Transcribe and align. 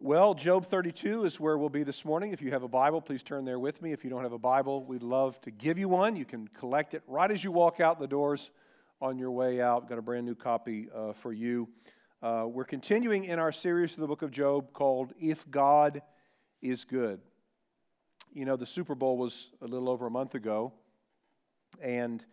Well, 0.00 0.34
Job 0.34 0.64
32 0.64 1.24
is 1.24 1.40
where 1.40 1.58
we'll 1.58 1.70
be 1.70 1.82
this 1.82 2.04
morning. 2.04 2.30
If 2.30 2.40
you 2.40 2.52
have 2.52 2.62
a 2.62 2.68
Bible, 2.68 3.00
please 3.00 3.24
turn 3.24 3.44
there 3.44 3.58
with 3.58 3.82
me. 3.82 3.90
If 3.90 4.04
you 4.04 4.10
don't 4.10 4.22
have 4.22 4.32
a 4.32 4.38
Bible, 4.38 4.84
we'd 4.84 5.02
love 5.02 5.40
to 5.40 5.50
give 5.50 5.76
you 5.76 5.88
one. 5.88 6.14
You 6.14 6.24
can 6.24 6.46
collect 6.46 6.94
it 6.94 7.02
right 7.08 7.28
as 7.28 7.42
you 7.42 7.50
walk 7.50 7.80
out 7.80 7.98
the 7.98 8.06
doors 8.06 8.52
on 9.02 9.18
your 9.18 9.32
way 9.32 9.60
out. 9.60 9.88
Got 9.88 9.98
a 9.98 10.02
brand 10.02 10.24
new 10.24 10.36
copy 10.36 10.88
uh, 10.94 11.14
for 11.14 11.32
you. 11.32 11.68
Uh, 12.22 12.44
we're 12.46 12.64
continuing 12.64 13.24
in 13.24 13.40
our 13.40 13.50
series 13.50 13.94
of 13.94 13.98
the 13.98 14.06
book 14.06 14.22
of 14.22 14.30
Job 14.30 14.72
called 14.72 15.12
If 15.20 15.50
God 15.50 16.00
is 16.62 16.84
Good. 16.84 17.20
You 18.32 18.44
know, 18.44 18.54
the 18.54 18.66
Super 18.66 18.94
Bowl 18.94 19.18
was 19.18 19.50
a 19.60 19.66
little 19.66 19.88
over 19.88 20.06
a 20.06 20.10
month 20.12 20.36
ago, 20.36 20.72
and 21.82 22.24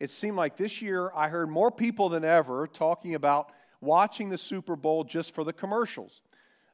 it 0.00 0.10
seemed 0.10 0.36
like 0.36 0.56
this 0.56 0.82
year 0.82 1.12
I 1.14 1.28
heard 1.28 1.48
more 1.48 1.70
people 1.70 2.08
than 2.08 2.24
ever 2.24 2.66
talking 2.66 3.14
about 3.14 3.52
watching 3.80 4.28
the 4.28 4.38
Super 4.38 4.74
Bowl 4.74 5.04
just 5.04 5.36
for 5.36 5.44
the 5.44 5.52
commercials. 5.52 6.20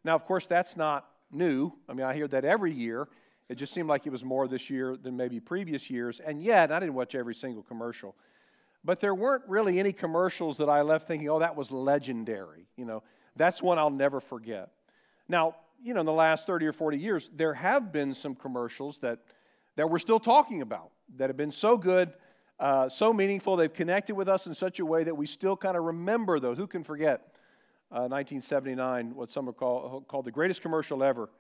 Now, 0.05 0.15
of 0.15 0.25
course, 0.25 0.47
that's 0.47 0.77
not 0.77 1.07
new. 1.31 1.73
I 1.89 1.95
mean, 1.95 2.07
I 2.07 2.15
hear 2.15 2.29
that 2.29 2.45
every 2.45 2.73
year. 2.73 3.09
It 3.49 3.57
just 3.57 3.73
seemed 3.73 3.89
like 3.89 4.07
it 4.07 4.11
was 4.11 4.25
more 4.25 4.47
this 4.47 4.69
year 4.69 4.97
than 4.97 5.17
maybe 5.17 5.41
previous 5.41 5.89
years. 5.89 6.21
And 6.21 6.43
yet, 6.43 6.71
I 6.71 6.81
didn't 6.81 6.95
watch 6.95 7.15
every 7.15 7.35
single 7.35 7.63
commercial. 7.63 8.15
But 8.85 9.01
there 9.01 9.15
weren't 9.15 9.43
really 9.49 9.79
any 9.79 9.93
commercials 9.93 10.59
that 10.59 10.69
I 10.69 10.83
left 10.83 11.09
thinking, 11.09 11.29
oh, 11.29 11.39
that 11.39 11.57
was 11.57 11.71
legendary. 11.71 12.67
You 12.77 12.85
know, 12.85 13.03
that's 13.37 13.63
one 13.63 13.79
I'll 13.79 13.91
never 13.91 14.21
forget. 14.21 14.71
Now, 15.29 15.57
you 15.83 15.95
know, 15.95 16.01
in 16.01 16.07
the 16.07 16.13
last 16.13 16.47
30 16.47 16.67
or 16.67 16.73
40 16.73 16.99
years, 16.99 17.31
there 17.35 17.55
have 17.55 17.93
been 17.93 18.15
some 18.15 18.35
commercials 18.35 18.99
that, 18.99 19.21
that 19.77 19.89
we're 19.89 19.99
still 19.99 20.21
talking 20.21 20.63
about 20.63 20.91
that 21.17 21.29
have 21.29 21.37
been 21.37 21.51
so 21.51 21.77
good, 21.77 22.13
uh, 22.59 22.89
so 22.89 23.13
meaningful. 23.13 23.57
They've 23.57 23.73
connected 23.73 24.15
with 24.15 24.29
us 24.29 24.47
in 24.47 24.55
such 24.55 24.81
a 24.81 24.87
way 24.87 25.05
that 25.05 25.17
we 25.17 25.27
still 25.27 25.57
kind 25.57 25.77
of 25.77 25.85
remember 25.85 26.41
those. 26.41 26.57
Who 26.57 26.67
can 26.67 26.85
forget? 26.85 27.35
1979, 27.91 29.11
uh, 29.11 29.15
what 29.15 29.31
some 29.31 29.53
call 29.53 30.05
called 30.09 30.25
the 30.25 30.31
greatest 30.31 30.63
commercial 30.63 31.03
ever, 31.03 31.31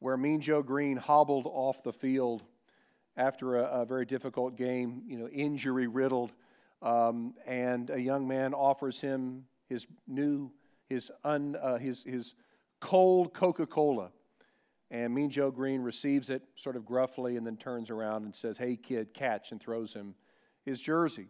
where 0.00 0.16
Mean 0.16 0.40
Joe 0.40 0.62
Greene 0.62 0.96
hobbled 0.96 1.46
off 1.46 1.82
the 1.82 1.92
field 1.92 2.42
after 3.16 3.56
a, 3.56 3.82
a 3.82 3.84
very 3.84 4.04
difficult 4.04 4.56
game, 4.56 5.02
you 5.06 5.18
know, 5.18 5.28
injury 5.28 5.86
riddled, 5.86 6.32
um, 6.82 7.34
and 7.46 7.90
a 7.90 8.00
young 8.00 8.26
man 8.26 8.54
offers 8.54 9.00
him 9.00 9.44
his 9.68 9.86
new, 10.06 10.50
his, 10.88 11.10
un, 11.22 11.56
uh, 11.62 11.78
his, 11.78 12.02
his 12.02 12.34
cold 12.80 13.32
Coca 13.32 13.66
Cola. 13.66 14.10
And 14.90 15.14
Mean 15.14 15.30
Joe 15.30 15.50
Greene 15.50 15.80
receives 15.80 16.28
it 16.30 16.42
sort 16.56 16.76
of 16.76 16.84
gruffly 16.84 17.36
and 17.36 17.46
then 17.46 17.56
turns 17.56 17.90
around 17.90 18.24
and 18.24 18.34
says, 18.34 18.58
Hey, 18.58 18.76
kid, 18.76 19.14
catch, 19.14 19.50
and 19.50 19.60
throws 19.60 19.94
him 19.94 20.14
his 20.64 20.80
jersey. 20.80 21.28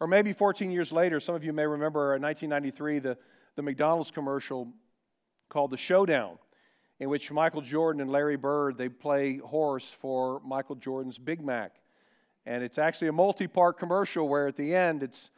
Or 0.00 0.06
maybe 0.06 0.32
14 0.32 0.70
years 0.70 0.90
later, 0.90 1.20
some 1.20 1.34
of 1.34 1.44
you 1.44 1.52
may 1.52 1.66
remember 1.66 2.16
in 2.16 2.22
1993, 2.22 2.98
the 2.98 3.18
the 3.56 3.62
McDonald's 3.62 4.10
commercial 4.10 4.72
called 5.48 5.70
The 5.70 5.76
Showdown, 5.76 6.38
in 7.00 7.08
which 7.08 7.30
Michael 7.30 7.60
Jordan 7.60 8.00
and 8.00 8.10
Larry 8.10 8.36
Bird 8.36 8.76
they 8.76 8.88
play 8.88 9.38
horse 9.38 9.90
for 9.90 10.40
Michael 10.44 10.76
Jordan's 10.76 11.18
Big 11.18 11.42
Mac. 11.42 11.76
And 12.46 12.62
it's 12.62 12.78
actually 12.78 13.08
a 13.08 13.12
multi-part 13.12 13.78
commercial 13.78 14.28
where 14.28 14.46
at 14.46 14.56
the 14.56 14.74
end 14.74 15.02
it's 15.02 15.30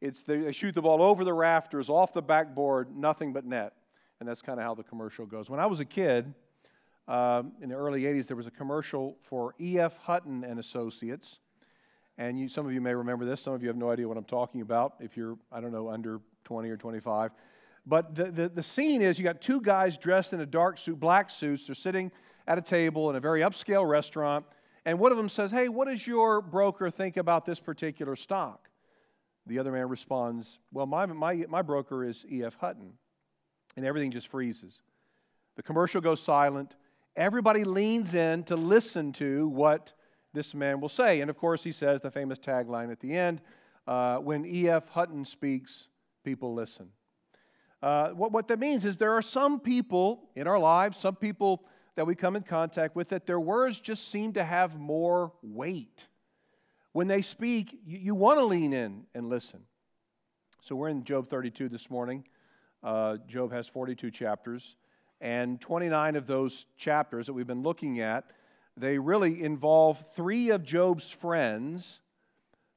it's 0.00 0.22
they 0.22 0.50
shoot 0.50 0.74
the 0.74 0.82
ball 0.82 1.00
over 1.00 1.24
the 1.24 1.32
rafters, 1.32 1.88
off 1.88 2.12
the 2.12 2.22
backboard, 2.22 2.96
nothing 2.96 3.32
but 3.32 3.44
net. 3.44 3.72
And 4.18 4.28
that's 4.28 4.42
kind 4.42 4.58
of 4.58 4.64
how 4.64 4.74
the 4.74 4.82
commercial 4.82 5.26
goes. 5.26 5.48
When 5.48 5.60
I 5.60 5.66
was 5.66 5.78
a 5.80 5.84
kid, 5.84 6.34
uh, 7.08 7.42
in 7.60 7.68
the 7.68 7.74
early 7.74 8.02
80s, 8.02 8.26
there 8.26 8.36
was 8.36 8.46
a 8.46 8.50
commercial 8.50 9.16
for 9.22 9.54
E.F. 9.60 9.96
Hutton 9.98 10.44
and 10.44 10.58
Associates. 10.58 11.40
And 12.18 12.38
you, 12.38 12.48
some 12.48 12.66
of 12.66 12.72
you 12.72 12.80
may 12.80 12.94
remember 12.94 13.24
this. 13.24 13.40
Some 13.40 13.54
of 13.54 13.62
you 13.62 13.68
have 13.68 13.76
no 13.76 13.90
idea 13.90 14.06
what 14.06 14.16
I'm 14.16 14.24
talking 14.24 14.60
about 14.60 14.94
if 15.00 15.16
you're, 15.16 15.36
I 15.50 15.60
don't 15.60 15.72
know, 15.72 15.88
under 15.88 16.20
20 16.44 16.68
or 16.70 16.76
25. 16.76 17.32
But 17.84 18.14
the, 18.14 18.30
the, 18.30 18.48
the, 18.48 18.62
scene 18.62 19.02
is 19.02 19.18
you 19.18 19.24
got 19.24 19.40
two 19.40 19.60
guys 19.60 19.98
dressed 19.98 20.32
in 20.32 20.40
a 20.40 20.46
dark 20.46 20.78
suit, 20.78 21.00
black 21.00 21.30
suits. 21.30 21.64
They're 21.66 21.74
sitting 21.74 22.12
at 22.46 22.58
a 22.58 22.62
table 22.62 23.10
in 23.10 23.16
a 23.16 23.20
very 23.20 23.40
upscale 23.40 23.88
restaurant. 23.88 24.44
And 24.84 24.98
one 24.98 25.10
of 25.10 25.18
them 25.18 25.28
says, 25.28 25.50
Hey, 25.50 25.68
what 25.68 25.88
does 25.88 26.06
your 26.06 26.40
broker 26.40 26.90
think 26.90 27.16
about 27.16 27.44
this 27.44 27.58
particular 27.58 28.14
stock? 28.14 28.68
The 29.46 29.58
other 29.58 29.72
man 29.72 29.88
responds, 29.88 30.60
Well, 30.72 30.86
my, 30.86 31.06
my, 31.06 31.44
my 31.48 31.62
broker 31.62 32.04
is 32.04 32.24
E.F. 32.30 32.54
Hutton. 32.60 32.92
And 33.76 33.84
everything 33.84 34.10
just 34.10 34.28
freezes. 34.28 34.82
The 35.56 35.62
commercial 35.62 36.00
goes 36.00 36.22
silent. 36.22 36.76
Everybody 37.16 37.64
leans 37.64 38.14
in 38.14 38.44
to 38.44 38.56
listen 38.56 39.12
to 39.14 39.48
what 39.48 39.92
this 40.32 40.54
man 40.54 40.80
will 40.80 40.88
say. 40.88 41.20
And 41.20 41.30
of 41.30 41.36
course, 41.36 41.64
he 41.64 41.72
says 41.72 42.00
the 42.00 42.10
famous 42.10 42.38
tagline 42.38 42.90
at 42.90 43.00
the 43.00 43.14
end 43.16 43.40
uh, 43.86 44.18
When 44.18 44.46
E.F. 44.46 44.88
Hutton 44.90 45.24
speaks, 45.24 45.88
people 46.24 46.54
listen. 46.54 46.90
Uh, 47.82 48.10
what, 48.10 48.30
what 48.30 48.48
that 48.48 48.60
means 48.60 48.84
is 48.84 48.96
there 48.96 49.14
are 49.14 49.22
some 49.22 49.58
people 49.58 50.28
in 50.36 50.46
our 50.46 50.58
lives, 50.58 50.98
some 50.98 51.16
people 51.16 51.64
that 51.96 52.06
we 52.06 52.14
come 52.14 52.36
in 52.36 52.42
contact 52.42 52.94
with, 52.94 53.08
that 53.08 53.26
their 53.26 53.40
words 53.40 53.80
just 53.80 54.08
seem 54.08 54.32
to 54.34 54.44
have 54.44 54.78
more 54.78 55.32
weight. 55.42 56.06
When 56.92 57.08
they 57.08 57.22
speak, 57.22 57.80
you, 57.84 57.98
you 57.98 58.14
want 58.14 58.38
to 58.38 58.44
lean 58.44 58.72
in 58.72 59.04
and 59.14 59.28
listen. 59.28 59.60
So 60.62 60.76
we're 60.76 60.90
in 60.90 61.02
Job 61.02 61.26
32 61.26 61.68
this 61.68 61.90
morning. 61.90 62.24
Uh, 62.84 63.16
Job 63.26 63.52
has 63.52 63.66
42 63.66 64.10
chapters, 64.10 64.76
and 65.20 65.60
29 65.60 66.16
of 66.16 66.26
those 66.26 66.66
chapters 66.76 67.26
that 67.26 67.32
we've 67.32 67.46
been 67.46 67.62
looking 67.62 68.00
at, 68.00 68.30
they 68.76 68.98
really 68.98 69.42
involve 69.42 70.04
three 70.14 70.50
of 70.50 70.62
Job's 70.62 71.10
friends 71.10 72.00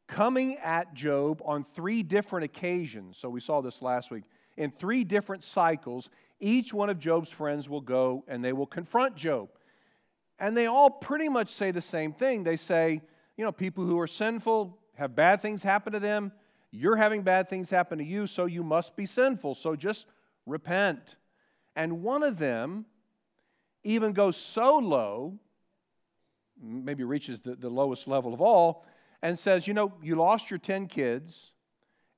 coming 0.07 0.57
at 0.57 0.93
Job 0.93 1.41
on 1.45 1.65
three 1.73 2.03
different 2.03 2.45
occasions. 2.45 3.17
So 3.17 3.29
we 3.29 3.39
saw 3.39 3.61
this 3.61 3.81
last 3.81 4.11
week 4.11 4.23
in 4.57 4.71
three 4.71 5.03
different 5.03 5.43
cycles, 5.43 6.09
each 6.39 6.73
one 6.73 6.89
of 6.89 6.99
Job's 6.99 7.29
friends 7.29 7.69
will 7.69 7.81
go 7.81 8.23
and 8.27 8.43
they 8.43 8.53
will 8.53 8.65
confront 8.65 9.15
Job. 9.15 9.49
And 10.39 10.55
they 10.55 10.65
all 10.65 10.89
pretty 10.89 11.29
much 11.29 11.49
say 11.49 11.71
the 11.71 11.81
same 11.81 12.11
thing. 12.11 12.43
They 12.43 12.57
say, 12.57 13.01
you 13.37 13.45
know, 13.45 13.51
people 13.51 13.85
who 13.85 13.99
are 13.99 14.07
sinful 14.07 14.77
have 14.95 15.15
bad 15.15 15.41
things 15.41 15.63
happen 15.63 15.93
to 15.93 15.99
them. 15.99 16.31
You're 16.71 16.97
having 16.97 17.21
bad 17.21 17.49
things 17.49 17.69
happen 17.69 17.99
to 17.99 18.03
you, 18.03 18.27
so 18.27 18.45
you 18.45 18.63
must 18.63 18.95
be 18.95 19.05
sinful. 19.05 19.55
So 19.55 19.75
just 19.75 20.07
repent. 20.45 21.15
And 21.75 22.03
one 22.03 22.23
of 22.23 22.37
them 22.37 22.85
even 23.83 24.13
goes 24.13 24.35
so 24.35 24.77
low, 24.77 25.37
maybe 26.61 27.03
reaches 27.03 27.39
the, 27.39 27.55
the 27.55 27.69
lowest 27.69 28.07
level 28.07 28.33
of 28.33 28.41
all, 28.41 28.85
and 29.21 29.37
says, 29.37 29.67
you 29.67 29.73
know, 29.73 29.93
you 30.01 30.15
lost 30.15 30.49
your 30.49 30.57
10 30.57 30.87
kids 30.87 31.51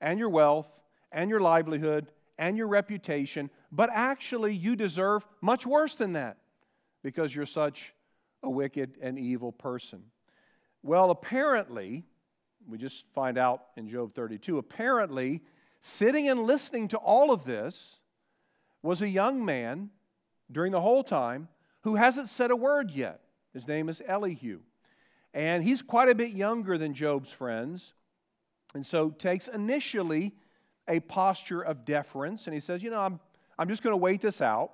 and 0.02 0.18
your 0.18 0.30
wealth 0.30 0.68
and 1.12 1.30
your 1.30 1.40
livelihood 1.40 2.08
and 2.38 2.58
your 2.58 2.68
reputation, 2.68 3.50
but 3.72 3.90
actually 3.92 4.54
you 4.54 4.76
deserve 4.76 5.26
much 5.42 5.66
worse 5.66 5.96
than 5.96 6.14
that 6.14 6.38
because 7.04 7.36
you're 7.36 7.46
such 7.46 7.94
a 8.44 8.50
wicked 8.50 8.98
and 9.02 9.18
evil 9.18 9.52
person. 9.52 10.04
Well, 10.84 11.10
apparently, 11.10 12.06
we 12.68 12.78
just 12.78 13.06
find 13.14 13.38
out 13.38 13.64
in 13.76 13.90
Job 13.90 14.14
32, 14.14 14.58
apparently, 14.58 15.42
sitting 15.82 16.30
and 16.30 16.44
listening 16.44 16.88
to 16.90 16.98
all 16.98 17.32
of 17.32 17.44
this 17.46 18.00
was 18.82 19.02
a 19.02 19.10
young 19.10 19.44
man 19.44 19.90
during 20.52 20.72
the 20.72 20.82
whole 20.82 21.04
time 21.04 21.48
who 21.82 21.96
hasn't 21.96 22.30
said 22.30 22.52
a 22.52 22.56
word 22.56 22.92
yet. 22.92 23.22
His 23.54 23.68
name 23.68 23.90
is 23.90 24.02
Elihu. 24.06 24.60
And 25.34 25.64
he's 25.64 25.82
quite 25.82 26.10
a 26.10 26.16
bit 26.16 26.32
younger 26.32 26.78
than 26.78 26.94
Job's 26.94 27.32
friends, 27.32 27.94
and 28.74 28.86
so 28.86 29.10
takes 29.10 29.48
initially 29.48 30.34
a 30.88 31.00
posture 31.02 31.62
of 31.62 31.86
deference, 31.86 32.48
and 32.48 32.54
he 32.54 32.60
says, 32.60 32.82
You 32.82 32.90
know, 32.90 33.00
I'm, 33.00 33.20
I'm 33.58 33.68
just 33.68 33.84
going 33.84 33.94
to 33.94 33.98
wait 33.98 34.22
this 34.22 34.42
out. 34.42 34.72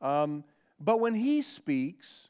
Um, 0.00 0.44
but 0.80 1.00
when 1.00 1.14
he 1.14 1.42
speaks, 1.42 2.28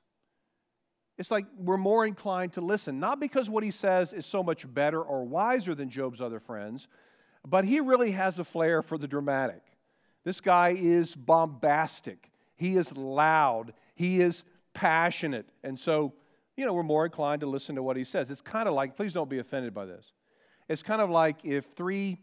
it's 1.17 1.31
like 1.31 1.47
we're 1.57 1.77
more 1.77 2.07
inclined 2.07 2.55
to 2.55 2.61
listen, 2.61 2.99
not 2.99 3.21
because 3.21 3.49
what 3.49 3.63
he 3.63 3.71
says 3.71 4.13
is 4.13 4.27
so 4.27 4.43
much 4.43 4.73
better 4.73 5.01
or 5.01 5.25
wiser 5.25 5.75
than 5.75 5.89
Job's 5.89 6.21
other 6.21 6.41
friends, 6.41 6.89
but 7.47 7.65
he 7.65 7.81
really 7.81 8.13
has 8.13 8.39
a 8.39 8.45
flair 8.45 8.83
for 8.83 8.99
the 8.99 9.07
dramatic. 9.07 9.63
This 10.25 10.41
guy 10.41 10.71
is 10.71 11.15
bombastic, 11.15 12.31
he 12.57 12.77
is 12.77 12.97
loud, 12.97 13.75
he 13.95 14.21
is 14.21 14.45
passionate. 14.73 15.49
And 15.63 15.79
so, 15.79 16.15
you 16.57 16.65
know, 16.65 16.73
we're 16.73 16.83
more 16.83 17.05
inclined 17.05 17.41
to 17.41 17.47
listen 17.47 17.77
to 17.77 17.83
what 17.83 17.97
he 17.97 18.05
says. 18.05 18.31
It's 18.31 18.41
kind 18.41 18.69
of 18.69 18.75
like, 18.75 18.97
please 18.97 19.13
don't 19.13 19.31
be 19.31 19.39
offended 19.39 19.75
by 19.75 19.85
this. 19.85 20.13
It's 20.69 20.83
kind 20.83 21.03
of 21.03 21.11
like 21.11 21.45
if 21.45 21.67
three 21.77 22.19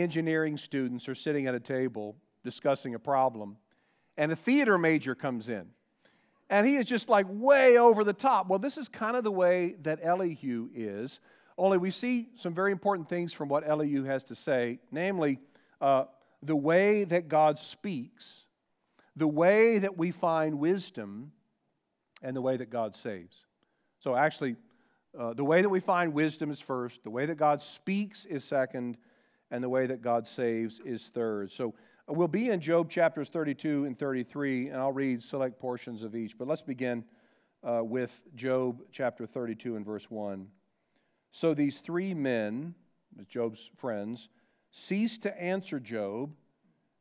engineering 0.00 0.56
students 0.56 1.08
are 1.08 1.14
sitting 1.14 1.46
at 1.46 1.54
a 1.54 1.60
table 1.60 2.16
discussing 2.44 2.94
a 2.94 2.98
problem, 2.98 3.56
and 4.16 4.32
a 4.32 4.36
theater 4.36 4.78
major 4.78 5.14
comes 5.14 5.48
in. 5.48 5.66
And 6.50 6.66
he 6.66 6.76
is 6.76 6.86
just 6.86 7.08
like 7.08 7.26
way 7.28 7.76
over 7.76 8.04
the 8.04 8.12
top. 8.12 8.48
Well, 8.48 8.58
this 8.58 8.78
is 8.78 8.88
kind 8.88 9.16
of 9.16 9.24
the 9.24 9.30
way 9.30 9.76
that 9.82 10.00
Elihu 10.02 10.70
is, 10.74 11.20
only 11.58 11.76
we 11.76 11.90
see 11.90 12.28
some 12.36 12.54
very 12.54 12.70
important 12.70 13.08
things 13.08 13.32
from 13.32 13.48
what 13.48 13.68
Elihu 13.68 14.04
has 14.04 14.24
to 14.24 14.36
say, 14.36 14.78
namely, 14.92 15.40
uh, 15.80 16.04
the 16.42 16.54
way 16.56 17.04
that 17.04 17.28
God 17.28 17.58
speaks, 17.58 18.44
the 19.16 19.26
way 19.26 19.80
that 19.80 19.98
we 19.98 20.12
find 20.12 20.60
wisdom, 20.60 21.32
and 22.22 22.36
the 22.36 22.40
way 22.40 22.56
that 22.56 22.70
God 22.70 22.94
saves. 22.94 23.44
So, 23.98 24.14
actually, 24.14 24.54
uh, 25.18 25.34
the 25.34 25.44
way 25.44 25.62
that 25.62 25.68
we 25.68 25.80
find 25.80 26.12
wisdom 26.14 26.50
is 26.50 26.60
first, 26.60 27.02
the 27.02 27.10
way 27.10 27.26
that 27.26 27.36
God 27.36 27.60
speaks 27.60 28.24
is 28.24 28.44
second, 28.44 28.96
and 29.50 29.62
the 29.62 29.68
way 29.68 29.86
that 29.86 30.02
God 30.02 30.26
saves 30.26 30.80
is 30.84 31.10
third. 31.14 31.50
So 31.50 31.74
uh, 32.08 32.12
we'll 32.12 32.28
be 32.28 32.50
in 32.50 32.60
Job 32.60 32.90
chapters 32.90 33.28
32 33.28 33.84
and 33.84 33.98
33, 33.98 34.68
and 34.68 34.76
I'll 34.76 34.92
read 34.92 35.22
select 35.22 35.58
portions 35.58 36.02
of 36.02 36.14
each. 36.14 36.36
But 36.36 36.48
let's 36.48 36.62
begin 36.62 37.04
uh, 37.62 37.82
with 37.82 38.20
Job 38.34 38.82
chapter 38.92 39.26
32 39.26 39.76
and 39.76 39.84
verse 39.84 40.10
1. 40.10 40.46
So 41.30 41.54
these 41.54 41.80
three 41.80 42.14
men, 42.14 42.74
Job's 43.28 43.70
friends, 43.76 44.28
ceased 44.70 45.22
to 45.22 45.40
answer 45.40 45.80
Job 45.80 46.32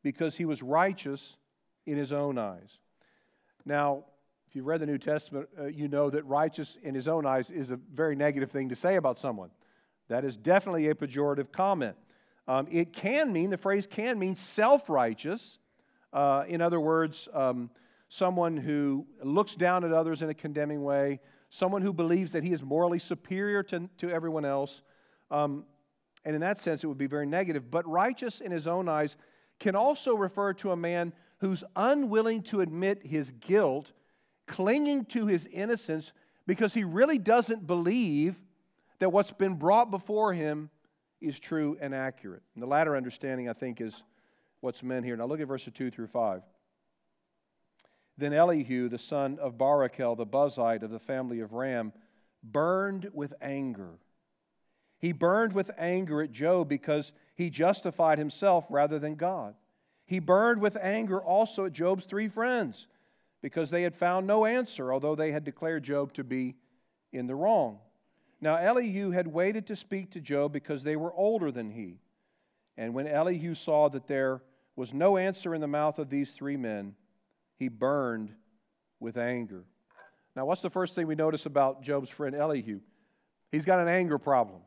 because 0.03 0.37
he 0.37 0.45
was 0.45 0.61
righteous 0.63 1.37
in 1.85 1.97
his 1.97 2.11
own 2.11 2.37
eyes. 2.37 2.79
Now, 3.65 4.05
if 4.47 4.55
you've 4.55 4.65
read 4.65 4.79
the 4.79 4.85
New 4.85 4.97
Testament, 4.97 5.49
uh, 5.59 5.65
you 5.65 5.87
know 5.87 6.09
that 6.09 6.25
righteous 6.25 6.77
in 6.81 6.95
his 6.95 7.07
own 7.07 7.25
eyes 7.25 7.49
is 7.49 7.71
a 7.71 7.79
very 7.93 8.15
negative 8.15 8.49
thing 8.49 8.69
to 8.69 8.75
say 8.75 8.95
about 8.95 9.19
someone. 9.19 9.49
That 10.07 10.23
is 10.23 10.37
definitely 10.37 10.87
a 10.87 10.95
pejorative 10.95 11.51
comment. 11.51 11.97
Um, 12.47 12.67
it 12.71 12.93
can 12.93 13.33
mean, 13.33 13.49
the 13.49 13.57
phrase 13.57 13.85
can 13.87 14.17
mean 14.17 14.35
self 14.35 14.89
righteous. 14.89 15.59
Uh, 16.13 16.45
in 16.47 16.61
other 16.61 16.79
words, 16.79 17.27
um, 17.33 17.69
someone 18.09 18.55
who 18.55 19.05
looks 19.21 19.55
down 19.55 19.83
at 19.83 19.91
others 19.91 20.21
in 20.21 20.29
a 20.29 20.33
condemning 20.33 20.83
way, 20.83 21.19
someone 21.49 21.81
who 21.81 21.91
believes 21.91 22.31
that 22.31 22.43
he 22.43 22.53
is 22.53 22.63
morally 22.63 22.99
superior 22.99 23.63
to, 23.63 23.89
to 23.97 24.09
everyone 24.09 24.45
else. 24.45 24.81
Um, 25.29 25.65
and 26.23 26.35
in 26.35 26.41
that 26.41 26.57
sense, 26.57 26.83
it 26.83 26.87
would 26.87 26.97
be 26.97 27.07
very 27.07 27.25
negative. 27.25 27.69
But 27.69 27.87
righteous 27.87 28.41
in 28.41 28.51
his 28.51 28.67
own 28.67 28.87
eyes 28.87 29.17
can 29.59 29.75
also 29.75 30.15
refer 30.15 30.53
to 30.53 30.71
a 30.71 30.77
man 30.77 31.13
who's 31.39 31.63
unwilling 31.75 32.43
to 32.43 32.61
admit 32.61 33.05
his 33.05 33.31
guilt, 33.31 33.91
clinging 34.47 35.05
to 35.05 35.27
his 35.27 35.47
innocence 35.47 36.13
because 36.45 36.73
he 36.73 36.83
really 36.83 37.17
doesn't 37.17 37.67
believe 37.67 38.39
that 38.99 39.11
what's 39.11 39.31
been 39.31 39.55
brought 39.55 39.91
before 39.91 40.33
him 40.33 40.69
is 41.21 41.39
true 41.39 41.77
and 41.81 41.93
accurate. 41.95 42.43
And 42.53 42.61
the 42.61 42.67
latter 42.67 42.95
understanding, 42.95 43.49
I 43.49 43.53
think, 43.53 43.81
is 43.81 44.03
what's 44.61 44.83
meant 44.83 45.05
here. 45.05 45.15
Now 45.15 45.25
look 45.25 45.39
at 45.39 45.47
verses 45.47 45.73
2 45.73 45.91
through 45.91 46.07
5. 46.07 46.43
Then 48.17 48.33
Elihu, 48.33 48.89
the 48.89 48.97
son 48.97 49.37
of 49.39 49.57
Barachel, 49.57 50.17
the 50.17 50.25
Buzite 50.25 50.83
of 50.83 50.89
the 50.89 50.99
family 50.99 51.39
of 51.39 51.53
Ram, 51.53 51.93
burned 52.43 53.09
with 53.13 53.33
anger. 53.41 53.99
He 54.99 55.11
burned 55.11 55.53
with 55.53 55.69
anger 55.77 56.21
at 56.23 56.31
Job 56.31 56.67
because 56.67 57.11
he 57.35 57.49
justified 57.49 58.17
himself 58.17 58.65
rather 58.69 58.97
than 58.97 59.15
God. 59.15 59.53
He 60.05 60.19
burned 60.19 60.61
with 60.61 60.77
anger 60.81 61.21
also 61.21 61.65
at 61.65 61.73
Job's 61.73 62.05
three 62.05 62.27
friends 62.27 62.87
because 63.41 63.69
they 63.69 63.83
had 63.83 63.95
found 63.95 64.25
no 64.25 64.45
answer, 64.45 64.91
although 64.91 65.15
they 65.15 65.31
had 65.31 65.43
declared 65.43 65.83
Job 65.83 66.13
to 66.13 66.23
be 66.23 66.55
in 67.11 67.27
the 67.27 67.35
wrong. 67.35 67.79
Now, 68.39 68.55
Elihu 68.57 69.11
had 69.11 69.27
waited 69.27 69.67
to 69.67 69.75
speak 69.75 70.11
to 70.11 70.21
Job 70.21 70.53
because 70.53 70.83
they 70.83 70.95
were 70.95 71.13
older 71.13 71.51
than 71.51 71.71
he. 71.71 71.97
And 72.77 72.93
when 72.93 73.07
Elihu 73.07 73.55
saw 73.55 73.89
that 73.89 74.07
there 74.07 74.43
was 74.75 74.93
no 74.93 75.17
answer 75.17 75.55
in 75.55 75.61
the 75.61 75.67
mouth 75.67 75.97
of 75.97 76.09
these 76.09 76.31
three 76.31 76.57
men, 76.57 76.95
he 77.57 77.67
burned 77.67 78.31
with 78.99 79.17
anger. 79.17 79.63
Now, 80.35 80.45
what's 80.45 80.61
the 80.61 80.69
first 80.69 80.93
thing 80.93 81.07
we 81.07 81.15
notice 81.15 81.47
about 81.47 81.81
Job's 81.81 82.11
friend 82.11 82.35
Elihu? 82.35 82.79
He's 83.51 83.65
got 83.65 83.79
an 83.79 83.87
anger 83.87 84.19
problem. 84.19 84.61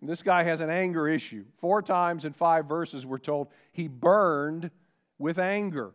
This 0.00 0.22
guy 0.22 0.42
has 0.44 0.60
an 0.60 0.70
anger 0.70 1.08
issue. 1.08 1.44
Four 1.58 1.80
times 1.80 2.24
in 2.24 2.32
five 2.32 2.66
verses, 2.66 3.06
we're 3.06 3.18
told 3.18 3.48
he 3.72 3.86
burned 3.86 4.70
with 5.18 5.38
anger. 5.38 5.92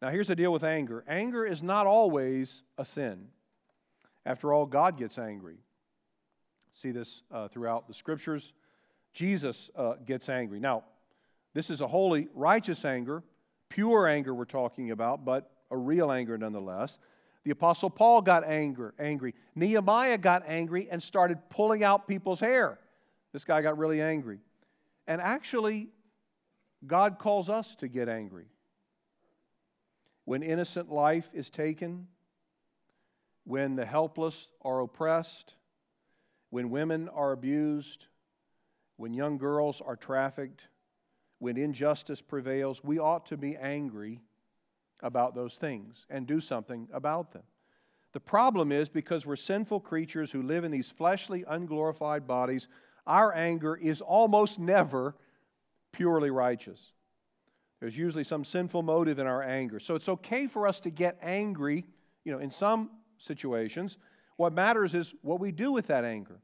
Now, 0.00 0.10
here's 0.10 0.28
the 0.28 0.36
deal 0.36 0.52
with 0.52 0.64
anger 0.64 1.04
anger 1.08 1.44
is 1.46 1.62
not 1.62 1.86
always 1.86 2.62
a 2.76 2.84
sin. 2.84 3.28
After 4.26 4.52
all, 4.52 4.66
God 4.66 4.98
gets 4.98 5.18
angry 5.18 5.58
see 6.78 6.92
this 6.92 7.22
uh, 7.32 7.48
throughout 7.48 7.88
the 7.88 7.94
scriptures. 7.94 8.52
Jesus 9.12 9.68
uh, 9.74 9.94
gets 10.06 10.28
angry. 10.28 10.60
Now, 10.60 10.84
this 11.52 11.70
is 11.70 11.80
a 11.80 11.88
holy, 11.88 12.28
righteous 12.34 12.84
anger, 12.84 13.24
pure 13.68 14.06
anger 14.06 14.32
we're 14.32 14.44
talking 14.44 14.92
about, 14.92 15.24
but 15.24 15.50
a 15.72 15.76
real 15.76 16.12
anger 16.12 16.38
nonetheless. 16.38 16.98
The 17.44 17.50
apostle 17.50 17.90
Paul 17.90 18.22
got 18.22 18.44
anger, 18.44 18.94
angry. 18.98 19.34
Nehemiah 19.56 20.18
got 20.18 20.44
angry 20.46 20.88
and 20.88 21.02
started 21.02 21.38
pulling 21.50 21.82
out 21.82 22.06
people's 22.06 22.38
hair. 22.38 22.78
This 23.32 23.44
guy 23.44 23.60
got 23.60 23.76
really 23.76 24.00
angry. 24.00 24.38
And 25.08 25.20
actually, 25.20 25.88
God 26.86 27.18
calls 27.18 27.50
us 27.50 27.74
to 27.76 27.88
get 27.88 28.08
angry. 28.08 28.46
When 30.26 30.44
innocent 30.44 30.92
life 30.92 31.28
is 31.32 31.50
taken, 31.50 32.06
when 33.44 33.74
the 33.74 33.86
helpless 33.86 34.46
are 34.62 34.80
oppressed, 34.80 35.54
when 36.50 36.70
women 36.70 37.08
are 37.08 37.32
abused, 37.32 38.06
when 38.96 39.12
young 39.12 39.38
girls 39.38 39.80
are 39.80 39.96
trafficked, 39.96 40.68
when 41.38 41.56
injustice 41.56 42.20
prevails, 42.20 42.82
we 42.82 42.98
ought 42.98 43.26
to 43.26 43.36
be 43.36 43.56
angry 43.56 44.20
about 45.00 45.34
those 45.34 45.54
things 45.54 46.06
and 46.10 46.26
do 46.26 46.40
something 46.40 46.88
about 46.92 47.32
them. 47.32 47.44
The 48.12 48.20
problem 48.20 48.72
is 48.72 48.88
because 48.88 49.26
we're 49.26 49.36
sinful 49.36 49.80
creatures 49.80 50.32
who 50.32 50.42
live 50.42 50.64
in 50.64 50.72
these 50.72 50.90
fleshly, 50.90 51.44
unglorified 51.46 52.26
bodies, 52.26 52.66
our 53.06 53.34
anger 53.34 53.76
is 53.76 54.00
almost 54.00 54.58
never 54.58 55.14
purely 55.92 56.30
righteous. 56.30 56.80
There's 57.80 57.96
usually 57.96 58.24
some 58.24 58.44
sinful 58.44 58.82
motive 58.82 59.18
in 59.18 59.26
our 59.26 59.42
anger. 59.42 59.78
So 59.78 59.94
it's 59.94 60.08
okay 60.08 60.46
for 60.46 60.66
us 60.66 60.80
to 60.80 60.90
get 60.90 61.18
angry, 61.22 61.86
you 62.24 62.32
know, 62.32 62.38
in 62.38 62.50
some 62.50 62.90
situations, 63.18 63.96
what 64.38 64.52
matters 64.52 64.94
is 64.94 65.14
what 65.20 65.40
we 65.40 65.50
do 65.50 65.72
with 65.72 65.88
that 65.88 66.04
anger. 66.04 66.40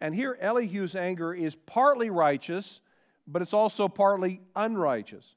And 0.00 0.14
here, 0.14 0.38
Elihu's 0.40 0.94
anger 0.94 1.34
is 1.34 1.56
partly 1.56 2.08
righteous, 2.08 2.80
but 3.26 3.42
it's 3.42 3.52
also 3.52 3.88
partly 3.88 4.40
unrighteous. 4.54 5.34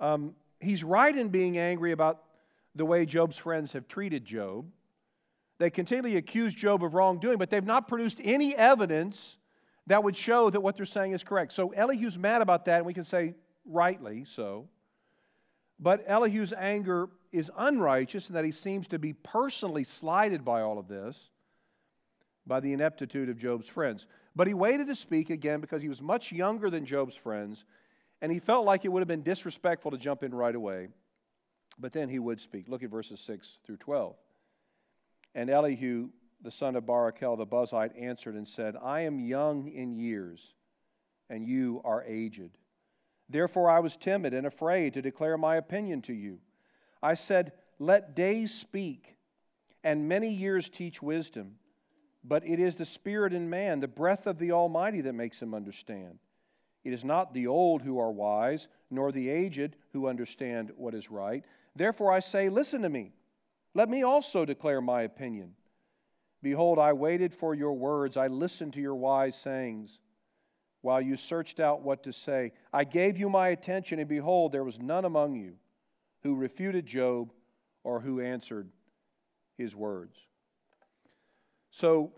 Um, 0.00 0.34
he's 0.60 0.82
right 0.82 1.16
in 1.16 1.28
being 1.28 1.58
angry 1.58 1.92
about 1.92 2.22
the 2.74 2.86
way 2.86 3.04
Job's 3.04 3.36
friends 3.36 3.72
have 3.74 3.86
treated 3.86 4.24
Job. 4.24 4.66
They 5.58 5.68
continually 5.68 6.16
accuse 6.16 6.54
Job 6.54 6.82
of 6.82 6.94
wrongdoing, 6.94 7.36
but 7.36 7.50
they've 7.50 7.62
not 7.62 7.86
produced 7.86 8.18
any 8.24 8.56
evidence 8.56 9.36
that 9.86 10.02
would 10.02 10.16
show 10.16 10.48
that 10.48 10.60
what 10.60 10.76
they're 10.76 10.86
saying 10.86 11.12
is 11.12 11.22
correct. 11.22 11.52
So 11.52 11.70
Elihu's 11.72 12.16
mad 12.16 12.40
about 12.40 12.64
that, 12.64 12.78
and 12.78 12.86
we 12.86 12.94
can 12.94 13.04
say 13.04 13.34
rightly 13.66 14.24
so. 14.24 14.68
But 15.78 16.02
Elihu's 16.08 16.54
anger 16.54 17.10
is 17.34 17.50
unrighteous 17.56 18.28
and 18.28 18.36
that 18.36 18.44
he 18.44 18.52
seems 18.52 18.86
to 18.88 18.98
be 18.98 19.12
personally 19.12 19.84
slighted 19.84 20.44
by 20.44 20.62
all 20.62 20.78
of 20.78 20.86
this, 20.86 21.30
by 22.46 22.60
the 22.60 22.72
ineptitude 22.72 23.28
of 23.28 23.38
Job's 23.38 23.68
friends. 23.68 24.06
But 24.36 24.46
he 24.46 24.54
waited 24.54 24.86
to 24.86 24.94
speak 24.94 25.30
again 25.30 25.60
because 25.60 25.82
he 25.82 25.88
was 25.88 26.00
much 26.00 26.30
younger 26.30 26.70
than 26.70 26.86
Job's 26.86 27.16
friends, 27.16 27.64
and 28.22 28.30
he 28.30 28.38
felt 28.38 28.64
like 28.64 28.84
it 28.84 28.88
would 28.88 29.00
have 29.00 29.08
been 29.08 29.22
disrespectful 29.22 29.90
to 29.90 29.98
jump 29.98 30.22
in 30.22 30.34
right 30.34 30.54
away. 30.54 30.88
But 31.78 31.92
then 31.92 32.08
he 32.08 32.20
would 32.20 32.40
speak. 32.40 32.68
Look 32.68 32.84
at 32.84 32.90
verses 32.90 33.18
6 33.20 33.58
through 33.66 33.78
12. 33.78 34.14
And 35.34 35.50
Elihu, 35.50 36.10
the 36.40 36.52
son 36.52 36.76
of 36.76 36.84
Barachel 36.84 37.36
the 37.36 37.46
Buzite, 37.46 38.00
answered 38.00 38.36
and 38.36 38.46
said, 38.46 38.76
I 38.80 39.00
am 39.00 39.18
young 39.18 39.68
in 39.68 39.98
years, 39.98 40.54
and 41.28 41.44
you 41.44 41.80
are 41.84 42.04
aged. 42.04 42.58
Therefore, 43.28 43.70
I 43.70 43.80
was 43.80 43.96
timid 43.96 44.34
and 44.34 44.46
afraid 44.46 44.94
to 44.94 45.02
declare 45.02 45.36
my 45.36 45.56
opinion 45.56 46.00
to 46.02 46.12
you. 46.12 46.38
I 47.04 47.14
said, 47.14 47.52
Let 47.78 48.16
days 48.16 48.52
speak, 48.52 49.16
and 49.84 50.08
many 50.08 50.30
years 50.30 50.70
teach 50.70 51.02
wisdom. 51.02 51.56
But 52.24 52.46
it 52.46 52.58
is 52.58 52.76
the 52.76 52.86
Spirit 52.86 53.34
in 53.34 53.50
man, 53.50 53.80
the 53.80 53.86
breath 53.86 54.26
of 54.26 54.38
the 54.38 54.52
Almighty, 54.52 55.02
that 55.02 55.12
makes 55.12 55.40
him 55.40 55.52
understand. 55.52 56.18
It 56.82 56.94
is 56.94 57.04
not 57.04 57.34
the 57.34 57.46
old 57.46 57.82
who 57.82 57.98
are 57.98 58.10
wise, 58.10 58.68
nor 58.90 59.12
the 59.12 59.28
aged 59.28 59.76
who 59.92 60.08
understand 60.08 60.72
what 60.76 60.94
is 60.94 61.10
right. 61.10 61.44
Therefore, 61.76 62.10
I 62.10 62.20
say, 62.20 62.48
Listen 62.48 62.80
to 62.82 62.88
me. 62.88 63.12
Let 63.74 63.90
me 63.90 64.02
also 64.02 64.46
declare 64.46 64.80
my 64.80 65.02
opinion. 65.02 65.52
Behold, 66.42 66.78
I 66.78 66.94
waited 66.94 67.34
for 67.34 67.54
your 67.54 67.74
words, 67.74 68.16
I 68.16 68.28
listened 68.28 68.72
to 68.74 68.80
your 68.80 68.94
wise 68.94 69.36
sayings 69.36 69.98
while 70.80 71.00
you 71.00 71.16
searched 71.16 71.60
out 71.60 71.82
what 71.82 72.02
to 72.04 72.12
say. 72.12 72.52
I 72.72 72.84
gave 72.84 73.18
you 73.18 73.28
my 73.28 73.48
attention, 73.48 73.98
and 73.98 74.08
behold, 74.08 74.52
there 74.52 74.64
was 74.64 74.78
none 74.78 75.04
among 75.04 75.34
you 75.34 75.56
who 76.24 76.34
refuted 76.34 76.86
Job 76.86 77.32
or 77.84 78.00
who 78.00 78.20
answered 78.20 78.68
his 79.56 79.76
words. 79.76 80.16
So, 81.70 82.12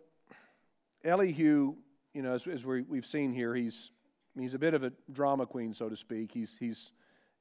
Elihu, 1.05 1.75
you 2.15 2.23
know, 2.23 2.35
as, 2.35 2.47
as 2.47 2.65
we, 2.65 2.85
have 2.95 3.07
seen 3.07 3.33
here, 3.33 3.55
he's, 3.55 3.91
he's 4.39 4.55
a 4.55 4.59
bit 4.59 4.75
of 4.75 4.85
a 4.85 4.93
drama 5.13 5.45
queen, 5.45 5.75
so 5.75 5.89
to 5.89 5.97
speak. 5.97 6.31
He's, 6.33 6.57
he's, 6.59 6.93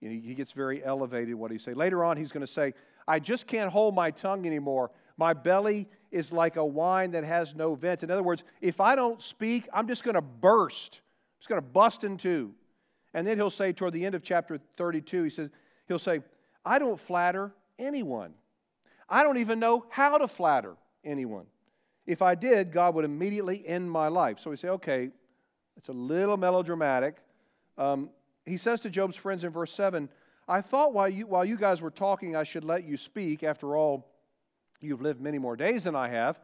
you 0.01 0.09
know, 0.09 0.19
he 0.21 0.33
gets 0.33 0.51
very 0.51 0.83
elevated 0.83 1.35
what 1.35 1.51
he 1.51 1.57
say. 1.57 1.73
Later 1.73 2.03
on, 2.03 2.17
he's 2.17 2.31
going 2.31 2.45
to 2.45 2.51
say, 2.51 2.73
I 3.07 3.19
just 3.19 3.47
can't 3.47 3.71
hold 3.71 3.93
my 3.93 4.11
tongue 4.11 4.45
anymore. 4.45 4.91
My 5.17 5.33
belly 5.33 5.87
is 6.11 6.31
like 6.31 6.55
a 6.55 6.65
wine 6.65 7.11
that 7.11 7.23
has 7.23 7.55
no 7.55 7.75
vent. 7.75 8.01
In 8.01 8.09
other 8.09 8.23
words, 8.23 8.43
if 8.59 8.81
I 8.81 8.95
don't 8.95 9.21
speak, 9.21 9.67
I'm 9.71 9.87
just 9.87 10.03
going 10.03 10.15
to 10.15 10.21
burst. 10.21 11.01
It's 11.39 11.47
going 11.47 11.61
to 11.61 11.67
bust 11.67 12.03
in 12.03 12.17
two. 12.17 12.53
And 13.13 13.25
then 13.25 13.37
he'll 13.37 13.49
say 13.49 13.71
toward 13.71 13.93
the 13.93 14.05
end 14.05 14.15
of 14.15 14.23
chapter 14.23 14.59
32, 14.77 15.23
he 15.23 15.29
says, 15.29 15.49
he'll 15.87 15.99
say, 15.99 16.21
I 16.65 16.79
don't 16.79 16.99
flatter 16.99 17.53
anyone. 17.77 18.33
I 19.07 19.23
don't 19.23 19.37
even 19.37 19.59
know 19.59 19.85
how 19.89 20.17
to 20.17 20.27
flatter 20.27 20.75
anyone. 21.03 21.45
If 22.07 22.21
I 22.21 22.35
did, 22.35 22.71
God 22.71 22.95
would 22.95 23.05
immediately 23.05 23.65
end 23.67 23.89
my 23.89 24.07
life. 24.07 24.39
So 24.39 24.49
we 24.49 24.55
say, 24.55 24.69
okay, 24.69 25.09
it's 25.77 25.89
a 25.89 25.93
little 25.93 26.37
melodramatic, 26.37 27.17
Um, 27.77 28.09
he 28.45 28.57
says 28.57 28.79
to 28.81 28.89
Job's 28.89 29.15
friends 29.15 29.43
in 29.43 29.49
verse 29.49 29.73
7 29.73 30.07
I 30.47 30.61
thought 30.61 30.93
while 30.93 31.09
you, 31.09 31.25
while 31.25 31.43
you 31.43 31.57
guys 31.57 31.81
were 31.81 31.89
talking, 31.89 32.35
I 32.35 32.43
should 32.43 32.63
let 32.63 32.83
you 32.83 32.97
speak. 32.97 33.43
After 33.43 33.75
all, 33.75 34.07
you've 34.79 35.01
lived 35.01 35.19
many 35.19 35.39
more 35.39 35.55
days 35.55 35.85
than 35.85 35.95
I 35.95 36.09
have 36.09 36.39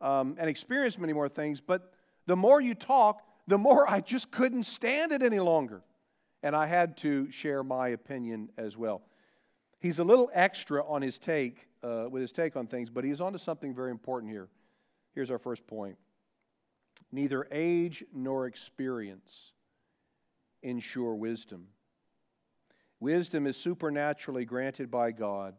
um, 0.00 0.36
and 0.38 0.48
experienced 0.48 0.98
many 0.98 1.12
more 1.12 1.28
things. 1.28 1.60
But 1.60 1.92
the 2.26 2.36
more 2.36 2.60
you 2.60 2.74
talk, 2.74 3.22
the 3.46 3.58
more 3.58 3.88
I 3.88 4.00
just 4.00 4.30
couldn't 4.30 4.62
stand 4.62 5.12
it 5.12 5.22
any 5.22 5.40
longer. 5.40 5.82
And 6.42 6.56
I 6.56 6.66
had 6.66 6.96
to 6.98 7.30
share 7.30 7.62
my 7.62 7.88
opinion 7.88 8.48
as 8.56 8.76
well. 8.76 9.02
He's 9.80 9.98
a 9.98 10.04
little 10.04 10.30
extra 10.32 10.84
on 10.86 11.02
his 11.02 11.18
take, 11.18 11.68
uh, 11.82 12.06
with 12.10 12.22
his 12.22 12.32
take 12.32 12.56
on 12.56 12.66
things, 12.66 12.90
but 12.90 13.04
he's 13.04 13.20
onto 13.20 13.38
something 13.38 13.74
very 13.74 13.90
important 13.90 14.32
here. 14.32 14.48
Here's 15.14 15.30
our 15.30 15.38
first 15.38 15.66
point 15.66 15.96
neither 17.12 17.46
age 17.52 18.04
nor 18.12 18.46
experience 18.46 19.52
ensure 20.62 21.14
wisdom. 21.14 21.66
Wisdom 22.98 23.46
is 23.46 23.56
supernaturally 23.56 24.44
granted 24.44 24.90
by 24.90 25.12
God 25.12 25.54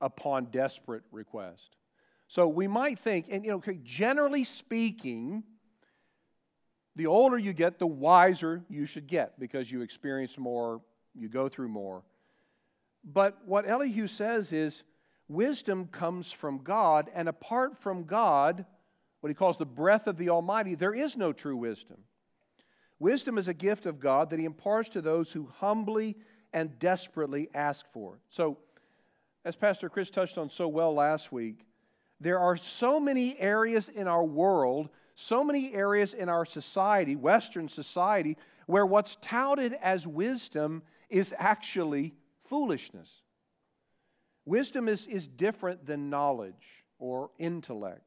upon 0.00 0.46
desperate 0.46 1.02
request. 1.12 1.76
So 2.28 2.48
we 2.48 2.66
might 2.66 2.98
think, 2.98 3.26
and 3.30 3.44
you 3.44 3.50
know, 3.50 3.62
generally 3.84 4.44
speaking, 4.44 5.42
the 6.96 7.06
older 7.06 7.38
you 7.38 7.52
get, 7.52 7.78
the 7.78 7.86
wiser 7.86 8.62
you 8.68 8.86
should 8.86 9.06
get 9.06 9.38
because 9.38 9.70
you 9.70 9.82
experience 9.82 10.36
more, 10.36 10.80
you 11.14 11.28
go 11.28 11.48
through 11.48 11.68
more. 11.68 12.02
But 13.10 13.38
what 13.46 13.66
Elihu 13.66 14.06
says 14.06 14.52
is 14.52 14.82
wisdom 15.28 15.86
comes 15.86 16.30
from 16.30 16.58
God, 16.58 17.10
and 17.14 17.28
apart 17.28 17.78
from 17.78 18.04
God, 18.04 18.66
what 19.20 19.30
he 19.30 19.34
calls 19.34 19.56
the 19.56 19.64
breath 19.64 20.06
of 20.06 20.18
the 20.18 20.28
Almighty, 20.28 20.74
there 20.74 20.94
is 20.94 21.16
no 21.16 21.32
true 21.32 21.56
wisdom. 21.56 21.98
Wisdom 22.98 23.38
is 23.38 23.48
a 23.48 23.54
gift 23.54 23.86
of 23.86 23.98
God 23.98 24.30
that 24.30 24.38
he 24.38 24.44
imparts 24.44 24.90
to 24.90 25.00
those 25.00 25.32
who 25.32 25.48
humbly 25.58 26.16
and 26.52 26.78
desperately 26.78 27.48
ask 27.54 27.86
for 27.92 28.16
it. 28.16 28.20
So, 28.28 28.58
as 29.44 29.56
Pastor 29.56 29.88
Chris 29.88 30.10
touched 30.10 30.36
on 30.36 30.50
so 30.50 30.68
well 30.68 30.92
last 30.92 31.32
week, 31.32 31.64
there 32.20 32.38
are 32.38 32.56
so 32.56 33.00
many 33.00 33.38
areas 33.38 33.88
in 33.88 34.06
our 34.08 34.24
world, 34.24 34.90
so 35.14 35.42
many 35.42 35.72
areas 35.72 36.12
in 36.12 36.28
our 36.28 36.44
society, 36.44 37.16
Western 37.16 37.68
society, 37.68 38.36
where 38.66 38.84
what's 38.84 39.16
touted 39.22 39.72
as 39.80 40.06
wisdom 40.06 40.82
is 41.08 41.34
actually 41.38 42.14
foolishness. 42.48 43.10
Wisdom 44.44 44.88
is, 44.88 45.06
is 45.06 45.28
different 45.28 45.86
than 45.86 46.10
knowledge 46.10 46.84
or 46.98 47.30
intellect. 47.38 48.02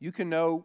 You 0.00 0.12
can 0.12 0.28
know 0.28 0.64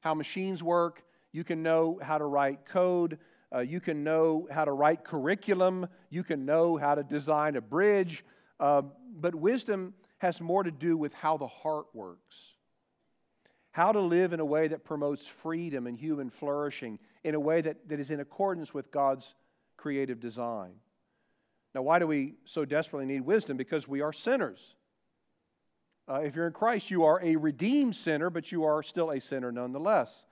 how 0.00 0.14
machines 0.14 0.62
work, 0.62 1.02
you 1.32 1.44
can 1.44 1.62
know 1.62 1.98
how 2.02 2.18
to 2.18 2.24
write 2.24 2.66
code, 2.66 3.18
uh, 3.54 3.60
you 3.60 3.80
can 3.80 4.04
know 4.04 4.48
how 4.50 4.64
to 4.64 4.72
write 4.72 5.04
curriculum, 5.04 5.86
you 6.10 6.24
can 6.24 6.44
know 6.44 6.76
how 6.76 6.94
to 6.94 7.02
design 7.02 7.56
a 7.56 7.60
bridge, 7.60 8.24
uh, 8.60 8.82
but 9.16 9.34
wisdom 9.34 9.94
has 10.18 10.40
more 10.40 10.62
to 10.62 10.70
do 10.70 10.96
with 10.96 11.14
how 11.14 11.36
the 11.36 11.46
heart 11.46 11.86
works. 11.94 12.54
How 13.70 13.92
to 13.92 14.00
live 14.00 14.32
in 14.32 14.40
a 14.40 14.44
way 14.44 14.68
that 14.68 14.84
promotes 14.84 15.26
freedom 15.26 15.86
and 15.86 15.98
human 15.98 16.30
flourishing, 16.30 16.98
in 17.22 17.34
a 17.34 17.40
way 17.40 17.60
that, 17.60 17.88
that 17.88 17.98
is 17.98 18.10
in 18.10 18.20
accordance 18.20 18.74
with 18.74 18.90
God's 18.90 19.34
creative 19.76 20.20
design. 20.20 20.74
Now, 21.74 21.82
why 21.82 21.98
do 21.98 22.06
we 22.06 22.34
so 22.44 22.64
desperately 22.64 23.06
need 23.06 23.22
wisdom? 23.22 23.56
Because 23.56 23.88
we 23.88 24.00
are 24.00 24.12
sinners. 24.12 24.76
Uh, 26.08 26.20
if 26.20 26.36
you're 26.36 26.46
in 26.46 26.52
Christ, 26.52 26.90
you 26.90 27.04
are 27.04 27.20
a 27.22 27.36
redeemed 27.36 27.96
sinner, 27.96 28.30
but 28.30 28.52
you 28.52 28.64
are 28.64 28.82
still 28.82 29.10
a 29.10 29.20
sinner 29.20 29.50
nonetheless. 29.50 30.24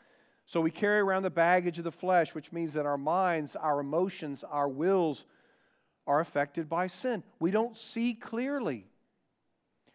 So 0.46 0.60
we 0.60 0.70
carry 0.70 1.00
around 1.00 1.22
the 1.22 1.30
baggage 1.30 1.78
of 1.78 1.84
the 1.84 1.92
flesh, 1.92 2.34
which 2.34 2.52
means 2.52 2.74
that 2.74 2.86
our 2.86 2.98
minds, 2.98 3.56
our 3.56 3.80
emotions, 3.80 4.44
our 4.44 4.68
wills 4.68 5.24
are 6.06 6.20
affected 6.20 6.68
by 6.68 6.88
sin. 6.88 7.22
We 7.40 7.50
don't 7.50 7.76
see 7.76 8.14
clearly. 8.14 8.86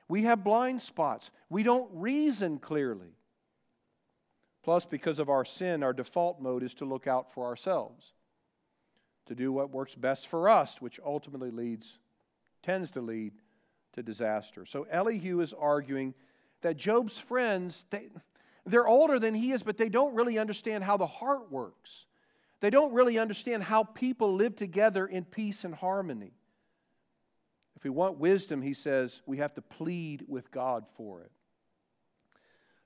We 0.09 0.23
have 0.23 0.43
blind 0.43 0.81
spots. 0.81 1.31
We 1.49 1.63
don't 1.63 1.89
reason 1.93 2.59
clearly. 2.59 3.13
Plus, 4.63 4.85
because 4.85 5.19
of 5.19 5.29
our 5.29 5.45
sin, 5.45 5.83
our 5.83 5.93
default 5.93 6.41
mode 6.41 6.63
is 6.63 6.73
to 6.75 6.85
look 6.85 7.07
out 7.07 7.33
for 7.33 7.45
ourselves 7.45 8.13
to 9.27 9.35
do 9.35 9.51
what 9.51 9.71
works 9.71 9.95
best 9.95 10.27
for 10.27 10.49
us, 10.49 10.81
which 10.81 10.99
ultimately 11.05 11.51
leads, 11.51 11.99
tends 12.63 12.91
to 12.91 13.01
lead 13.01 13.33
to 13.93 14.03
disaster. 14.03 14.65
So 14.65 14.87
Elihu 14.89 15.41
is 15.41 15.53
arguing 15.53 16.13
that 16.61 16.77
Job's 16.77 17.17
friends, 17.17 17.85
they, 17.89 18.09
they're 18.65 18.87
older 18.87 19.19
than 19.19 19.33
he 19.33 19.51
is, 19.51 19.63
but 19.63 19.77
they 19.77 19.89
don't 19.89 20.15
really 20.15 20.37
understand 20.37 20.83
how 20.83 20.97
the 20.97 21.07
heart 21.07 21.51
works. 21.51 22.05
They 22.59 22.69
don't 22.69 22.93
really 22.93 23.19
understand 23.19 23.63
how 23.63 23.83
people 23.83 24.33
live 24.35 24.55
together 24.55 25.05
in 25.05 25.25
peace 25.25 25.63
and 25.63 25.75
harmony. 25.75 26.31
If 27.75 27.83
we 27.83 27.91
want 27.91 28.17
wisdom, 28.17 28.63
he 28.63 28.73
says, 28.73 29.21
we 29.27 29.37
have 29.37 29.53
to 29.53 29.61
plead 29.61 30.25
with 30.27 30.49
God 30.51 30.85
for 30.95 31.21
it. 31.21 31.31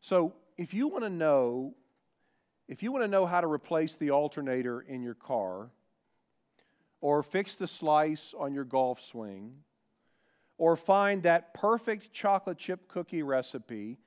So 0.02 0.34
if 0.58 0.74
you 0.74 0.90
want 0.90 1.06
to 1.06 1.10
know, 1.10 1.76
if 2.68 2.84
you 2.84 2.92
want 2.92 3.06
to 3.06 3.08
know 3.08 3.26
how 3.26 3.40
to 3.40 3.48
replace 3.48 3.96
the 3.96 4.12
alternator 4.12 4.82
in 4.82 5.02
your 5.02 5.14
car, 5.14 5.70
or 7.02 7.24
fix 7.24 7.56
the 7.56 7.68
slice 7.68 8.34
on 8.38 8.54
your 8.54 8.64
golf 8.64 9.02
swing, 9.02 9.56
or 10.58 10.78
find 10.78 11.24
that 11.24 11.54
perfect 11.54 12.14
chocolate 12.14 12.60
chip 12.60 12.88
cookie 12.88 13.24
recipe, 13.24 13.98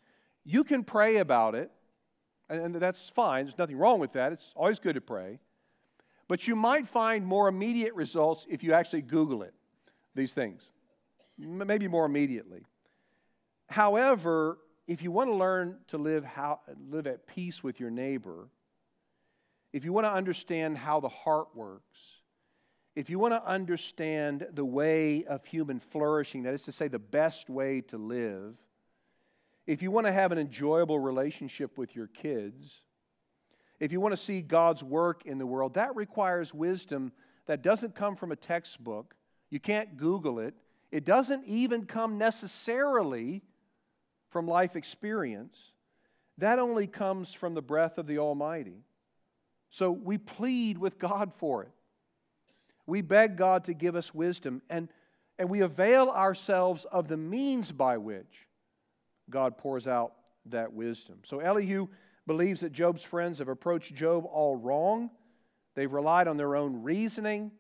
you 0.45 0.63
can 0.63 0.85
pray 0.85 1.17
about 1.17 1.55
it, 1.55 1.71
and 2.49 2.75
that's 2.77 3.09
fine. 3.09 3.45
There's 3.45 3.59
nothing 3.59 3.77
wrong 3.77 3.99
with 3.99 4.13
that. 4.13 4.33
It's 4.33 4.53
always 4.55 4.79
good 4.79 4.95
to 4.95 5.01
pray. 5.01 5.41
But 6.29 6.47
you 6.47 6.55
might 6.55 6.89
find 6.89 7.27
more 7.27 7.49
immediate 7.49 7.95
results 7.95 8.47
if 8.49 8.63
you 8.63 8.73
actually 8.73 9.03
Google 9.03 9.43
it, 9.43 9.53
these 10.15 10.33
things, 10.33 10.63
maybe 11.37 11.89
more 11.89 12.07
immediately. 12.07 12.65
However, 13.69 14.59
if 14.87 15.03
you 15.03 15.11
want 15.11 15.31
to 15.31 15.35
learn 15.35 15.79
to 15.89 15.99
live, 15.99 16.25
how, 16.25 16.61
live 16.91 17.07
at 17.07 17.27
peace 17.27 17.63
with 17.63 17.81
your 17.81 17.91
neighbor, 17.91 18.49
if 19.73 19.85
you 19.85 19.93
want 19.93 20.05
to 20.07 20.13
understand 20.13 20.79
how 20.79 21.01
the 21.01 21.09
heart 21.09 21.49
works, 21.55 22.14
if 22.95 23.11
you 23.11 23.19
want 23.19 23.35
to 23.35 23.45
understand 23.45 24.47
the 24.53 24.65
way 24.65 25.25
of 25.25 25.45
human 25.45 25.81
flourishing, 25.81 26.45
that 26.45 26.55
is 26.55 26.63
to 26.63 26.73
say, 26.73 26.89
the 26.89 26.99
best 26.99 27.51
way 27.51 27.81
to 27.83 27.99
live, 27.99 28.55
if 29.67 29.83
you 29.83 29.91
want 29.91 30.07
to 30.07 30.13
have 30.13 30.31
an 30.31 30.39
enjoyable 30.39 30.99
relationship 30.99 31.77
with 31.77 31.97
your 31.97 32.07
kids, 32.07 32.83
if 33.81 33.91
you 33.91 34.01
want 34.01 34.13
to 34.13 34.21
see 34.21 34.41
God's 34.41 34.85
work 34.85 35.27
in 35.27 35.39
the 35.39 35.47
world, 35.47 35.75
that 35.75 35.97
requires 35.97 36.55
wisdom 36.55 37.13
that 37.47 37.63
doesn't 37.63 37.95
come 37.95 38.17
from 38.17 38.33
a 38.33 38.37
textbook. 38.37 39.15
You 39.51 39.61
can't 39.61 39.97
Google 39.97 40.39
it. 40.39 40.55
It 40.91 41.05
doesn't 41.05 41.45
even 41.47 41.87
come 41.87 42.19
necessarily 42.19 43.43
from 44.31 44.47
life 44.47 44.77
experience. 44.77 45.73
That 46.39 46.59
only 46.59 46.87
comes 46.87 47.35
from 47.35 47.55
the 47.55 47.63
breath 47.63 47.99
of 47.99 48.07
the 48.07 48.19
Almighty. 48.19 48.85
So 49.71 49.91
we 49.91 50.19
plead 50.19 50.79
with 50.79 50.99
God 50.99 51.33
for 51.37 51.65
it. 51.65 51.73
We 52.87 53.01
beg 53.01 53.37
God 53.37 53.65
to 53.65 53.75
give 53.75 53.97
us 53.97 54.15
wisdom, 54.15 54.63
and, 54.69 54.89
and 55.39 55.49
we 55.49 55.61
avail 55.61 56.11
ourselves 56.11 56.85
of 56.85 57.09
the 57.09 57.17
means 57.17 57.73
by 57.73 57.97
which 57.99 58.47
God 59.31 59.57
pours 59.57 59.87
out 59.87 60.13
that 60.47 60.73
wisdom. 60.73 61.21
So 61.25 61.41
Elihu 61.41 61.89
believes 62.27 62.61
that 62.61 62.73
Job's 62.73 63.03
friends 63.03 63.39
have 63.39 63.49
approached 63.49 63.95
Job 63.95 64.25
all 64.31 64.57
wrong. 64.57 65.11
They've 65.75 65.93
relied 65.93 66.29
on 66.29 66.37
their 66.37 66.57
own 66.57 66.83
reasoning, 66.83 67.51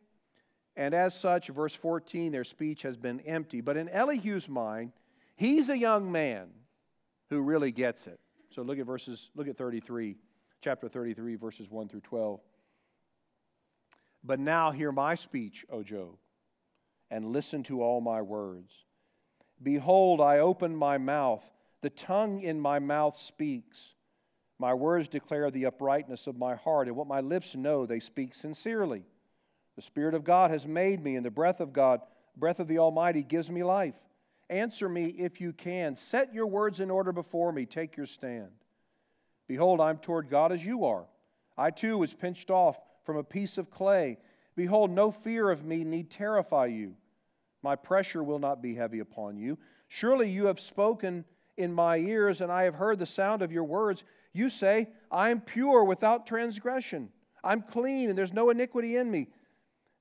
and 0.76 0.94
as 0.94 1.18
such, 1.18 1.48
verse 1.48 1.74
14, 1.74 2.32
their 2.32 2.44
speech 2.44 2.82
has 2.82 2.96
been 2.96 3.20
empty. 3.20 3.60
But 3.60 3.76
in 3.76 3.88
Elihu's 3.88 4.48
mind, 4.48 4.92
he's 5.36 5.70
a 5.70 5.78
young 5.78 6.10
man 6.10 6.48
who 7.30 7.40
really 7.40 7.72
gets 7.72 8.06
it. 8.06 8.18
So 8.50 8.62
look 8.62 8.78
at 8.78 8.86
verses, 8.86 9.30
look 9.34 9.48
at 9.48 9.56
33, 9.56 10.16
chapter 10.60 10.88
33, 10.88 11.36
verses 11.36 11.70
1 11.70 11.88
through 11.88 12.00
12. 12.00 12.40
But 14.24 14.40
now 14.40 14.70
hear 14.70 14.90
my 14.90 15.14
speech, 15.14 15.66
O 15.70 15.82
Job, 15.82 16.16
and 17.10 17.32
listen 17.32 17.62
to 17.64 17.82
all 17.82 18.00
my 18.00 18.22
words. 18.22 18.72
Behold, 19.62 20.20
I 20.20 20.38
open 20.38 20.74
my 20.74 20.96
mouth, 20.98 21.44
the 21.82 21.90
tongue 21.90 22.40
in 22.40 22.58
my 22.58 22.78
mouth 22.78 23.18
speaks. 23.18 23.94
My 24.58 24.72
words 24.72 25.08
declare 25.08 25.50
the 25.50 25.66
uprightness 25.66 26.26
of 26.26 26.38
my 26.38 26.54
heart, 26.54 26.88
and 26.88 26.96
what 26.96 27.06
my 27.06 27.20
lips 27.20 27.54
know, 27.54 27.84
they 27.84 28.00
speak 28.00 28.34
sincerely. 28.34 29.04
The 29.76 29.82
Spirit 29.82 30.14
of 30.14 30.24
God 30.24 30.50
has 30.50 30.66
made 30.66 31.02
me, 31.02 31.16
and 31.16 31.26
the 31.26 31.30
breath 31.30 31.60
of 31.60 31.72
God, 31.72 32.00
breath 32.36 32.60
of 32.60 32.68
the 32.68 32.78
Almighty, 32.78 33.22
gives 33.22 33.50
me 33.50 33.62
life. 33.62 33.96
Answer 34.48 34.88
me 34.88 35.06
if 35.06 35.40
you 35.40 35.52
can. 35.52 35.96
Set 35.96 36.32
your 36.32 36.46
words 36.46 36.80
in 36.80 36.90
order 36.90 37.12
before 37.12 37.52
me. 37.52 37.66
Take 37.66 37.96
your 37.96 38.06
stand. 38.06 38.50
Behold, 39.48 39.80
I'm 39.80 39.98
toward 39.98 40.30
God 40.30 40.52
as 40.52 40.64
you 40.64 40.84
are. 40.86 41.06
I 41.58 41.70
too 41.70 41.98
was 41.98 42.14
pinched 42.14 42.50
off 42.50 42.78
from 43.04 43.16
a 43.16 43.24
piece 43.24 43.58
of 43.58 43.70
clay. 43.70 44.18
Behold, 44.56 44.90
no 44.90 45.10
fear 45.10 45.50
of 45.50 45.64
me 45.64 45.84
need 45.84 46.10
terrify 46.10 46.66
you. 46.66 46.94
My 47.62 47.76
pressure 47.76 48.22
will 48.22 48.38
not 48.38 48.62
be 48.62 48.74
heavy 48.74 48.98
upon 48.98 49.36
you. 49.36 49.58
Surely 49.88 50.30
you 50.30 50.46
have 50.46 50.60
spoken 50.60 51.24
in 51.56 51.72
my 51.72 51.96
ears, 51.96 52.40
and 52.40 52.50
I 52.50 52.64
have 52.64 52.74
heard 52.74 52.98
the 52.98 53.06
sound 53.06 53.42
of 53.42 53.52
your 53.52 53.64
words. 53.64 54.04
You 54.32 54.48
say, 54.48 54.88
I 55.10 55.30
am 55.30 55.40
pure 55.40 55.84
without 55.84 56.26
transgression. 56.26 57.10
I'm 57.42 57.62
clean, 57.62 58.08
and 58.08 58.18
there's 58.18 58.32
no 58.32 58.50
iniquity 58.50 58.96
in 58.96 59.10
me. 59.10 59.28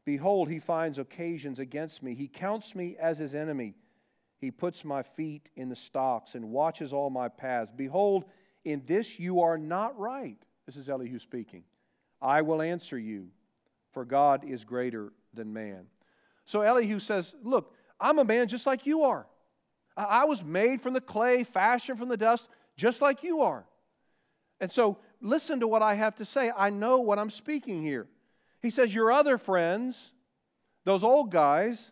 Behold, 0.05 0.50
he 0.50 0.60
finds 0.60 0.98
occasions 0.98 1.60
against 1.60 2.03
me. 2.03 2.15
He 2.15 2.27
counts 2.27 2.75
me 2.75 2.98
as 3.00 3.17
his 3.17 3.36
enemy. 3.36 3.75
He 4.39 4.51
puts 4.51 4.83
my 4.83 5.03
feet 5.03 5.50
in 5.55 5.69
the 5.69 5.75
stocks 5.75 6.36
and 6.36 6.51
watches 6.51 6.91
all 6.91 7.10
my 7.10 7.29
paths. 7.29 7.72
Behold, 7.74 8.25
in 8.65 8.83
this 8.86 9.19
you 9.19 9.41
are 9.41 9.57
not 9.57 9.98
right. 9.98 10.38
This 10.65 10.75
is 10.75 10.89
Elihu 10.89 11.19
speaking. 11.19 11.63
I 12.23 12.41
will 12.41 12.61
answer 12.61 12.97
you, 12.97 13.27
for 13.91 14.05
God 14.05 14.45
is 14.45 14.63
greater 14.63 15.11
than 15.33 15.51
man. 15.53 15.87
So 16.45 16.61
Elihu 16.61 16.99
says, 16.99 17.35
Look, 17.43 17.75
I'm 17.99 18.17
a 18.17 18.23
man 18.23 18.47
just 18.47 18.65
like 18.65 18.85
you 18.85 19.03
are. 19.03 19.27
I 19.95 20.25
was 20.25 20.43
made 20.43 20.81
from 20.81 20.93
the 20.93 21.01
clay, 21.01 21.43
fashioned 21.43 21.99
from 21.99 22.09
the 22.09 22.17
dust, 22.17 22.47
just 22.77 23.01
like 23.01 23.23
you 23.23 23.41
are. 23.41 23.65
And 24.59 24.71
so 24.71 24.97
listen 25.21 25.59
to 25.59 25.67
what 25.67 25.83
I 25.83 25.93
have 25.93 26.15
to 26.15 26.25
say. 26.25 26.51
I 26.55 26.69
know 26.69 26.99
what 26.99 27.19
I'm 27.19 27.29
speaking 27.29 27.83
here. 27.83 28.07
He 28.61 28.69
says, 28.69 28.95
Your 28.95 29.11
other 29.11 29.37
friends, 29.37 30.13
those 30.85 31.03
old 31.03 31.29
guys, 31.29 31.91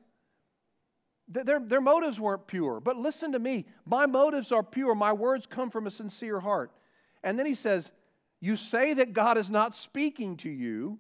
their, 1.28 1.60
their 1.60 1.82
motives 1.82 2.20
weren't 2.20 2.48
pure. 2.48 2.80
But 2.80 2.98
listen 2.98 3.34
to 3.34 3.40
me. 3.40 3.66
My 3.86 4.06
motives 4.06 4.52
are 4.52 4.64
pure. 4.64 4.96
My 4.96 5.14
words 5.14 5.46
come 5.46 5.70
from 5.70 5.88
a 5.88 5.92
sincere 5.92 6.40
heart. 6.40 6.72
And 7.24 7.38
then 7.38 7.46
he 7.46 7.56
says, 7.56 7.92
You 8.42 8.58
say 8.58 8.96
that 8.96 9.14
God 9.14 9.38
is 9.38 9.50
not 9.50 9.76
speaking 9.76 10.36
to 10.38 10.50
you, 10.50 10.98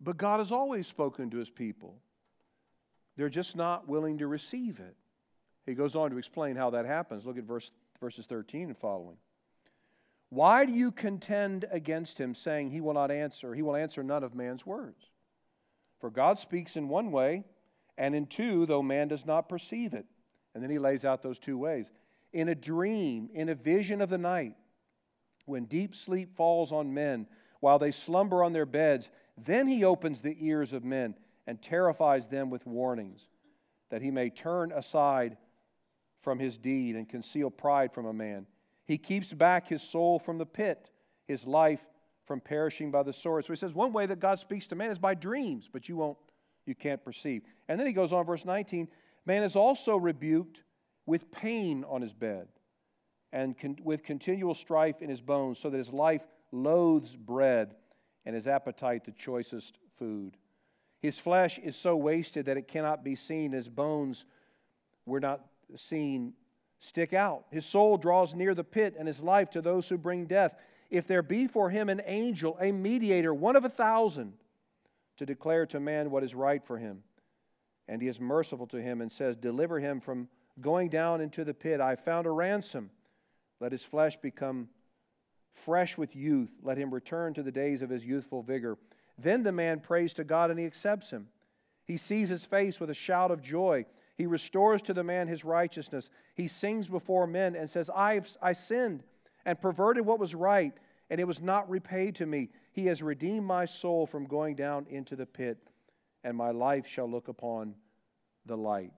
but 0.00 0.16
God 0.16 0.38
has 0.38 0.50
always 0.50 0.86
spoken 0.86 1.30
to 1.30 1.36
his 1.36 1.50
people. 1.50 1.96
They're 3.16 3.28
just 3.28 3.56
not 3.56 3.88
willing 3.88 4.18
to 4.18 4.26
receive 4.26 4.80
it. 4.80 4.96
He 5.66 5.74
goes 5.74 5.94
on 5.94 6.10
to 6.10 6.18
explain 6.18 6.56
how 6.56 6.70
that 6.70 6.86
happens. 6.86 7.26
Look 7.26 7.36
at 7.36 7.44
verse, 7.44 7.70
verses 8.00 8.24
13 8.24 8.68
and 8.68 8.78
following. 8.78 9.16
Why 10.30 10.64
do 10.64 10.72
you 10.72 10.90
contend 10.90 11.66
against 11.70 12.18
him, 12.18 12.34
saying 12.34 12.70
he 12.70 12.80
will 12.80 12.94
not 12.94 13.10
answer? 13.10 13.54
He 13.54 13.62
will 13.62 13.76
answer 13.76 14.02
none 14.02 14.24
of 14.24 14.34
man's 14.34 14.64
words. 14.64 15.10
For 16.00 16.10
God 16.10 16.38
speaks 16.38 16.76
in 16.76 16.88
one 16.88 17.10
way 17.10 17.44
and 17.98 18.14
in 18.14 18.26
two, 18.26 18.64
though 18.66 18.82
man 18.82 19.08
does 19.08 19.26
not 19.26 19.48
perceive 19.48 19.92
it. 19.92 20.06
And 20.54 20.62
then 20.62 20.70
he 20.70 20.78
lays 20.78 21.04
out 21.04 21.22
those 21.22 21.38
two 21.38 21.58
ways. 21.58 21.90
In 22.32 22.48
a 22.48 22.54
dream, 22.54 23.28
in 23.34 23.48
a 23.48 23.54
vision 23.54 24.00
of 24.00 24.08
the 24.08 24.18
night, 24.18 24.54
when 25.48 25.64
deep 25.64 25.94
sleep 25.94 26.36
falls 26.36 26.72
on 26.72 26.92
men, 26.92 27.26
while 27.60 27.78
they 27.78 27.90
slumber 27.90 28.44
on 28.44 28.52
their 28.52 28.66
beds, 28.66 29.10
then 29.36 29.66
he 29.66 29.84
opens 29.84 30.20
the 30.20 30.36
ears 30.40 30.72
of 30.72 30.84
men 30.84 31.14
and 31.46 31.60
terrifies 31.60 32.28
them 32.28 32.50
with 32.50 32.66
warnings, 32.66 33.28
that 33.90 34.02
he 34.02 34.10
may 34.10 34.30
turn 34.30 34.72
aside 34.72 35.36
from 36.22 36.38
his 36.38 36.58
deed 36.58 36.96
and 36.96 37.08
conceal 37.08 37.50
pride 37.50 37.92
from 37.92 38.06
a 38.06 38.12
man. 38.12 38.46
He 38.84 38.98
keeps 38.98 39.32
back 39.32 39.68
his 39.68 39.82
soul 39.82 40.18
from 40.18 40.38
the 40.38 40.46
pit, 40.46 40.90
his 41.26 41.46
life 41.46 41.84
from 42.26 42.40
perishing 42.40 42.90
by 42.90 43.02
the 43.02 43.12
sword. 43.12 43.44
So 43.44 43.52
he 43.52 43.56
says 43.56 43.74
one 43.74 43.92
way 43.92 44.06
that 44.06 44.20
God 44.20 44.38
speaks 44.38 44.66
to 44.68 44.76
man 44.76 44.90
is 44.90 44.98
by 44.98 45.14
dreams, 45.14 45.68
but 45.72 45.88
you 45.88 45.96
won't 45.96 46.18
you 46.66 46.74
can't 46.74 47.02
perceive. 47.02 47.42
And 47.66 47.80
then 47.80 47.86
he 47.86 47.94
goes 47.94 48.12
on, 48.12 48.26
verse 48.26 48.44
19 48.44 48.88
man 49.24 49.42
is 49.42 49.56
also 49.56 49.96
rebuked 49.96 50.62
with 51.06 51.30
pain 51.30 51.84
on 51.88 52.02
his 52.02 52.12
bed 52.12 52.48
and 53.32 53.58
con- 53.58 53.78
with 53.82 54.02
continual 54.02 54.54
strife 54.54 55.02
in 55.02 55.10
his 55.10 55.20
bones, 55.20 55.58
so 55.58 55.70
that 55.70 55.78
his 55.78 55.92
life 55.92 56.22
loathes 56.52 57.16
bread 57.16 57.74
and 58.24 58.34
his 58.34 58.46
appetite 58.46 59.04
the 59.04 59.12
choicest 59.12 59.78
food. 59.98 60.36
His 61.00 61.18
flesh 61.18 61.58
is 61.58 61.76
so 61.76 61.96
wasted 61.96 62.46
that 62.46 62.56
it 62.56 62.68
cannot 62.68 63.04
be 63.04 63.14
seen, 63.14 63.52
his 63.52 63.68
bones 63.68 64.24
were 65.06 65.20
not 65.20 65.44
seen 65.76 66.34
stick 66.80 67.12
out. 67.12 67.44
His 67.50 67.66
soul 67.66 67.96
draws 67.96 68.34
near 68.34 68.54
the 68.54 68.64
pit, 68.64 68.94
and 68.98 69.06
his 69.06 69.20
life 69.20 69.50
to 69.50 69.62
those 69.62 69.88
who 69.88 69.98
bring 69.98 70.26
death. 70.26 70.54
If 70.90 71.06
there 71.06 71.22
be 71.22 71.46
for 71.46 71.70
him 71.70 71.88
an 71.88 72.02
angel, 72.06 72.56
a 72.60 72.72
mediator, 72.72 73.34
one 73.34 73.56
of 73.56 73.64
a 73.64 73.68
thousand, 73.68 74.34
to 75.18 75.26
declare 75.26 75.66
to 75.66 75.80
man 75.80 76.10
what 76.10 76.24
is 76.24 76.34
right 76.34 76.64
for 76.64 76.78
him. 76.78 77.02
And 77.88 78.00
he 78.00 78.08
is 78.08 78.20
merciful 78.20 78.66
to 78.68 78.80
him 78.80 79.00
and 79.00 79.10
says, 79.10 79.36
Deliver 79.36 79.80
him 79.80 80.00
from 80.00 80.28
going 80.60 80.88
down 80.88 81.20
into 81.20 81.44
the 81.44 81.54
pit. 81.54 81.80
I 81.80 81.96
found 81.96 82.26
a 82.26 82.30
ransom. 82.30 82.90
Let 83.60 83.72
his 83.72 83.82
flesh 83.82 84.16
become 84.16 84.68
fresh 85.52 85.98
with 85.98 86.14
youth. 86.14 86.50
Let 86.62 86.78
him 86.78 86.92
return 86.92 87.34
to 87.34 87.42
the 87.42 87.52
days 87.52 87.82
of 87.82 87.90
his 87.90 88.04
youthful 88.04 88.42
vigor. 88.42 88.78
Then 89.18 89.42
the 89.42 89.52
man 89.52 89.80
prays 89.80 90.12
to 90.14 90.24
God 90.24 90.50
and 90.50 90.58
he 90.58 90.66
accepts 90.66 91.10
him. 91.10 91.28
He 91.84 91.96
sees 91.96 92.28
his 92.28 92.44
face 92.44 92.78
with 92.78 92.90
a 92.90 92.94
shout 92.94 93.30
of 93.30 93.42
joy. 93.42 93.86
He 94.16 94.26
restores 94.26 94.82
to 94.82 94.94
the 94.94 95.04
man 95.04 95.26
his 95.26 95.44
righteousness. 95.44 96.10
He 96.34 96.48
sings 96.48 96.86
before 96.88 97.26
men 97.26 97.56
and 97.56 97.68
says, 97.68 97.90
I, 97.94 98.20
I 98.42 98.52
sinned 98.52 99.02
and 99.44 99.60
perverted 99.60 100.04
what 100.04 100.18
was 100.18 100.34
right, 100.34 100.74
and 101.08 101.20
it 101.20 101.26
was 101.26 101.40
not 101.40 101.70
repaid 101.70 102.16
to 102.16 102.26
me. 102.26 102.50
He 102.72 102.86
has 102.86 103.02
redeemed 103.02 103.46
my 103.46 103.64
soul 103.64 104.06
from 104.06 104.26
going 104.26 104.54
down 104.54 104.86
into 104.90 105.16
the 105.16 105.24
pit, 105.24 105.58
and 106.22 106.36
my 106.36 106.50
life 106.50 106.86
shall 106.86 107.10
look 107.10 107.28
upon 107.28 107.74
the 108.44 108.56
light. 108.56 108.92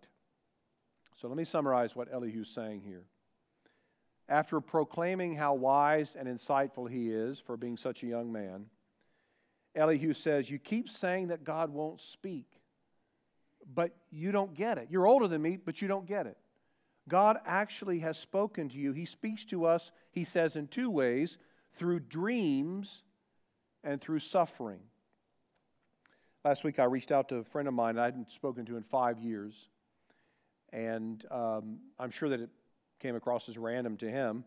So 1.16 1.28
let 1.28 1.36
me 1.36 1.44
summarize 1.44 1.94
what 1.94 2.08
Elihu's 2.12 2.48
saying 2.48 2.80
here. 2.80 3.04
After 4.30 4.60
proclaiming 4.60 5.34
how 5.34 5.54
wise 5.54 6.14
and 6.14 6.28
insightful 6.28 6.88
he 6.88 7.10
is 7.10 7.40
for 7.40 7.56
being 7.56 7.76
such 7.76 8.04
a 8.04 8.06
young 8.06 8.30
man, 8.30 8.66
Elihu 9.74 10.12
says, 10.12 10.48
You 10.48 10.60
keep 10.60 10.88
saying 10.88 11.28
that 11.28 11.42
God 11.42 11.70
won't 11.70 12.00
speak, 12.00 12.46
but 13.74 13.90
you 14.12 14.30
don't 14.30 14.54
get 14.54 14.78
it. 14.78 14.86
You're 14.88 15.08
older 15.08 15.26
than 15.26 15.42
me, 15.42 15.56
but 15.56 15.82
you 15.82 15.88
don't 15.88 16.06
get 16.06 16.28
it. 16.28 16.36
God 17.08 17.38
actually 17.44 17.98
has 17.98 18.16
spoken 18.16 18.68
to 18.68 18.76
you. 18.76 18.92
He 18.92 19.04
speaks 19.04 19.44
to 19.46 19.64
us, 19.64 19.90
he 20.12 20.22
says, 20.22 20.54
in 20.54 20.68
two 20.68 20.90
ways 20.90 21.36
through 21.74 21.98
dreams 21.98 23.02
and 23.82 24.00
through 24.00 24.20
suffering. 24.20 24.80
Last 26.44 26.62
week, 26.62 26.78
I 26.78 26.84
reached 26.84 27.10
out 27.10 27.28
to 27.30 27.38
a 27.38 27.44
friend 27.44 27.66
of 27.66 27.74
mine 27.74 27.98
I 27.98 28.04
hadn't 28.04 28.30
spoken 28.30 28.64
to 28.66 28.76
in 28.76 28.84
five 28.84 29.18
years, 29.18 29.68
and 30.72 31.24
um, 31.32 31.80
I'm 31.98 32.10
sure 32.10 32.28
that 32.28 32.40
it 32.40 32.50
came 33.00 33.16
across 33.16 33.48
as 33.48 33.58
random 33.58 33.96
to 33.98 34.10
him. 34.10 34.44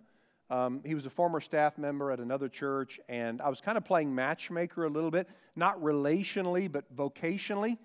Um, 0.50 0.82
he 0.86 0.94
was 0.94 1.06
a 1.06 1.10
former 1.10 1.40
staff 1.40 1.78
member 1.78 2.12
at 2.12 2.20
another 2.20 2.48
church, 2.48 3.00
and 3.10 3.42
I 3.42 3.50
was 3.50 3.60
kind 3.60 3.78
of 3.78 3.84
playing 3.84 4.14
matchmaker 4.14 4.86
a 4.86 4.90
little 4.90 5.12
bit, 5.12 5.28
not 5.56 5.82
relationally, 5.82 6.72
but 6.72 6.96
vocationally. 6.96 7.78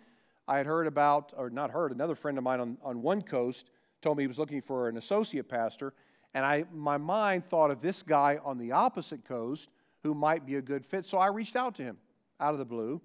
I 0.47 0.59
had 0.59 0.67
heard 0.67 0.87
about, 0.87 1.33
or 1.37 1.51
not 1.51 1.71
heard, 1.71 1.93
another 1.93 2.15
friend 2.15 2.37
of 2.37 2.45
mine 2.45 2.61
on, 2.61 2.79
on 2.83 3.03
one 3.03 3.23
coast 3.23 3.71
told 4.03 4.17
me 4.17 4.25
he 4.25 4.29
was 4.29 4.39
looking 4.39 4.61
for 4.61 4.89
an 4.89 4.97
associate 4.97 5.49
pastor, 5.49 5.95
and 6.35 6.45
I, 6.45 6.65
my 6.73 6.99
mind 6.99 7.45
thought 7.47 7.71
of 7.71 7.81
this 7.81 8.03
guy 8.03 8.39
on 8.45 8.59
the 8.59 8.73
opposite 8.73 9.25
coast 9.25 9.71
who 10.03 10.15
might 10.15 10.47
be 10.47 10.57
a 10.57 10.63
good 10.63 10.85
fit. 10.85 11.07
So 11.07 11.19
I 11.19 11.29
reached 11.29 11.57
out 11.57 11.75
to 11.77 11.83
him 11.83 11.97
out 12.39 12.53
of 12.53 12.59
the 12.59 12.65
blue. 12.65 13.01